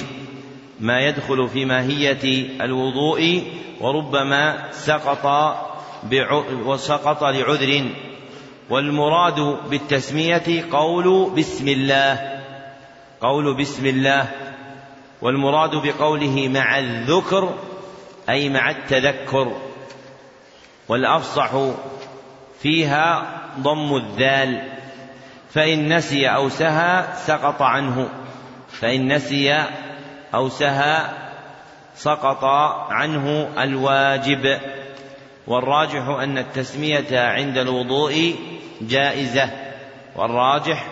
ما 0.80 1.00
يدخل 1.00 1.48
في 1.48 1.64
ماهية 1.64 2.48
الوضوء 2.60 3.42
وربما 3.80 4.72
سقط 4.72 5.26
وسقط 6.64 7.24
لعذر. 7.24 7.84
والمراد 8.70 9.56
بالتسمية 9.70 10.64
قول 10.72 11.30
بسم 11.30 11.68
الله. 11.68 12.40
قول 13.20 13.56
بسم 13.56 13.86
الله. 13.86 14.28
والمراد 15.22 15.70
بقوله 15.70 16.48
مع 16.48 16.78
الذكر 16.78 17.54
أي 18.28 18.48
مع 18.48 18.70
التذكر. 18.70 19.52
والأفصح 20.88 21.50
فيها 22.62 23.26
ضم 23.60 23.96
الذال. 23.96 24.77
فإن 25.50 25.96
نسي 25.96 26.28
أو 26.28 26.48
سهى 26.48 27.04
سقط 27.14 27.62
عنه. 27.62 28.08
فإن 28.80 29.12
نسي 29.12 29.64
أو 30.34 30.48
سهى 30.48 31.04
سقط 31.94 32.44
عنه 32.90 33.48
الواجب. 33.58 34.58
والراجح 35.46 36.08
أن 36.08 36.38
التسمية 36.38 37.18
عند 37.18 37.58
الوضوء 37.58 38.34
جائزة. 38.80 39.50
والراجح 40.16 40.86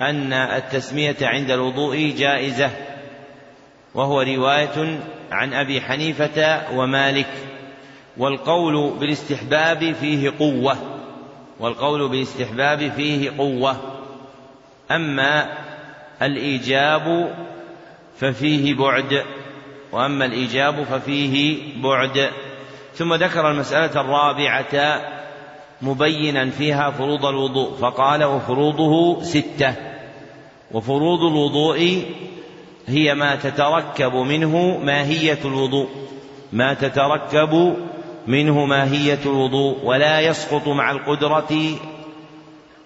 أن 0.00 0.32
التسمية 0.32 1.16
عند 1.22 1.50
الوضوء 1.50 2.14
جائزة. 2.18 2.70
وهو 3.94 4.20
رواية 4.20 5.00
عن 5.30 5.54
أبي 5.54 5.80
حنيفة 5.80 6.62
ومالك. 6.74 7.30
والقول 8.16 8.98
بالاستحباب 8.98 9.92
فيه 9.92 10.32
قوة. 10.38 10.97
والقول 11.60 12.08
بالاستحباب 12.08 12.92
فيه 12.96 13.30
قوة. 13.38 13.76
أما 14.90 15.58
الإيجاب 16.22 17.34
ففيه 18.18 18.74
بعد 18.74 19.24
وأما 19.92 20.24
الإيجاب 20.24 20.82
ففيه 20.82 21.58
بعد. 21.82 22.30
ثم 22.94 23.14
ذكر 23.14 23.50
المسألة 23.50 24.00
الرابعة 24.00 25.02
مبينا 25.82 26.50
فيها 26.50 26.90
فروض 26.90 27.26
الوضوء 27.26 27.76
فقال 27.76 28.24
وفروضه 28.24 29.22
ستة. 29.22 29.74
وفروض 30.72 31.20
الوضوء 31.20 32.04
هي 32.86 33.14
ما 33.14 33.36
تتركب 33.36 34.14
منه 34.14 34.78
ماهية 34.84 35.38
الوضوء. 35.44 35.88
ما 36.52 36.74
تتركب 36.74 37.76
منه 38.28 38.64
ماهية 38.64 39.18
الوضوء 39.26 39.84
ولا 39.84 40.20
يسقط 40.20 40.68
مع 40.68 40.90
القدرة 40.90 41.78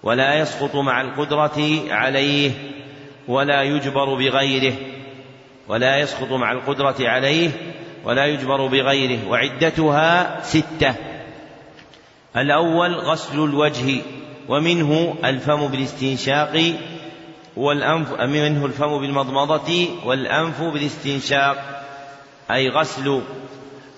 ولا 0.03 0.39
يسقط 0.39 0.75
مع 0.75 1.01
القدرة 1.01 1.83
عليه 1.89 2.51
ولا 3.27 3.63
يجبر 3.63 4.13
بغيره 4.15 4.73
ولا 5.67 5.97
يسقط 5.97 6.31
مع 6.31 6.51
القدرة 6.51 6.95
عليه 6.99 7.49
ولا 8.05 8.25
يجبر 8.25 8.67
بغيره. 8.67 9.27
وعدتها 9.29 10.41
ستة. 10.43 10.95
الأول 12.37 12.95
غسل 12.95 13.43
الوجه 13.43 14.01
ومنه 14.49 15.15
الفم 15.25 15.67
بالاستنشاق 15.67 16.73
والأنف 17.57 18.21
منه 18.21 18.65
الفم 18.65 18.99
بالمضمضة 18.99 19.87
والأنف 20.05 20.61
بالاستنشاق. 20.61 21.85
أي 22.51 22.69
غسل 22.69 23.21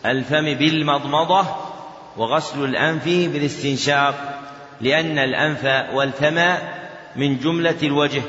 الفم 0.06 0.53
بالمضمضة 0.53 1.45
وغسل 2.18 2.64
الأنف 2.64 3.06
بالاستنشاق 3.06 4.41
لأن 4.82 5.18
الأنف 5.18 5.94
والفم 5.94 6.56
من 7.15 7.40
جملة 7.40 7.77
الوجه 7.84 8.22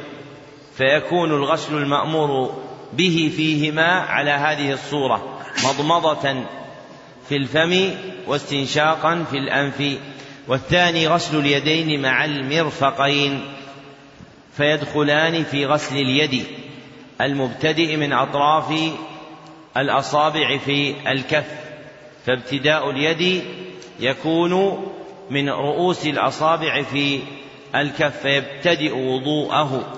فيكون 0.77 1.31
الغسل 1.31 1.77
المأمور 1.77 2.63
به 2.93 3.33
فيهما 3.37 3.87
على 3.87 4.31
هذه 4.31 4.73
الصورة 4.73 5.39
مضمضة 5.65 6.45
في 7.29 7.37
الفم 7.37 7.91
واستنشاقا 8.27 9.25
في 9.31 9.37
الأنف 9.37 9.99
والثاني 10.49 11.07
غسل 11.07 11.39
اليدين 11.39 12.03
مع 12.03 12.25
المرفقين 12.25 13.41
فيدخلان 14.57 15.45
في 15.45 15.67
غسل 15.67 15.97
اليد 15.97 16.45
المبتدئ 17.21 17.97
من 17.97 18.13
أطراف 18.13 18.75
الأصابع 19.77 20.59
في 20.59 20.95
الكف. 21.11 21.66
فابتداء 22.27 22.91
اليد 22.91 23.45
يكون 24.01 24.85
من 25.31 25.49
رؤوس 25.49 26.07
الأصابع 26.07 26.83
في 26.83 27.21
الكف 27.75 28.21
فيبتدئ 28.23 28.97
وضوءه 28.97 29.93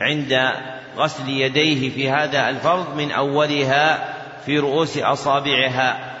عند 0.00 0.52
غسل 0.96 1.28
يديه 1.28 1.90
في 1.90 2.10
هذا 2.10 2.48
الفرض 2.48 2.96
من 2.96 3.12
أولها 3.12 4.14
في 4.46 4.58
رؤوس 4.58 4.98
أصابعها 4.98 6.16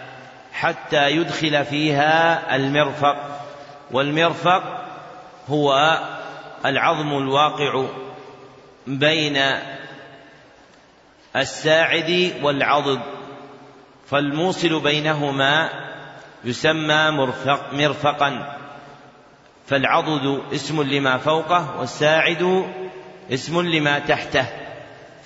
حتى 0.52 1.10
يدخل 1.10 1.64
فيها 1.64 2.56
المرفق. 2.56 3.16
والمرفق 3.90 4.62
هو 5.48 5.98
العظم 6.64 7.18
الواقع 7.18 7.86
بين 8.86 9.42
الساعد 11.36 12.32
والعضد. 12.42 13.15
فالموصل 14.10 14.80
بينهما 14.80 15.70
يسمى 16.44 17.10
مرفق 17.10 17.74
مرفقا. 17.74 18.56
فالعضد 19.66 20.42
اسم 20.54 20.82
لما 20.82 21.18
فوقه 21.18 21.80
والساعد 21.80 22.64
اسم 23.32 23.60
لما 23.60 23.98
تحته. 23.98 24.46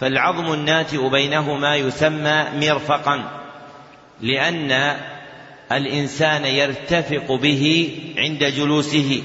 فالعظم 0.01 0.53
الناتئ 0.53 1.09
بينهما 1.09 1.77
يسمى 1.77 2.45
مرفقا 2.55 3.25
لأن 4.21 4.97
الإنسان 5.73 6.45
يرتفق 6.45 7.33
به 7.33 7.95
عند 8.19 8.45
جلوسه. 8.45 9.23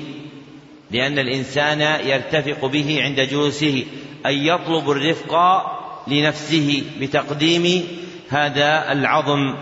لأن 0.92 1.20
الإنسان 1.20 1.82
يرتفق 2.08 2.66
به 2.66 3.04
عند 3.04 3.22
جلوسه 3.22 3.86
أي 4.26 4.48
يطلب 4.48 4.92
الرفق 4.92 5.62
لنفسه 6.08 6.84
بتقديم 7.00 7.88
هذا 8.30 8.92
العظم 8.92 9.56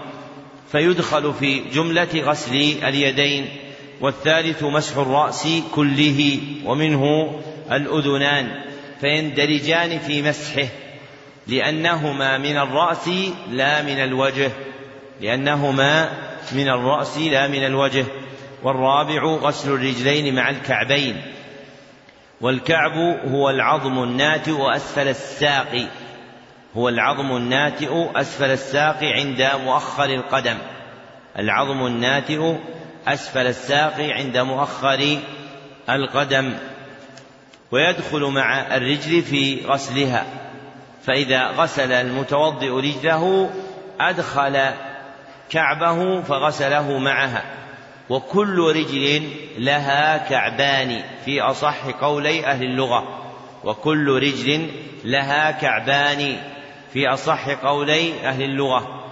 فيدخل 0.71 1.33
في 1.33 1.59
جملة 1.59 2.09
غسل 2.15 2.55
اليدين 2.83 3.45
والثالث 4.01 4.63
مسح 4.63 4.97
الرأس 4.97 5.47
كله 5.71 6.39
ومنه 6.65 7.33
الأذنان 7.71 8.61
فيندرجان 9.01 9.99
في 9.99 10.21
مسحه 10.21 10.67
لأنهما 11.47 12.37
من 12.37 12.57
الرأس 12.57 13.09
لا 13.51 13.81
من 13.81 14.03
الوجه 14.03 14.51
لأنهما 15.21 16.09
من 16.51 16.69
الرأس 16.69 17.17
لا 17.17 17.47
من 17.47 17.65
الوجه 17.65 18.05
والرابع 18.63 19.23
غسل 19.23 19.69
الرجلين 19.69 20.35
مع 20.35 20.49
الكعبين 20.49 21.21
والكعب 22.41 22.97
هو 23.27 23.49
العظم 23.49 24.03
الناتئ 24.03 24.75
أسفل 24.75 25.07
الساق 25.07 25.87
هو 26.77 26.89
العظم 26.89 27.35
الناتئ 27.37 28.09
أسفل 28.15 28.51
الساق 28.51 29.03
عند 29.03 29.49
مؤخر 29.65 30.05
القدم. 30.05 30.57
العظم 31.39 31.85
الناتئ 31.85 32.55
أسفل 33.07 33.47
الساق 33.47 33.95
عند 33.99 34.37
مؤخر 34.37 35.17
القدم. 35.89 36.53
ويدخل 37.71 38.21
مع 38.21 38.75
الرجل 38.75 39.21
في 39.21 39.65
غسلها. 39.65 40.25
فإذا 41.03 41.47
غسل 41.47 41.91
المتوضئ 41.91 42.69
رجله 42.69 43.49
أدخل 43.99 44.71
كعبه 45.49 46.21
فغسله 46.21 46.97
معها. 46.97 47.43
وكل 48.09 48.73
رجل 48.75 49.29
لها 49.57 50.17
كعبان 50.17 51.01
في 51.25 51.41
أصح 51.41 51.85
قولي 52.01 52.45
أهل 52.45 52.63
اللغة. 52.63 53.31
وكل 53.63 54.21
رجل 54.21 54.69
لها 55.03 55.51
كعبان. 55.51 56.37
في 56.93 57.07
أصح 57.07 57.49
قولي 57.49 58.27
أهل 58.27 58.43
اللغة. 58.43 59.03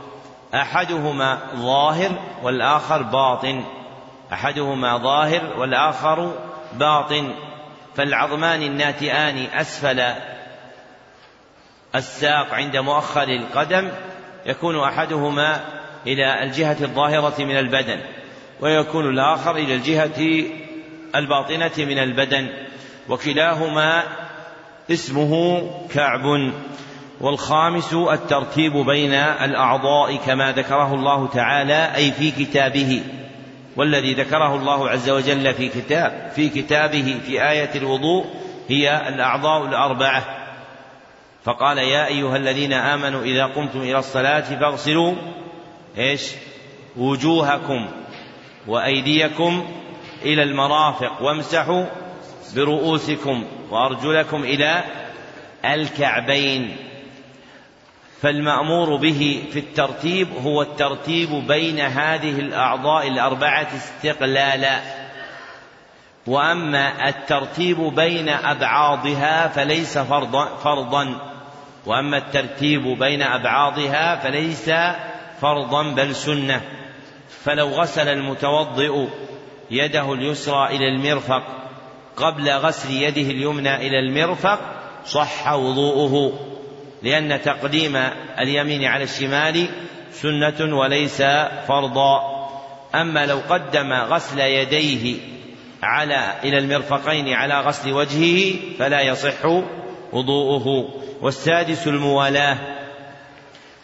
أحدهما 0.53 1.39
ظاهر 1.55 2.11
والآخر 2.43 3.01
باطن. 3.01 3.63
أحدهما 4.33 4.97
ظاهر 4.97 5.59
والآخر 5.59 6.33
باطن. 6.73 7.33
فالعظمان 7.95 8.61
الناتئان 8.63 9.37
أسفل. 9.53 10.13
الساق 11.95 12.53
عند 12.53 12.77
مؤخر 12.77 13.23
القدم 13.23 13.91
يكون 14.45 14.79
أحدهما 14.79 15.61
إلى 16.07 16.43
الجهة 16.43 16.77
الظاهرة 16.81 17.43
من 17.43 17.57
البدن 17.57 17.99
ويكون 18.59 19.09
الآخر 19.09 19.55
إلى 19.55 19.75
الجهة 19.75 20.45
الباطنة 21.15 21.71
من 21.77 21.97
البدن 21.97 22.47
وكلاهما 23.09 24.03
اسمه 24.91 25.61
كعب. 25.93 26.51
والخامس 27.22 27.93
الترتيب 27.93 28.73
بين 28.73 29.14
الأعضاء 29.14 30.15
كما 30.15 30.52
ذكره 30.52 30.93
الله 30.93 31.27
تعالى 31.27 31.95
أي 31.95 32.11
في 32.11 32.31
كتابه 32.31 33.03
والذي 33.76 34.14
ذكره 34.14 34.56
الله 34.56 34.89
عز 34.89 35.10
وجل 35.10 35.53
في 35.53 35.69
كتاب 35.69 36.31
في 36.35 36.49
كتابه 36.49 37.19
في 37.26 37.49
آية 37.49 37.69
الوضوء 37.76 38.26
هي 38.68 39.10
الأعضاء 39.10 39.65
الأربعة. 39.65 40.23
فقال 41.43 41.77
يا 41.77 42.07
أيها 42.07 42.38
الذين 42.38 42.73
آمنوا 42.73 43.23
إذا 43.23 43.45
قمتم 43.45 43.81
إلى 43.81 43.99
الصلاة 43.99 44.41
فاغسلوا 44.41 45.14
إيش؟ 45.98 46.31
وجوهكم 46.98 47.88
وأيديكم 48.68 49.68
إلى 50.22 50.43
المرافق 50.43 51.22
وامسحوا 51.22 51.85
برؤوسكم 52.56 53.45
وأرجلكم 53.69 54.43
إلى 54.43 54.84
الكعبين. 55.65 56.76
فالمأمور 58.22 58.95
به 58.95 59.43
في 59.52 59.60
الترتيب 59.60 60.27
هو 60.43 60.61
الترتيب 60.61 61.48
بين 61.48 61.80
هذه 61.80 62.39
الأعضاء 62.39 63.07
الأربعة 63.07 63.68
استقلالا. 63.76 64.80
وأما 66.27 67.10
الترتيب 67.10 67.77
بين 67.77 68.30
أبعاضها 68.30 69.48
فليس 69.48 69.98
فرضا 69.98 70.45
فرضا. 70.45 71.15
وأما 71.85 72.18
الترتيب 72.18 72.99
بين 72.99 73.22
أبعاضها 73.22 74.15
فليس 74.15 74.72
فرضا 75.41 75.84
بل 75.84 76.15
سنة. 76.15 76.61
فلو 77.43 77.69
غسل 77.69 78.07
المتوضئ 78.07 79.07
يده 79.72 80.14
اليسرى 80.14 80.68
إلى 80.76 80.88
المرفق 80.88 81.43
قبل 82.15 82.49
غسل 82.49 82.91
يده 82.91 83.31
اليمنى 83.31 83.76
إلى 83.76 83.99
المرفق 83.99 84.60
صح 85.06 85.53
وضوءه. 85.53 86.50
لأن 87.03 87.41
تقديم 87.41 87.95
اليمين 88.39 88.83
على 88.83 89.03
الشمال 89.03 89.65
سنة 90.11 90.77
وليس 90.77 91.21
فرضا. 91.67 92.41
أما 92.95 93.25
لو 93.25 93.39
قدم 93.49 93.93
غسل 93.93 94.39
يديه 94.39 95.17
على 95.83 96.33
إلى 96.43 96.57
المرفقين 96.57 97.33
على 97.33 97.59
غسل 97.59 97.93
وجهه 97.93 98.53
فلا 98.79 99.01
يصح 99.01 99.45
وضوءه. 100.13 100.89
والسادس 101.21 101.87
الموالاة 101.87 102.57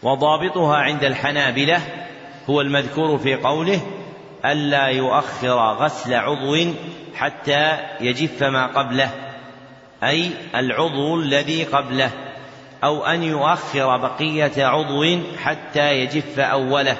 وضابطها 0.02 0.76
عند 0.76 1.04
الحنابلة 1.04 1.80
هو 2.50 2.60
المذكور 2.60 3.18
في 3.18 3.34
قوله 3.34 3.80
ألا 4.44 4.86
يؤخر 4.86 5.74
غسل 5.74 6.14
عضو 6.14 6.56
حتى 7.14 7.78
يجف 8.00 8.42
ما 8.42 8.66
قبله 8.66 9.10
أي 10.02 10.30
العضو 10.54 11.20
الذي 11.20 11.64
قبله. 11.64 12.10
أو 12.84 13.06
أن 13.06 13.22
يؤخر 13.22 13.96
بقية 13.96 14.64
عضو 14.64 15.04
حتى 15.42 15.92
يجف 15.92 16.38
أوله 16.38 16.96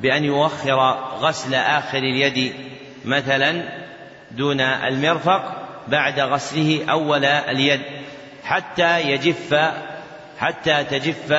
بأن 0.00 0.24
يؤخر 0.24 0.78
غسل 1.20 1.54
آخر 1.54 1.98
اليد 1.98 2.52
مثلا 3.04 3.62
دون 4.30 4.60
المرفق 4.60 5.68
بعد 5.88 6.20
غسله 6.20 6.84
أول 6.90 7.24
اليد 7.24 7.80
حتى 8.44 9.00
يجف 9.00 9.54
حتى 10.38 10.84
تجف 10.84 11.32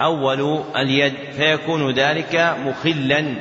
أول 0.00 0.64
اليد 0.76 1.14
فيكون 1.36 1.90
ذلك 1.90 2.56
مخلا 2.64 3.34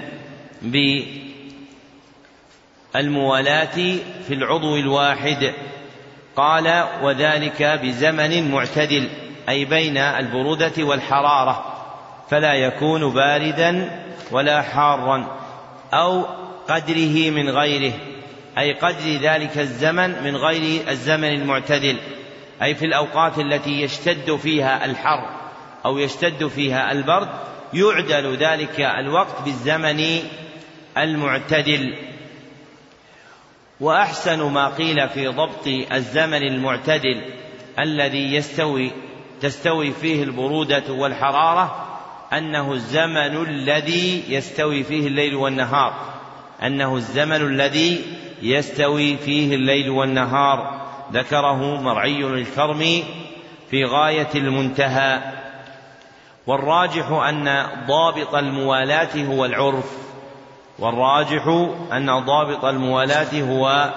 بالموالاة 2.93 3.75
في 4.27 4.33
العضو 4.33 4.77
الواحد. 4.77 5.53
قال 6.35 6.83
وذلك 7.01 7.63
بزمن 7.63 8.51
معتدل. 8.51 9.09
أي 9.49 9.65
بين 9.65 9.97
البرودة 9.97 10.83
والحرارة 10.83 11.65
فلا 12.29 12.53
يكون 12.53 13.13
باردا 13.13 14.01
ولا 14.31 14.61
حارا 14.61 15.37
أو 15.93 16.25
قدره 16.69 17.29
من 17.29 17.49
غيره 17.49 17.93
أي 18.57 18.73
قدر 18.73 19.17
ذلك 19.21 19.57
الزمن 19.57 20.23
من 20.23 20.35
غير 20.35 20.89
الزمن 20.89 21.33
المعتدل 21.33 21.97
أي 22.63 22.75
في 22.75 22.85
الأوقات 22.85 23.39
التي 23.39 23.81
يشتد 23.81 24.35
فيها 24.35 24.85
الحر 24.85 25.29
أو 25.85 25.97
يشتد 25.97 26.47
فيها 26.47 26.91
البرد 26.91 27.29
يعدل 27.73 28.37
ذلك 28.37 28.79
الوقت 28.79 29.41
بالزمن 29.45 30.19
المعتدل. 30.97 31.95
وأحسن 33.79 34.41
ما 34.41 34.67
قيل 34.67 35.09
في 35.09 35.27
ضبط 35.27 35.67
الزمن 35.91 36.43
المعتدل 36.43 37.21
الذي 37.79 38.35
يستوي 38.35 38.91
تستوي 39.41 39.91
فيه 39.91 40.23
البرودة 40.23 40.93
والحرارة 40.93 41.85
أنه 42.33 42.73
الزمن 42.73 43.47
الذي 43.47 44.23
يستوي 44.29 44.83
فيه 44.83 45.07
الليل 45.07 45.35
والنهار 45.35 46.15
أنه 46.63 46.95
الزمن 46.95 47.41
الذي 47.41 48.01
يستوي 48.41 49.17
فيه 49.17 49.55
الليل 49.55 49.89
والنهار. 49.89 50.85
ذكره 51.13 51.81
مرعي 51.81 52.25
الكرم 52.25 53.03
في 53.69 53.85
غاية 53.85 54.29
المنتهى. 54.35 55.19
والراجح 56.47 57.07
أن 57.07 57.65
ضابط 57.87 58.35
الموالاة 58.35 59.25
هو 59.25 59.45
العرف. 59.45 59.97
والراجح 60.79 61.47
أن 61.91 62.19
ضابط 62.25 62.65
الموالاة 62.65 63.41
هو 63.41 63.93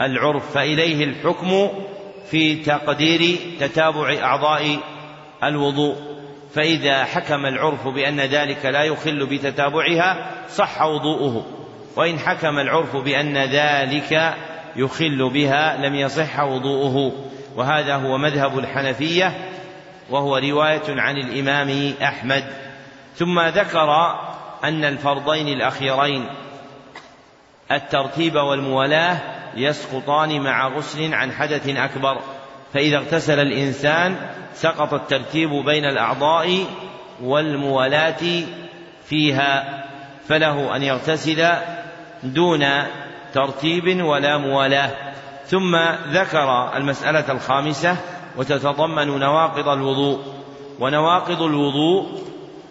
العرف 0.00 0.52
فإليه 0.54 1.04
الحكم 1.04 1.68
في 2.30 2.56
تقدير 2.56 3.38
تتابع 3.60 4.18
أعضاء 4.22 4.78
الوضوء. 5.44 5.96
فإذا 6.54 7.04
حكم 7.04 7.46
العرف 7.46 7.88
بأن 7.88 8.20
ذلك 8.20 8.66
لا 8.66 8.82
يخل 8.82 9.26
بتتابعها 9.26 10.30
صح 10.48 10.82
وضوءه. 10.82 11.46
وإن 11.96 12.18
حكم 12.18 12.58
العرف 12.58 12.96
بأن 12.96 13.38
ذلك 13.38 14.34
يخل 14.76 15.30
بها 15.30 15.76
لم 15.86 15.94
يصح 15.94 16.40
وضوءه. 16.40 17.12
وهذا 17.56 17.96
هو 17.96 18.18
مذهب 18.18 18.58
الحنفية 18.58 19.34
وهو 20.10 20.36
رواية 20.36 20.82
عن 20.88 21.16
الإمام 21.16 21.92
أحمد. 22.02 22.44
ثم 23.16 23.40
ذكر 23.40 24.16
أن 24.64 24.84
الفرضين 24.84 25.48
الأخيرين 25.48 26.26
الترتيب 27.72 28.34
والموالاة 28.34 29.41
يسقطان 29.56 30.40
مع 30.40 30.68
غسل 30.68 31.14
عن 31.14 31.32
حدث 31.32 31.68
أكبر 31.68 32.18
فإذا 32.74 32.96
اغتسل 32.96 33.40
الإنسان 33.40 34.16
سقط 34.54 34.94
الترتيب 34.94 35.50
بين 35.50 35.84
الأعضاء 35.84 36.64
والموالاة 37.22 38.44
فيها 39.04 39.84
فله 40.28 40.76
أن 40.76 40.82
يغتسل 40.82 41.48
دون 42.22 42.66
ترتيب 43.34 44.04
ولا 44.04 44.38
موالاة. 44.38 44.90
ثم 45.46 45.76
ذكر 46.08 46.76
المسألة 46.76 47.32
الخامسة 47.32 47.96
وتتضمن 48.36 49.18
نواقض 49.18 49.68
الوضوء 49.68 50.20
ونواقض 50.80 51.42
الوضوء 51.42 52.22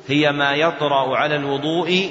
هي 0.07 0.31
ما 0.31 0.51
يطرأ 0.51 1.17
على 1.17 1.35
الوضوء 1.35 2.09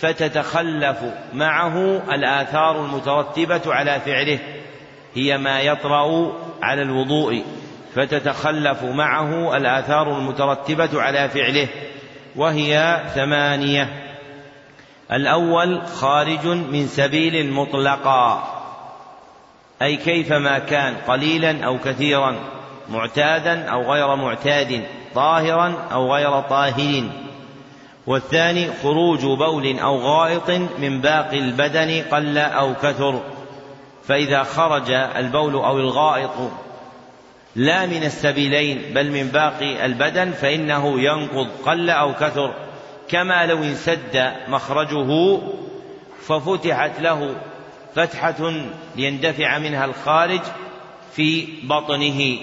فتتخلف 0.00 0.98
معه 1.32 2.02
الآثار 2.14 2.84
المترتبة 2.84 3.60
على 3.66 4.00
فعله. 4.00 4.38
هي 5.14 5.38
ما 5.38 5.60
يطرأ 5.60 6.32
على 6.62 6.82
الوضوء. 6.82 7.44
فتتخلف 7.94 8.82
معه 8.82 9.56
الآثار 9.56 10.18
المترتبة 10.18 11.02
على 11.02 11.28
فعله. 11.28 11.68
وهي 12.36 13.00
ثمانية. 13.14 13.88
الأول 15.12 15.86
خارج 15.86 16.46
من 16.46 16.86
سبيل 16.86 17.52
مطلقا 17.52 18.42
أي 19.82 19.96
كيفما 19.96 20.58
كان 20.58 20.94
قليلا 21.08 21.64
أو 21.66 21.78
كثيرا 21.78 22.36
معتادا 22.88 23.68
أو 23.68 23.92
غير 23.92 24.16
معتاد 24.16 24.82
طاهرا 25.14 25.74
أو 25.92 26.14
غير 26.14 26.40
طاهر 26.40 27.04
والثاني 28.06 28.70
خروج 28.82 29.20
بول 29.20 29.78
أو 29.78 29.98
غائط 29.98 30.50
من 30.78 31.00
باقي 31.00 31.38
البدن 31.38 32.02
قل 32.10 32.38
أو 32.38 32.74
كثر 32.74 33.20
فإذا 34.04 34.42
خرج 34.42 34.90
البول 34.90 35.54
أو 35.54 35.78
الغائط 35.78 36.50
لا 37.56 37.86
من 37.86 38.04
السبيلين 38.04 38.82
بل 38.94 39.10
من 39.10 39.28
باقي 39.28 39.84
البدن 39.84 40.30
فإنه 40.30 41.00
ينقض 41.00 41.48
قل 41.66 41.90
أو 41.90 42.14
كثر. 42.14 42.54
كما 43.08 43.46
لو 43.46 43.58
انسد 43.58 44.32
مخرجه 44.48 45.38
ففتحت 46.20 47.00
له 47.00 47.34
فتحة 47.94 48.52
ليندفع 48.96 49.58
منها 49.58 49.84
الخارج 49.84 50.40
في 51.12 51.48
بطنه. 51.62 52.38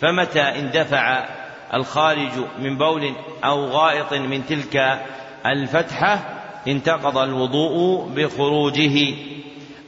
فمتى 0.00 0.40
اندفع 0.40 1.28
الخارج 1.74 2.32
من 2.58 2.78
بول 2.78 3.12
أو 3.44 3.64
غائط 3.64 4.12
من 4.12 4.46
تلك 4.46 5.00
الفتحة 5.46 6.40
انتقض 6.68 7.18
الوضوء 7.18 8.08
بخروجه 8.08 9.14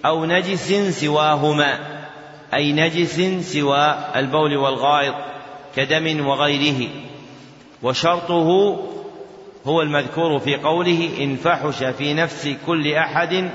أو 0.06 0.24
نجس 0.24 0.72
سواهما 1.00 1.78
أي 2.54 2.72
نجس 2.72 3.20
سوى 3.52 3.94
البول 4.16 4.56
والغائط 4.56 5.14
كدم 5.76 6.26
وغيره. 6.26 6.88
وشرطه 7.82 8.78
هو 9.66 9.82
المذكور 9.82 10.38
في 10.38 10.56
قوله 10.56 11.10
إن 11.20 11.36
فحش 11.36 11.84
في 11.84 12.14
نفس 12.14 12.48
كل 12.66 12.94
أحد 12.94 13.50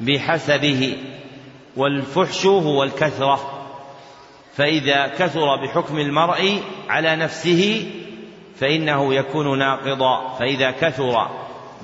بحسبه 0.00 0.96
والفحش 1.76 2.46
هو 2.46 2.82
الكثرة. 2.82 3.59
فإذا 4.52 5.06
كثر 5.06 5.56
بحكم 5.56 5.98
المرء 5.98 6.62
على 6.88 7.16
نفسه 7.16 7.90
فإنه 8.56 9.14
يكون 9.14 9.58
ناقضا. 9.58 10.36
فإذا 10.38 10.70
كثر 10.70 11.28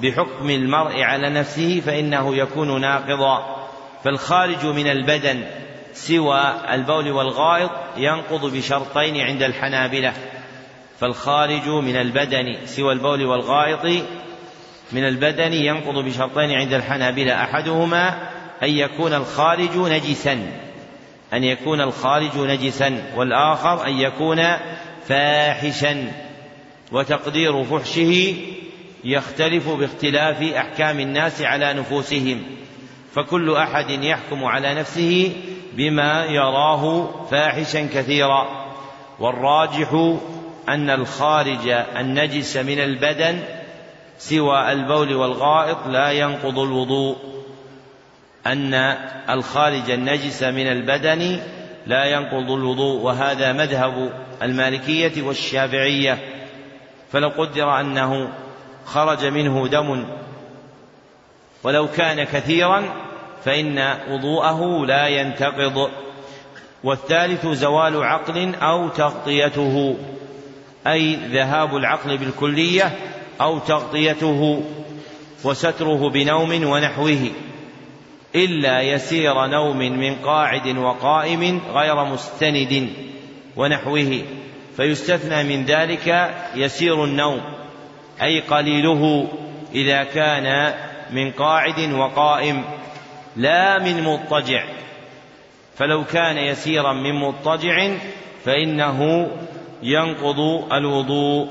بحكم 0.02 0.50
المرء 0.50 1.02
على 1.02 1.30
نفسه 1.30 1.80
فإنه 1.86 2.36
يكون 2.36 2.80
ناقضا. 2.80 3.66
فالخارج 4.04 4.66
من 4.66 4.86
البدن 4.86 5.44
سوى 5.92 6.54
البول 6.72 7.10
والغائط 7.10 7.70
ينقض 7.96 8.56
بشرطين 8.56 9.20
عند 9.20 9.42
الحنابلة. 9.42 10.12
فالخارج 11.00 11.68
من 11.68 11.96
البدن 11.96 12.56
سوى 12.66 12.92
البول 12.92 13.26
والغائط 13.26 14.04
من 14.92 15.04
البدن 15.04 15.52
ينقض 15.52 16.04
بشرطين 16.04 16.50
عند 16.50 16.72
الحنابلة. 16.72 17.42
أحدهما 17.42 18.08
أن 18.62 18.68
يكون 18.68 19.14
الخارج 19.14 19.76
نجسا. 19.76 20.65
أن 21.36 21.44
يكون 21.44 21.80
الخارج 21.80 22.38
نجسا 22.38 23.02
والآخر 23.16 23.86
أن 23.86 23.98
يكون 23.98 24.42
فاحشا 25.06 26.12
وتقدير 26.92 27.64
فحشه 27.64 28.34
يختلف 29.04 29.68
باختلاف 29.68 30.42
أحكام 30.42 31.00
الناس 31.00 31.42
على 31.42 31.72
نفوسهم 31.72 32.42
فكل 33.14 33.54
أحد 33.56 33.90
يحكم 33.90 34.44
على 34.44 34.74
نفسه 34.74 35.32
بما 35.72 36.24
يراه 36.24 37.10
فاحشا 37.30 37.88
كثيرا. 37.94 38.66
والراجح 39.20 40.18
أن 40.68 40.90
الخارج 40.90 41.68
النجس 41.96 42.56
من 42.56 42.78
البدن 42.78 43.40
سوى 44.18 44.72
البول 44.72 45.14
والغائط 45.14 45.86
لا 45.86 46.10
ينقض 46.10 46.58
الوضوء. 46.58 47.16
أن 48.46 48.74
الخارج 49.30 49.90
النجس 49.90 50.42
من 50.42 50.66
البدن 50.66 51.40
لا 51.86 52.04
ينقض 52.04 52.50
الوضوء 52.50 53.02
وهذا 53.02 53.52
مذهب 53.52 54.12
المالكية 54.42 55.22
والشافعية. 55.22 56.18
فلو 57.12 57.28
قدر 57.28 57.80
أنه 57.80 58.28
خرج 58.84 59.26
منه 59.26 59.68
دم 59.68 60.04
ولو 61.62 61.88
كان 61.88 62.24
كثيرا 62.24 62.84
فإن 63.44 63.94
وضوءه 64.10 64.86
لا 64.86 65.08
ينتقض. 65.08 65.90
والثالث 66.84 67.46
زوال 67.46 68.04
عقل 68.04 68.54
أو 68.54 68.88
تغطيته 68.88 69.96
أي 70.86 71.14
ذهاب 71.14 71.76
العقل 71.76 72.18
بالكلية 72.18 72.92
أو 73.40 73.58
تغطيته 73.58 74.64
وستره 75.44 76.10
بنوم 76.10 76.64
ونحوه. 76.64 77.30
إلا 78.34 78.80
يسير 78.80 79.46
نوم 79.46 79.78
من 79.78 80.14
قاعد 80.14 80.78
وقائم 80.78 81.60
غير 81.74 82.04
مستند 82.04 82.90
ونحوه 83.56 84.22
فيستثنى 84.76 85.56
من 85.56 85.64
ذلك 85.64 86.34
يسير 86.54 87.04
النوم 87.04 87.40
أي 88.22 88.40
قليله 88.40 89.28
إذا 89.74 90.04
كان 90.04 90.74
من 91.10 91.30
قاعد 91.30 91.92
وقائم 91.92 92.64
لا 93.36 93.78
من 93.78 94.02
مضطجع. 94.02 94.64
فلو 95.76 96.04
كان 96.04 96.36
يسيرا 96.36 96.92
من 96.92 97.14
مضطجع 97.14 97.96
فإنه 98.44 99.30
ينقض 99.82 100.38
الوضوء. 100.72 101.48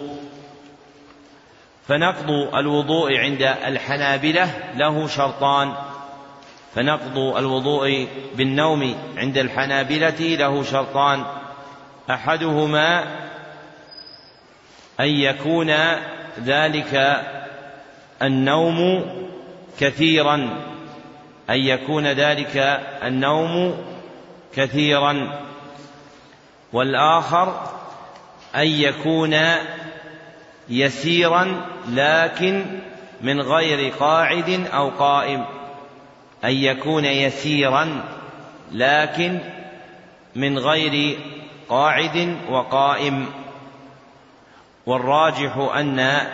فنقض 1.88 2.30
الوضوء 2.56 3.18
عند 3.18 3.42
الحنابلة 3.42 4.50
له 4.76 5.08
شرطان. 5.08 5.74
فنقض 6.76 7.18
الوضوء 7.18 8.08
بالنوم 8.36 8.96
عند 9.18 9.38
الحنابلة 9.38 10.36
له 10.36 10.64
شرطان 10.64 11.26
أحدهما 12.10 13.04
أن 15.00 15.08
يكون 15.08 15.72
ذلك 16.44 17.24
النوم 18.22 19.06
كثيرا 19.80 20.36
أن 21.50 21.60
يكون 21.60 22.08
ذلك 22.08 22.58
النوم 23.04 23.78
كثيرا. 24.56 25.42
والآخر 26.74 27.70
أن 28.56 28.68
يكون 28.68 29.36
يسيرا 30.70 31.66
لكن 31.90 32.66
من 33.22 33.42
غير 33.42 33.94
قاعد 33.94 34.68
أو 34.74 34.90
قائم. 34.90 35.55
أن 36.46 36.52
يكون 36.52 37.06
يسيرا 37.06 38.04
لكن 38.72 39.40
من 40.36 40.60
غير 40.60 41.18
قاعد 41.70 42.38
وقائم. 42.50 43.26
والراجح 44.86 45.58
أن 45.58 46.28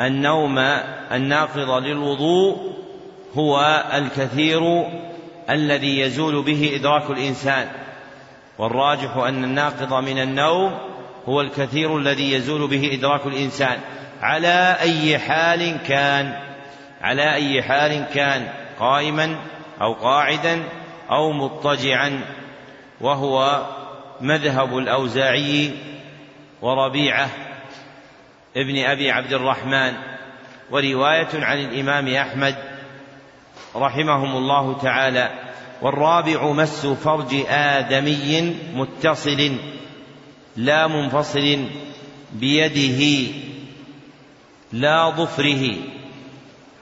النوم 0.00 0.58
الناقض 1.12 1.70
للوضوء 1.70 2.72
هو 3.34 3.84
الكثير 3.94 4.86
الذي 5.50 6.00
يزول 6.00 6.42
به 6.42 6.72
إدراك 6.74 7.10
الإنسان. 7.10 7.68
والراجح 8.58 9.16
أن 9.16 9.44
الناقض 9.44 9.94
من 9.94 10.18
النوم 10.18 10.78
هو 11.28 11.40
الكثير 11.40 11.98
الذي 11.98 12.32
يزول 12.32 12.68
به 12.68 12.94
إدراك 12.94 13.26
الإنسان. 13.26 13.78
على 14.22 14.76
أي 14.80 15.18
حال 15.18 15.78
كان 15.88 16.38
على 17.02 17.34
أي 17.34 17.62
حال 17.62 18.04
كان 18.14 18.61
قائما 18.82 19.36
أو 19.80 19.92
قاعدا 19.92 20.62
أو 21.10 21.32
مضطجعا 21.32 22.20
وهو 23.00 23.66
مذهب 24.20 24.78
الأوزاعي 24.78 25.70
وربيعة 26.62 27.28
ابن 28.56 28.84
أبي 28.84 29.10
عبد 29.10 29.32
الرحمن 29.32 29.92
ورواية 30.70 31.28
عن 31.34 31.58
الإمام 31.58 32.08
أحمد 32.08 32.54
رحمهم 33.76 34.36
الله 34.36 34.78
تعالى 34.78 35.30
والرابع 35.82 36.52
مس 36.52 36.86
فرج 36.86 37.34
آدمي 37.48 38.56
متصل 38.74 39.52
لا 40.56 40.86
منفصل 40.86 41.64
بيده 42.32 43.32
لا 44.72 45.10
ظفره. 45.10 45.74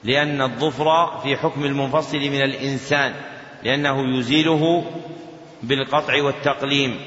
لأن 0.05 0.43
الظفر 0.43 1.19
في 1.23 1.37
حكم 1.37 1.65
المنفصل 1.65 2.19
من 2.19 2.43
الإنسان 2.43 3.13
لأنه 3.65 4.19
يزيله 4.19 4.85
بالقطع 5.63 6.23
والتقليم 6.23 7.01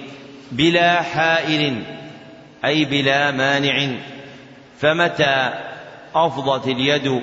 بلا 0.52 1.02
حائل 1.02 1.84
أي 2.66 2.86
بلا 2.86 3.32
مانع. 3.32 3.96
فمتى 4.80 5.54
أفضت 6.16 6.68
اليد 6.68 7.22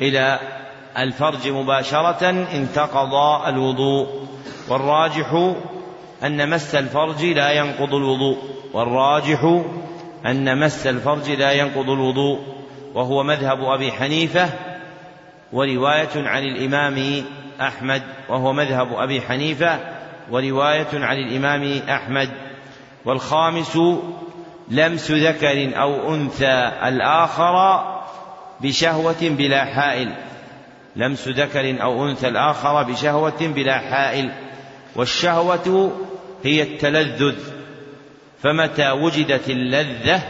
إلى 0.00 0.38
الفرج 0.98 1.48
مباشرة 1.48 2.30
انتقض 2.30 3.14
الوضوء. 3.46 4.28
والراجح 4.68 5.54
أن 6.24 6.50
مس 6.50 6.74
الفرج 6.74 7.24
لا 7.24 7.52
ينقض 7.52 7.94
الوضوء. 7.94 8.38
والراجح 8.72 9.62
أن 10.26 10.58
مس 10.58 10.86
الفرج 10.86 11.30
لا 11.30 11.52
ينقض 11.52 11.90
الوضوء. 11.90 12.38
وهو 12.94 13.22
مذهب 13.22 13.64
أبي 13.64 13.92
حنيفة 13.92 14.48
ورواية 15.52 16.08
عن 16.16 16.42
الإمام 16.42 17.24
أحمد 17.60 18.02
وهو 18.28 18.52
مذهب 18.52 18.92
أبي 18.92 19.20
حنيفة 19.20 19.78
ورواية 20.30 20.88
عن 20.92 21.16
الإمام 21.16 21.80
أحمد. 21.88 22.30
والخامس 23.04 23.78
لمس 24.68 25.10
ذكر 25.10 25.80
أو 25.80 26.14
أنثى 26.14 26.72
الآخر 26.84 27.84
بشهوة 28.60 29.16
بلا 29.22 29.64
حائل. 29.64 30.12
لمس 30.96 31.28
ذكر 31.28 31.82
أو 31.82 32.08
أنثى 32.08 32.28
الآخر 32.28 32.82
بشهوة 32.82 33.40
بلا 33.40 33.78
حائل. 33.78 34.30
والشهوة 34.96 35.92
هي 36.44 36.62
التلذذ. 36.62 37.38
فمتى 38.42 38.90
وجدت 38.90 39.50
اللذة 39.50 40.22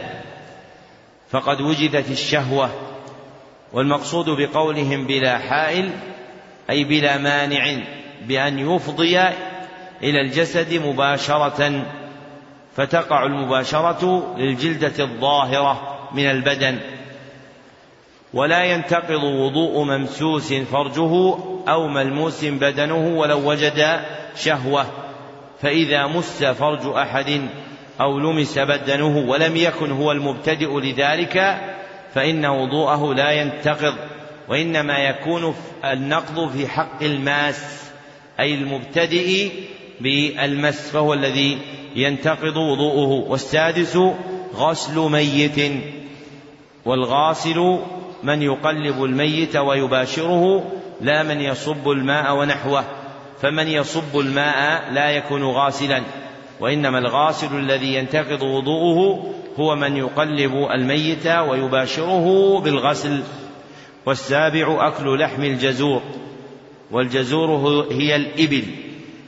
فقد 1.29 1.61
وجدت 1.61 2.11
الشهوة. 2.11 2.88
والمقصود 3.73 4.29
بقولهم 4.29 5.07
بلا 5.07 5.37
حائل 5.37 5.89
أي 6.69 6.83
بلا 6.83 7.17
مانع 7.17 7.77
بأن 8.27 8.59
يفضي 8.59 9.19
إلى 10.03 10.21
الجسد 10.21 10.73
مباشرة 10.73 11.85
فتقع 12.75 13.23
المباشرة 13.23 14.35
للجلدة 14.37 15.03
الظاهرة 15.03 15.99
من 16.13 16.25
البدن. 16.25 16.79
ولا 18.33 18.63
ينتقض 18.63 19.23
وضوء 19.23 19.83
ممسوس 19.83 20.53
فرجه 20.53 21.35
أو 21.67 21.87
ملموس 21.87 22.45
بدنه 22.45 23.07
ولو 23.07 23.49
وجد 23.49 24.01
شهوة 24.35 24.85
فإذا 25.61 26.07
مس 26.07 26.43
فرج 26.43 26.85
أحد 26.97 27.41
أو 28.01 28.19
لمس 28.19 28.59
بدنه 28.59 29.17
ولم 29.17 29.55
يكن 29.55 29.91
هو 29.91 30.11
المبتدئ 30.11 30.79
لذلك 30.79 31.59
فإن 32.13 32.45
وضوءه 32.45 33.13
لا 33.13 33.31
ينتقض 33.31 33.95
وإنما 34.49 34.97
يكون 34.97 35.55
النقض 35.85 36.51
في 36.51 36.67
حق 36.67 37.03
الماس 37.03 37.89
أي 38.39 38.53
المبتدئ 38.53 39.51
بالمس 40.01 40.89
فهو 40.89 41.13
الذي 41.13 41.57
ينتقض 41.95 42.57
وضوءه. 42.57 43.29
والسادس 43.29 43.97
غسل 44.55 44.99
ميت. 44.99 45.71
والغاسل 46.85 47.79
من 48.23 48.41
يقلب 48.41 49.03
الميت 49.03 49.55
ويباشره 49.55 50.71
لا 51.01 51.23
من 51.23 51.41
يصب 51.41 51.89
الماء 51.89 52.35
ونحوه. 52.35 52.83
فمن 53.41 53.67
يصب 53.67 54.19
الماء 54.19 54.91
لا 54.91 55.09
يكون 55.09 55.43
غاسلا. 55.43 56.03
وإنما 56.59 56.97
الغاسل 56.97 57.59
الذي 57.59 57.93
ينتقض 57.95 58.41
وضوءه 58.41 59.33
هو 59.59 59.75
من 59.75 59.97
يقلب 59.97 60.67
الميت 60.71 61.27
ويباشره 61.27 62.59
بالغسل 62.59 63.23
والسابع 64.05 64.87
أكل 64.87 65.19
لحم 65.19 65.43
الجزور 65.43 66.01
والجزور 66.91 67.87
هي 67.91 68.15
الإبل 68.15 68.63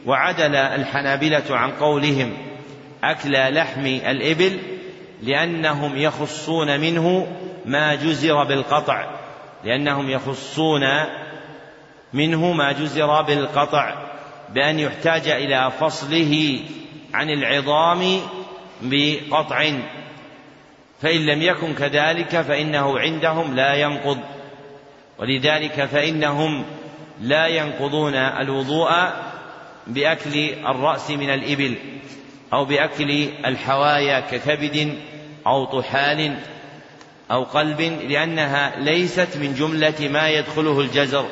وعدل 0.05 0.55
الحنابلة 0.55 1.43
عن 1.49 1.71
قولهم 1.71 2.33
أكل 3.03 3.31
لحم 3.55 3.85
الإبل 3.85 4.59
لأنهم 5.23 5.97
يخصون 5.97 6.79
منه 6.79 7.27
ما 7.65 7.95
جزر 7.95 8.43
بالقطع 8.43 9.05
لأنهم 9.63 10.09
يخصون 10.09 10.81
منه 12.13 12.53
ما 12.53 12.71
جزر 12.71 13.21
بالقطع 13.21 14.11
بأن 14.53 14.79
يحتاج 14.79 15.27
إلى 15.27 15.71
فصله 15.79 16.59
عن 17.13 17.29
العظام 17.29 18.19
بقطع 18.81 19.71
فإن 21.01 21.25
لم 21.25 21.41
يكن 21.41 21.73
كذلك 21.73 22.41
فإنه 22.41 22.99
عندهم 22.99 23.55
لا 23.55 23.75
ينقض. 23.75 24.19
ولذلك 25.19 25.85
فإنهم 25.85 26.65
لا 27.21 27.47
ينقضون 27.47 28.15
الوضوء 28.15 28.89
بأكل 29.87 30.49
الرأس 30.67 31.11
من 31.11 31.29
الإبل 31.29 31.75
أو 32.53 32.65
بأكل 32.65 33.27
الحوايا 33.45 34.19
ككبد 34.19 34.97
أو 35.47 35.65
طحال 35.65 36.37
أو 37.31 37.43
قلب 37.43 37.81
لأنها 37.81 38.79
ليست 38.79 39.37
من 39.37 39.53
جملة 39.53 40.09
ما 40.09 40.29
يدخله 40.29 40.79
الجزر 40.79 41.25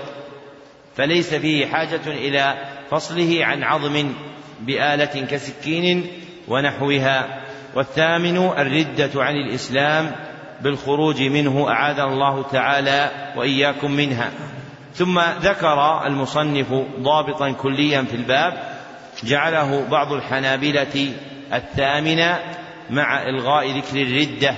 فليس 0.95 1.33
فيه 1.33 1.65
حاجة 1.65 2.07
إلى 2.07 2.57
فصله 2.91 3.45
عن 3.45 3.63
عظم 3.63 4.13
بآلة 4.59 5.25
كسكين 5.31 6.07
ونحوها. 6.47 7.41
والثامن 7.75 8.37
الردة 8.37 9.23
عن 9.23 9.35
الإسلام 9.35 10.11
بالخروج 10.61 11.21
منه 11.21 11.69
أعاذنا 11.69 12.13
الله 12.13 12.43
تعالى 12.43 13.11
وإياكم 13.35 13.91
منها. 13.91 14.31
ثم 14.93 15.19
ذكر 15.41 16.05
المصنف 16.05 16.73
ضابطا 16.99 17.51
كليا 17.51 18.01
في 18.01 18.15
الباب 18.15 18.53
جعله 19.23 19.87
بعض 19.89 20.13
الحنابلة 20.13 21.13
الثامن 21.53 22.35
مع 22.89 23.23
إلغاء 23.23 23.71
ذكر 23.71 24.01
الردة 24.01 24.55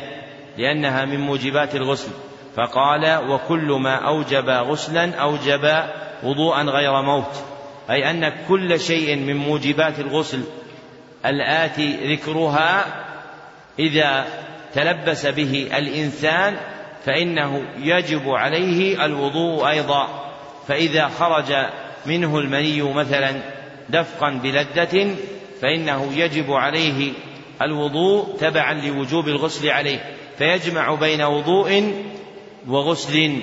لأنها 0.57 1.05
من 1.05 1.19
موجبات 1.19 1.75
الغسل. 1.75 2.11
فقال 2.57 3.29
وكل 3.29 3.77
ما 3.81 3.95
أوجب 3.95 4.49
غسلا 4.49 5.15
أوجب 5.15 5.83
وضوءا 6.23 6.63
غير 6.63 7.01
موت. 7.01 7.43
أي 7.89 8.11
أن 8.11 8.33
كل 8.47 8.79
شيء 8.79 9.15
من 9.15 9.35
موجبات 9.35 9.99
الغسل 9.99 10.43
الآتي 11.25 12.15
ذكرها 12.15 12.85
إذا 13.79 14.25
تلبس 14.73 15.25
به 15.25 15.69
الإنسان 15.77 16.57
فإنه 17.05 17.65
يجب 17.77 18.29
عليه 18.29 19.05
الوضوء 19.05 19.69
أيضا. 19.69 20.31
فإذا 20.67 21.07
خرج 21.07 21.53
منه 22.05 22.39
المني 22.39 22.81
مثلا 22.81 23.41
دفقا 23.89 24.29
بلذة 24.29 25.15
فإنه 25.61 26.13
يجب 26.13 26.51
عليه 26.51 27.11
الوضوء 27.61 28.37
تبعا 28.39 28.73
لوجوب 28.73 29.27
الغسل 29.27 29.69
عليه. 29.69 30.15
فيجمع 30.37 30.95
بين 30.95 31.21
وضوء 31.21 31.93
وغسل. 32.67 33.39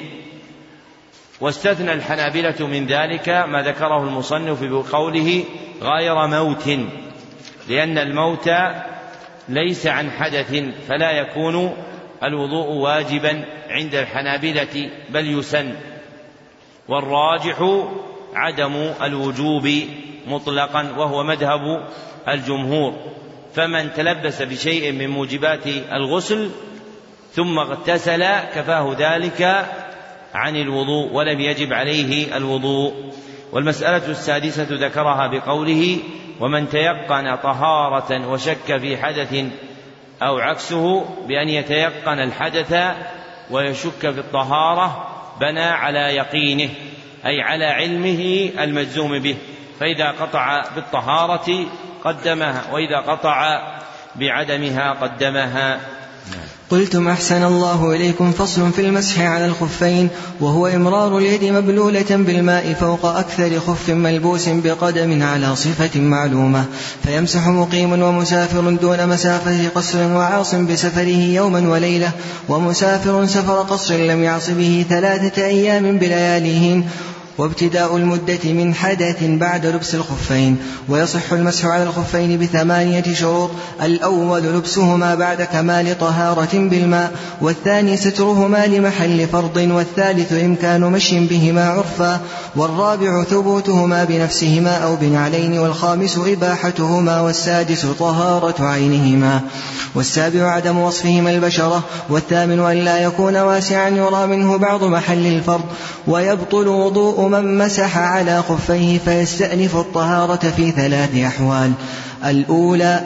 واستثنى 1.40 1.92
الحنابلة 1.92 2.66
من 2.66 2.86
ذلك 2.86 3.28
ما 3.28 3.62
ذكره 3.62 4.02
المصنف 4.02 4.64
بقوله 4.64 5.44
غير 5.82 6.26
موت. 6.26 6.68
لأن 7.68 7.98
الموت 7.98 8.50
ليس 9.48 9.86
عن 9.86 10.10
حدث 10.10 10.64
فلا 10.88 11.10
يكون 11.10 11.76
الوضوء 12.22 12.72
واجبا 12.72 13.44
عند 13.68 13.94
الحنابلة 13.94 14.90
بل 15.10 15.38
يسن. 15.38 15.74
والراجح 16.88 17.86
عدم 18.34 18.92
الوجوب 19.02 19.70
مطلقا 20.26 20.82
وهو 20.96 21.22
مذهب 21.22 21.60
الجمهور. 22.28 22.94
فمن 23.54 23.92
تلبس 23.92 24.42
بشيء 24.42 24.92
من 24.92 25.08
موجبات 25.08 25.66
الغسل 25.66 26.50
ثم 27.32 27.58
اغتسل 27.58 28.24
كفاه 28.54 28.96
ذلك 28.98 29.66
عن 30.34 30.56
الوضوء 30.56 31.12
ولم 31.12 31.40
يجب 31.40 31.72
عليه 31.72 32.36
الوضوء. 32.36 32.94
والمسألة 33.52 34.10
السادسة 34.10 34.66
ذكرها 34.70 35.26
بقوله 35.26 35.98
ومن 36.40 36.68
تيقن 36.68 37.36
طهارة 37.36 38.28
وشك 38.28 38.78
في 38.78 38.96
حدث 38.96 39.44
أو 40.22 40.38
عكسه 40.38 41.04
بأن 41.26 41.48
يتيقن 41.48 42.18
الحدث 42.18 42.76
ويشك 43.50 44.00
في 44.00 44.20
الطهارة 44.20 45.08
بنى 45.40 45.64
على 45.64 45.98
يقينه 45.98 46.70
أي 47.26 47.40
على 47.40 47.64
علمه 47.64 48.50
المجزوم 48.58 49.18
به 49.18 49.36
فإذا 49.80 50.10
قطع 50.10 50.62
بالطهارة 50.74 51.66
قدمها 52.04 52.64
وإذا 52.72 52.98
قطع 52.98 53.62
بعدمها 54.16 54.92
قدمها. 54.92 55.80
قلتم 56.70 57.08
أحسن 57.08 57.42
الله 57.42 57.92
إليكم 57.92 58.32
فصل 58.32 58.72
في 58.72 58.80
المسح 58.80 59.20
على 59.20 59.46
الخفين 59.46 60.08
وهو 60.40 60.66
إمرار 60.66 61.18
اليد 61.18 61.44
مبلولة 61.44 62.06
بالماء 62.10 62.76
فوق 62.80 63.06
أكثر 63.06 63.60
خف 63.60 63.90
ملبوس 63.90 64.48
بقدم 64.48 65.22
على 65.22 65.56
صفة 65.56 66.00
معلومة. 66.00 66.64
فيمسح 67.04 67.46
مقيم 67.46 68.02
ومسافر 68.02 68.70
دون 68.70 69.08
مسافة 69.08 69.68
قصر 69.68 69.98
وعاص 69.98 70.54
بسفره 70.54 71.22
يوما 71.34 71.68
وليلة 71.68 72.10
ومسافر 72.48 73.26
سفر 73.26 73.62
قصر 73.62 73.94
لم 73.94 74.22
يعص 74.22 74.50
به 74.50 74.86
ثلاثة 74.88 75.44
أيام 75.44 75.98
بلياليهن 75.98 76.84
وابتداء 77.38 77.96
المدة 77.96 78.52
من 78.52 78.74
حدث 78.74 79.16
بعد 79.22 79.66
لبس 79.66 79.94
الخفين 79.94 80.56
ويصح 80.88 81.32
المسح 81.32 81.64
على 81.64 81.82
الخفين 81.82 82.38
بثمانية 82.38 83.14
شروط 83.14 83.50
الأول 83.82 84.42
لبسهما 84.42 85.14
بعد 85.14 85.42
كمال 85.42 85.98
طهارة 85.98 86.48
بالماء 86.54 87.12
والثاني 87.40 87.96
سترهما 87.96 88.66
لمحل 88.66 89.26
فرض 89.28 89.56
والثالث 89.56 90.32
إمكان 90.32 90.80
مشي 90.80 91.26
بهما 91.26 91.68
عرفا 91.68 92.20
والرابع 92.56 93.24
ثبوتهما 93.24 94.04
بنفسهما 94.04 94.76
أو 94.76 94.96
بنعلين 94.96 95.58
والخامس 95.58 96.18
إباحتهما 96.18 97.20
والسادس 97.20 97.86
طهارة 97.86 98.64
عينهما. 98.64 99.40
والسابع 99.94 100.50
عدم 100.50 100.78
وصفهما 100.78 101.30
البشرة 101.30 101.84
والثامن 102.10 102.60
أن 102.60 102.76
لا 102.76 102.98
يكون 102.98 103.36
واسعا 103.36 103.88
يرى 103.88 104.26
منه 104.26 104.56
بعض 104.56 104.84
محل 104.84 105.26
الفرض 105.26 105.64
ويبطل 106.06 106.68
وضوء 106.68 107.27
من 107.28 107.58
مسح 107.58 107.98
على 107.98 108.42
خفيه 108.42 108.98
فيستأنف 108.98 109.76
الطهارة 109.76 110.50
في 110.50 110.70
ثلاث 110.70 111.16
أحوال. 111.16 111.72
الأولى 112.24 113.00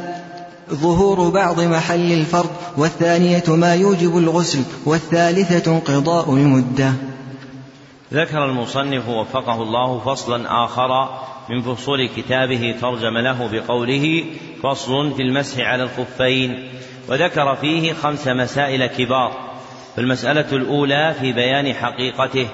ظهور 0.70 1.28
بعض 1.28 1.60
محل 1.60 2.12
الفرض 2.12 2.50
والثانية 2.76 3.44
ما 3.48 3.74
يوجب 3.74 4.18
الغسل 4.18 4.62
والثالثة 4.84 5.72
انقضاء 5.72 6.34
المدة. 6.34 6.92
ذكر 8.12 8.44
المصنف 8.44 9.08
وفقه 9.08 9.62
الله 9.62 9.98
فصلا 9.98 10.64
آخر 10.64 11.08
من 11.50 11.62
فصول 11.62 12.08
كتابه 12.16 12.74
ترجم 12.80 13.18
له 13.18 13.48
بقوله 13.52 14.24
فصل 14.62 15.14
في 15.14 15.22
المسح 15.22 15.60
على 15.60 15.82
الخفين. 15.82 16.68
وذكر 17.08 17.56
فيه 17.56 17.92
خمس 17.92 18.28
مسائل 18.28 18.86
كبار. 18.86 19.32
فالمسألة 19.96 20.52
الأولى 20.52 21.14
في 21.20 21.32
بيان 21.32 21.74
حقيقته. 21.74 22.48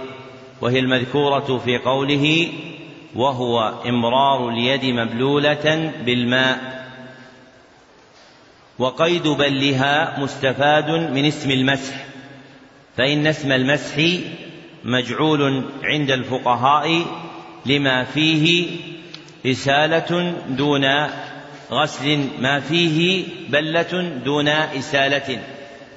وهي 0.61 0.79
المذكورة 0.79 1.59
في 1.65 1.79
قوله 1.79 2.49
وهو 3.15 3.75
إمرار 3.87 4.49
اليد 4.49 4.85
مبلولة 4.85 5.93
بالماء 6.05 6.79
وقيد 8.79 9.29
بلها 9.29 10.21
مستفاد 10.21 10.91
من 10.91 11.25
اسم 11.25 11.51
المسح 11.51 11.95
فإن 12.97 13.27
اسم 13.27 13.53
المسح 13.53 13.97
مجعول 14.85 15.65
عند 15.83 16.11
الفقهاء 16.11 17.05
لما 17.67 18.05
فيه 18.05 18.67
إسالة 19.47 20.35
دون 20.49 20.85
غسل 21.71 22.29
ما 22.41 22.61
فيه 22.61 23.25
بلة 23.49 24.21
دون 24.25 24.49
إسالة 24.49 25.39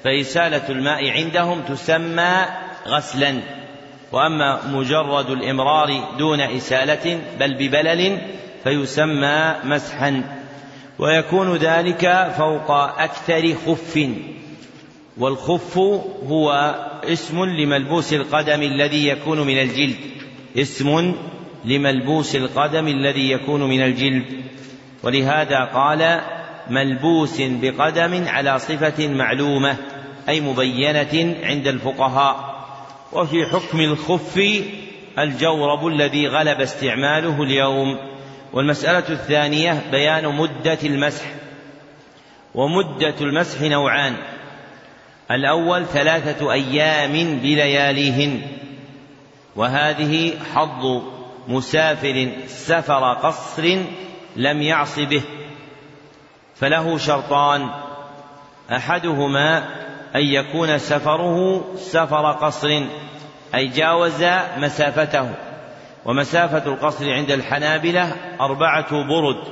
فإسالة 0.03 0.69
الماء 0.69 1.09
عندهم 1.09 1.61
تسمى 1.61 2.45
غسلا. 2.88 3.41
وأما 4.11 4.67
مجرد 4.67 5.29
الإمرار 5.29 6.03
دون 6.17 6.41
إسالة 6.41 7.19
بل 7.39 7.53
ببلل 7.53 8.17
فيسمى 8.63 9.55
مسحا. 9.63 10.23
ويكون 10.99 11.55
ذلك 11.55 12.33
فوق 12.38 12.71
أكثر 13.01 13.53
خف. 13.67 14.09
والخف 15.17 15.77
هو 16.27 16.75
اسم 17.03 17.43
لملبوس 17.43 18.13
القدم 18.13 18.61
الذي 18.61 19.07
يكون 19.07 19.39
من 19.39 19.61
الجلد. 19.61 19.95
اسم 20.57 21.15
لملبوس 21.65 22.35
القدم 22.35 22.88
الذي 22.88 23.31
يكون 23.31 23.63
من 23.63 23.81
الجلد. 23.81 24.25
ولهذا 25.03 25.59
قال 25.59 26.21
ملبوس 26.69 27.41
بقدم 27.41 28.23
على 28.27 28.59
صفة 28.59 29.07
معلومة 29.07 29.77
أي 30.29 30.41
مبينة 30.41 31.35
عند 31.43 31.67
الفقهاء. 31.67 32.51
وفي 33.13 33.45
حكم 33.45 33.79
الخف 33.79 34.41
الجورب 35.19 35.88
الذي 35.88 36.27
غلب 36.27 36.61
استعماله 36.61 37.43
اليوم. 37.43 37.97
والمسألة 38.53 39.09
الثانية 39.09 39.83
بيان 39.91 40.35
مدة 40.35 40.77
المسح. 40.83 41.25
ومدة 42.55 43.15
المسح 43.21 43.61
نوعان. 43.61 44.15
الأول 45.31 45.85
ثلاثة 45.85 46.51
أيام 46.51 47.39
بلياليهن. 47.39 48.41
وهذه 49.55 50.33
حظ 50.53 51.01
مسافر 51.47 52.31
سفر 52.47 53.13
قصر 53.13 53.77
لم 54.35 54.61
يعص 54.61 54.99
به. 54.99 55.21
فله 56.55 56.97
شرطان. 56.97 57.69
أحدهما 58.71 59.81
أن 60.15 60.21
يكون 60.21 60.77
سفره 60.77 61.63
سفر 61.77 62.31
قصر 62.31 62.81
أي 63.55 63.67
جاوز 63.67 64.23
مسافته. 64.57 65.29
ومسافة 66.05 66.73
القصر 66.73 67.13
عند 67.13 67.31
الحنابلة 67.31 68.15
أربعة 68.41 69.03
برد 69.07 69.43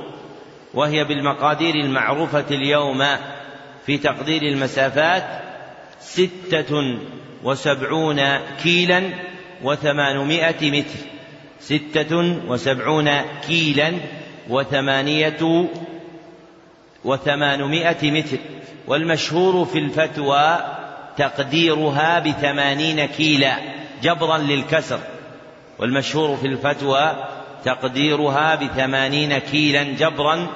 وهي 0.74 1.04
بالمقادير 1.04 1.74
المعروفة 1.74 2.44
اليوم 2.50 3.04
في 3.86 3.98
تقدير 3.98 4.42
المسافات 4.42 5.24
ستة 6.00 6.98
وسبعون 7.44 8.38
كيلا 8.62 9.02
وثمانمائة 9.62 10.70
متر. 10.70 11.00
ستة 11.60 12.40
وسبعون 12.48 13.10
كيلا 13.46 13.92
وثمانية 14.48 15.68
وثمانمائة 17.04 18.10
متر. 18.10 18.38
والمشهور 18.86 19.64
في 19.64 19.78
الفتوى 19.78 20.58
تقديرها 21.16 22.18
بثمانين 22.18 23.06
كيلا 23.06 23.56
جبرا 24.02 24.38
للكسر. 24.38 24.98
والمشهور 25.78 26.36
في 26.36 26.46
الفتوى 26.46 27.12
تقديرها 27.64 28.54
بثمانين 28.54 29.38
كيلا 29.38 29.82
جبرا 29.82 30.46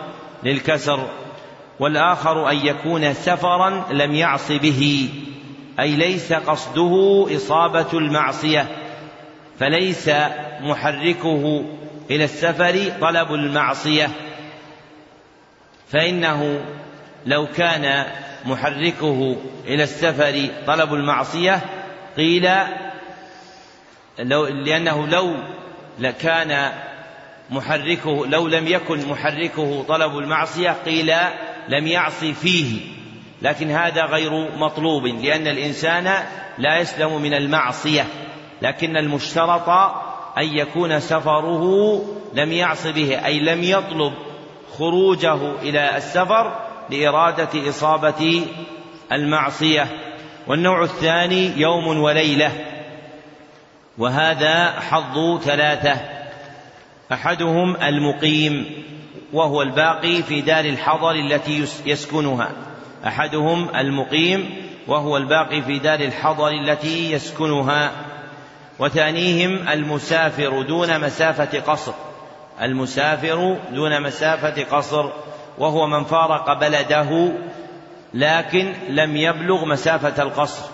للكسر. 0.42 1.08
والآخر 1.80 2.50
أن 2.50 2.66
يكون 2.66 3.14
سفرا 3.14 3.84
لم 3.92 4.14
يعص 4.14 4.52
به 4.52 5.08
أي 5.80 5.96
ليس 5.96 6.32
قصده 6.32 7.26
إصابة 7.36 7.86
المعصية 7.92 8.68
فليس 9.58 10.10
محركه 10.60 11.64
إلى 12.10 12.24
السفر 12.24 12.92
طلب 13.00 13.34
المعصية. 13.34 14.10
فإنه 15.88 16.64
لو 17.26 17.46
كان 17.46 18.06
محركه 18.44 19.36
إلى 19.66 19.82
السفر 19.82 20.48
طلب 20.66 20.94
المعصية 20.94 21.60
قيل 22.16 22.48
لو 24.18 24.46
لأنه 24.46 25.06
لو 25.06 25.36
لكان 25.98 26.72
محركه 27.50 28.26
لو 28.26 28.48
لم 28.48 28.66
يكن 28.66 29.08
محركه 29.08 29.82
طلب 29.88 30.18
المعصية 30.18 30.76
قيل 30.84 31.12
لم 31.68 31.86
يعص 31.86 32.24
فيه. 32.24 32.80
لكن 33.42 33.70
هذا 33.70 34.04
غير 34.04 34.56
مطلوب 34.56 35.06
لأن 35.06 35.46
الإنسان 35.46 36.24
لا 36.58 36.78
يسلم 36.78 37.22
من 37.22 37.34
المعصية. 37.34 38.06
لكن 38.62 38.96
المشترط 38.96 39.68
أن 40.38 40.44
يكون 40.56 41.00
سفره 41.00 42.02
لم 42.34 42.52
يعص 42.52 42.86
به 42.86 43.26
أي 43.26 43.40
لم 43.40 43.62
يطلب 43.62 44.12
خروجه 44.78 45.60
إلى 45.62 45.96
السفر 45.96 46.52
لإرادة 46.90 47.68
إصابة 47.68 48.46
المعصية. 49.12 49.86
والنوع 50.46 50.82
الثاني 50.82 51.60
يوم 51.60 52.00
وليلة. 52.00 52.52
وهذا 53.98 54.80
حظ 54.80 55.40
ثلاثة. 55.40 56.00
أحدهم 57.12 57.76
المقيم 57.76 58.84
وهو 59.32 59.62
الباقي 59.62 60.22
في 60.22 60.40
دار 60.40 60.64
الحضر 60.64 61.10
التي 61.10 61.66
يسكنها. 61.86 62.50
أحدهم 63.06 63.76
المقيم 63.76 64.54
وهو 64.86 65.16
الباقي 65.16 65.62
في 65.62 65.78
دار 65.78 66.00
الحضر 66.00 66.48
التي 66.48 67.12
يسكنها. 67.12 67.90
وثانيهم 68.78 69.68
المسافر 69.68 70.62
دون 70.62 71.00
مسافة 71.00 71.60
قصر. 71.60 71.92
المسافر 72.62 73.56
دون 73.72 74.02
مسافة 74.02 74.64
قصر 74.76 75.10
وهو 75.58 75.86
من 75.86 76.04
فارق 76.04 76.60
بلده 76.60 77.32
لكن 78.14 78.72
لم 78.88 79.16
يبلغ 79.16 79.64
مسافة 79.64 80.22
القصر 80.22 80.66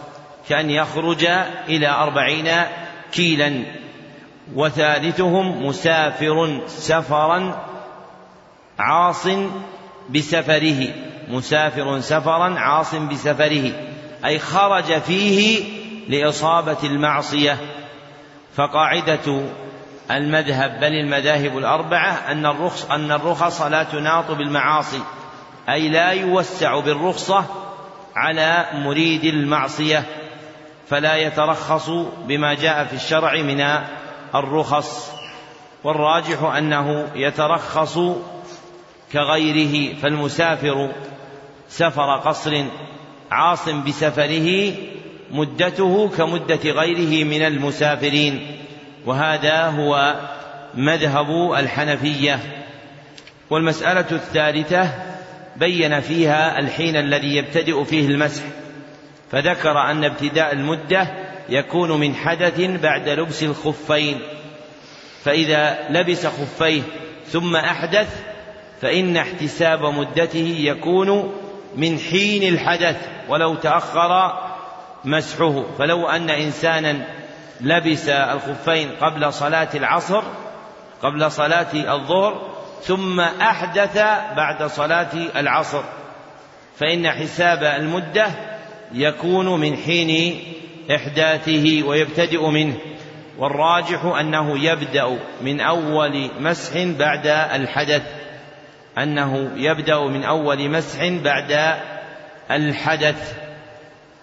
كأن 0.49 0.71
يخرج 0.71 1.25
إلى 1.69 1.89
أربعين 1.89 2.51
كيلا. 3.13 3.65
وثالثهم 4.55 5.67
مسافر 5.67 6.61
سفرا 6.67 7.67
عاص 8.79 9.27
بسفره 10.11 10.89
مسافر 11.29 12.01
سفرا 12.01 12.59
عاص 12.59 12.95
بسفره 12.95 13.73
أي 14.25 14.39
خرج 14.39 14.99
فيه 14.99 15.65
لإصابة 16.09 16.79
المعصية. 16.85 17.57
فقاعدة 18.55 19.43
المذهب 20.11 20.81
بل 20.81 20.93
المذاهب 20.93 21.59
الأربعة 21.59 22.13
أن 22.33 22.47
الرخص 22.47 22.91
أن 22.91 23.13
الرخص 23.13 23.63
لا 23.63 23.83
تناط 23.83 24.31
بالمعاصي 24.31 25.01
أي 25.69 25.89
لا 25.89 26.11
يوسع 26.11 26.81
بالرخصة 26.81 27.45
على 28.17 28.67
مريد 28.75 29.25
المعصية 29.25 30.05
فلا 30.89 31.17
يترخص 31.17 31.91
بما 32.27 32.55
جاء 32.55 32.85
في 32.85 32.93
الشرع 32.93 33.43
من 33.43 33.61
الرخص. 34.35 35.13
والراجح 35.85 36.43
أنه 36.43 37.09
يترخص 37.15 37.99
كغيره 39.13 39.95
فالمسافر 39.95 40.91
سفر 41.69 42.17
قصر 42.17 42.65
عاص 43.31 43.69
بسفره 43.69 44.73
مدته 45.31 46.09
كمدة 46.09 46.71
غيره 46.71 47.25
من 47.25 47.43
المسافرين. 47.43 48.60
وهذا 49.07 49.65
هو 49.67 50.15
مذهب 50.75 51.53
الحنفية. 51.53 52.39
والمسألة 53.51 54.07
الثالثة 54.13 54.91
بين 55.57 56.01
فيها 56.01 56.59
الحين 56.59 56.97
الذي 56.97 57.37
يبتدئ 57.37 57.85
فيه 57.85 58.07
المسح 58.07 58.43
فذكر 59.33 59.79
أن 59.79 60.05
ابتداء 60.05 60.53
المدة 60.53 61.07
يكون 61.49 62.01
من 62.01 62.15
حدث 62.15 62.61
بعد 62.61 63.09
لبس 63.09 63.43
الخفين 63.43 64.21
فإذا 65.25 65.79
لبس 65.91 66.27
خفيه 66.27 66.83
ثم 67.27 67.57
أحدث 67.57 68.21
فإن 68.83 69.17
احتساب 69.17 69.85
مدته 69.85 70.57
يكون 70.59 71.33
من 71.77 71.99
حين 71.99 72.55
الحدث 72.55 72.97
ولو 73.29 73.55
تأخر 73.55 74.39
مسحه. 75.05 75.65
فلو 75.79 76.09
أن 76.09 76.31
إنسانا 76.31 77.07
لبس 77.63 78.09
الخفين 78.09 78.91
قبل 79.01 79.33
صلاة 79.33 79.69
العصر 79.75 80.23
قبل 81.03 81.31
صلاة 81.31 81.95
الظهر 81.95 82.51
ثم 82.83 83.21
أحدث 83.21 83.97
بعد 84.37 84.63
صلاة 84.63 85.13
العصر. 85.37 85.83
فإن 86.77 87.11
حساب 87.11 87.65
المدة 87.65 88.27
يكون 88.93 89.61
من 89.61 89.77
حين 89.77 90.41
إحداثه 90.95 91.83
ويبتدئ 91.87 92.47
منه. 92.47 92.77
والراجح 93.39 94.05
أنه 94.05 94.65
يبدأ 94.65 95.19
من 95.43 95.61
أول 95.61 96.31
مسح 96.41 96.85
بعد 96.85 97.27
الحدث. 97.27 98.03
أنه 98.99 99.51
يبدأ 99.57 100.01
من 100.01 100.25
أول 100.25 100.71
مسح 100.71 101.09
بعد 101.09 101.81
الحدث. 102.51 103.35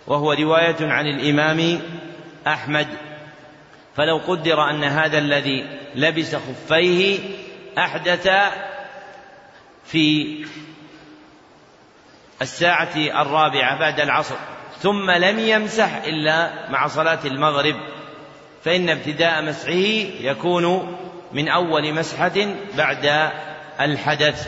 وهو 0.08 0.34
رواية 0.34 0.76
عن 0.82 1.06
الإمام 1.06 1.80
أحمد. 2.48 2.88
فلو 3.98 4.18
قدر 4.28 4.70
أن 4.70 4.84
هذا 4.84 5.18
الذي 5.18 5.66
لبس 5.96 6.36
خفيه 6.36 7.20
أحدث 7.78 8.30
في 9.86 10.38
الساعة 12.42 12.96
الرابعة 12.96 13.80
بعد 13.80 14.00
العصر 14.00 14.36
ثم 14.80 15.12
لم 15.12 15.40
يمسح 15.40 16.04
إلا 16.06 16.70
مع 16.70 16.88
صلاة 16.88 17.20
المغرب 17.26 17.76
فإن 18.64 18.90
ابتداء 18.90 19.44
مسحه 19.44 19.72
يكون 20.22 20.98
من 21.34 21.50
أول 21.50 21.94
مسحة 21.94 22.56
بعد 22.78 23.32
الحدث 23.82 24.48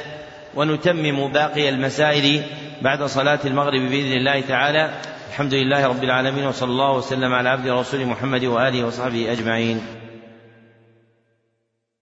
ونتمم 0.56 1.32
باقي 1.32 1.70
المسائل 1.70 2.44
بعد 2.82 3.04
صلاة 3.04 3.40
المغرب 3.46 3.82
بإذن 3.82 4.14
الله 4.14 4.42
تعالى. 4.42 4.94
الحمد 5.30 5.54
لله 5.54 5.88
رب 5.88 6.04
العالمين 6.04 6.46
وصلى 6.48 6.72
الله 6.72 6.92
وسلم 6.98 7.34
على 7.34 7.50
عبد 7.50 7.68
رسول 7.68 8.06
محمد 8.06 8.46
وآله 8.46 8.86
وصحبه 8.86 9.32
أجمعين. 9.32 9.99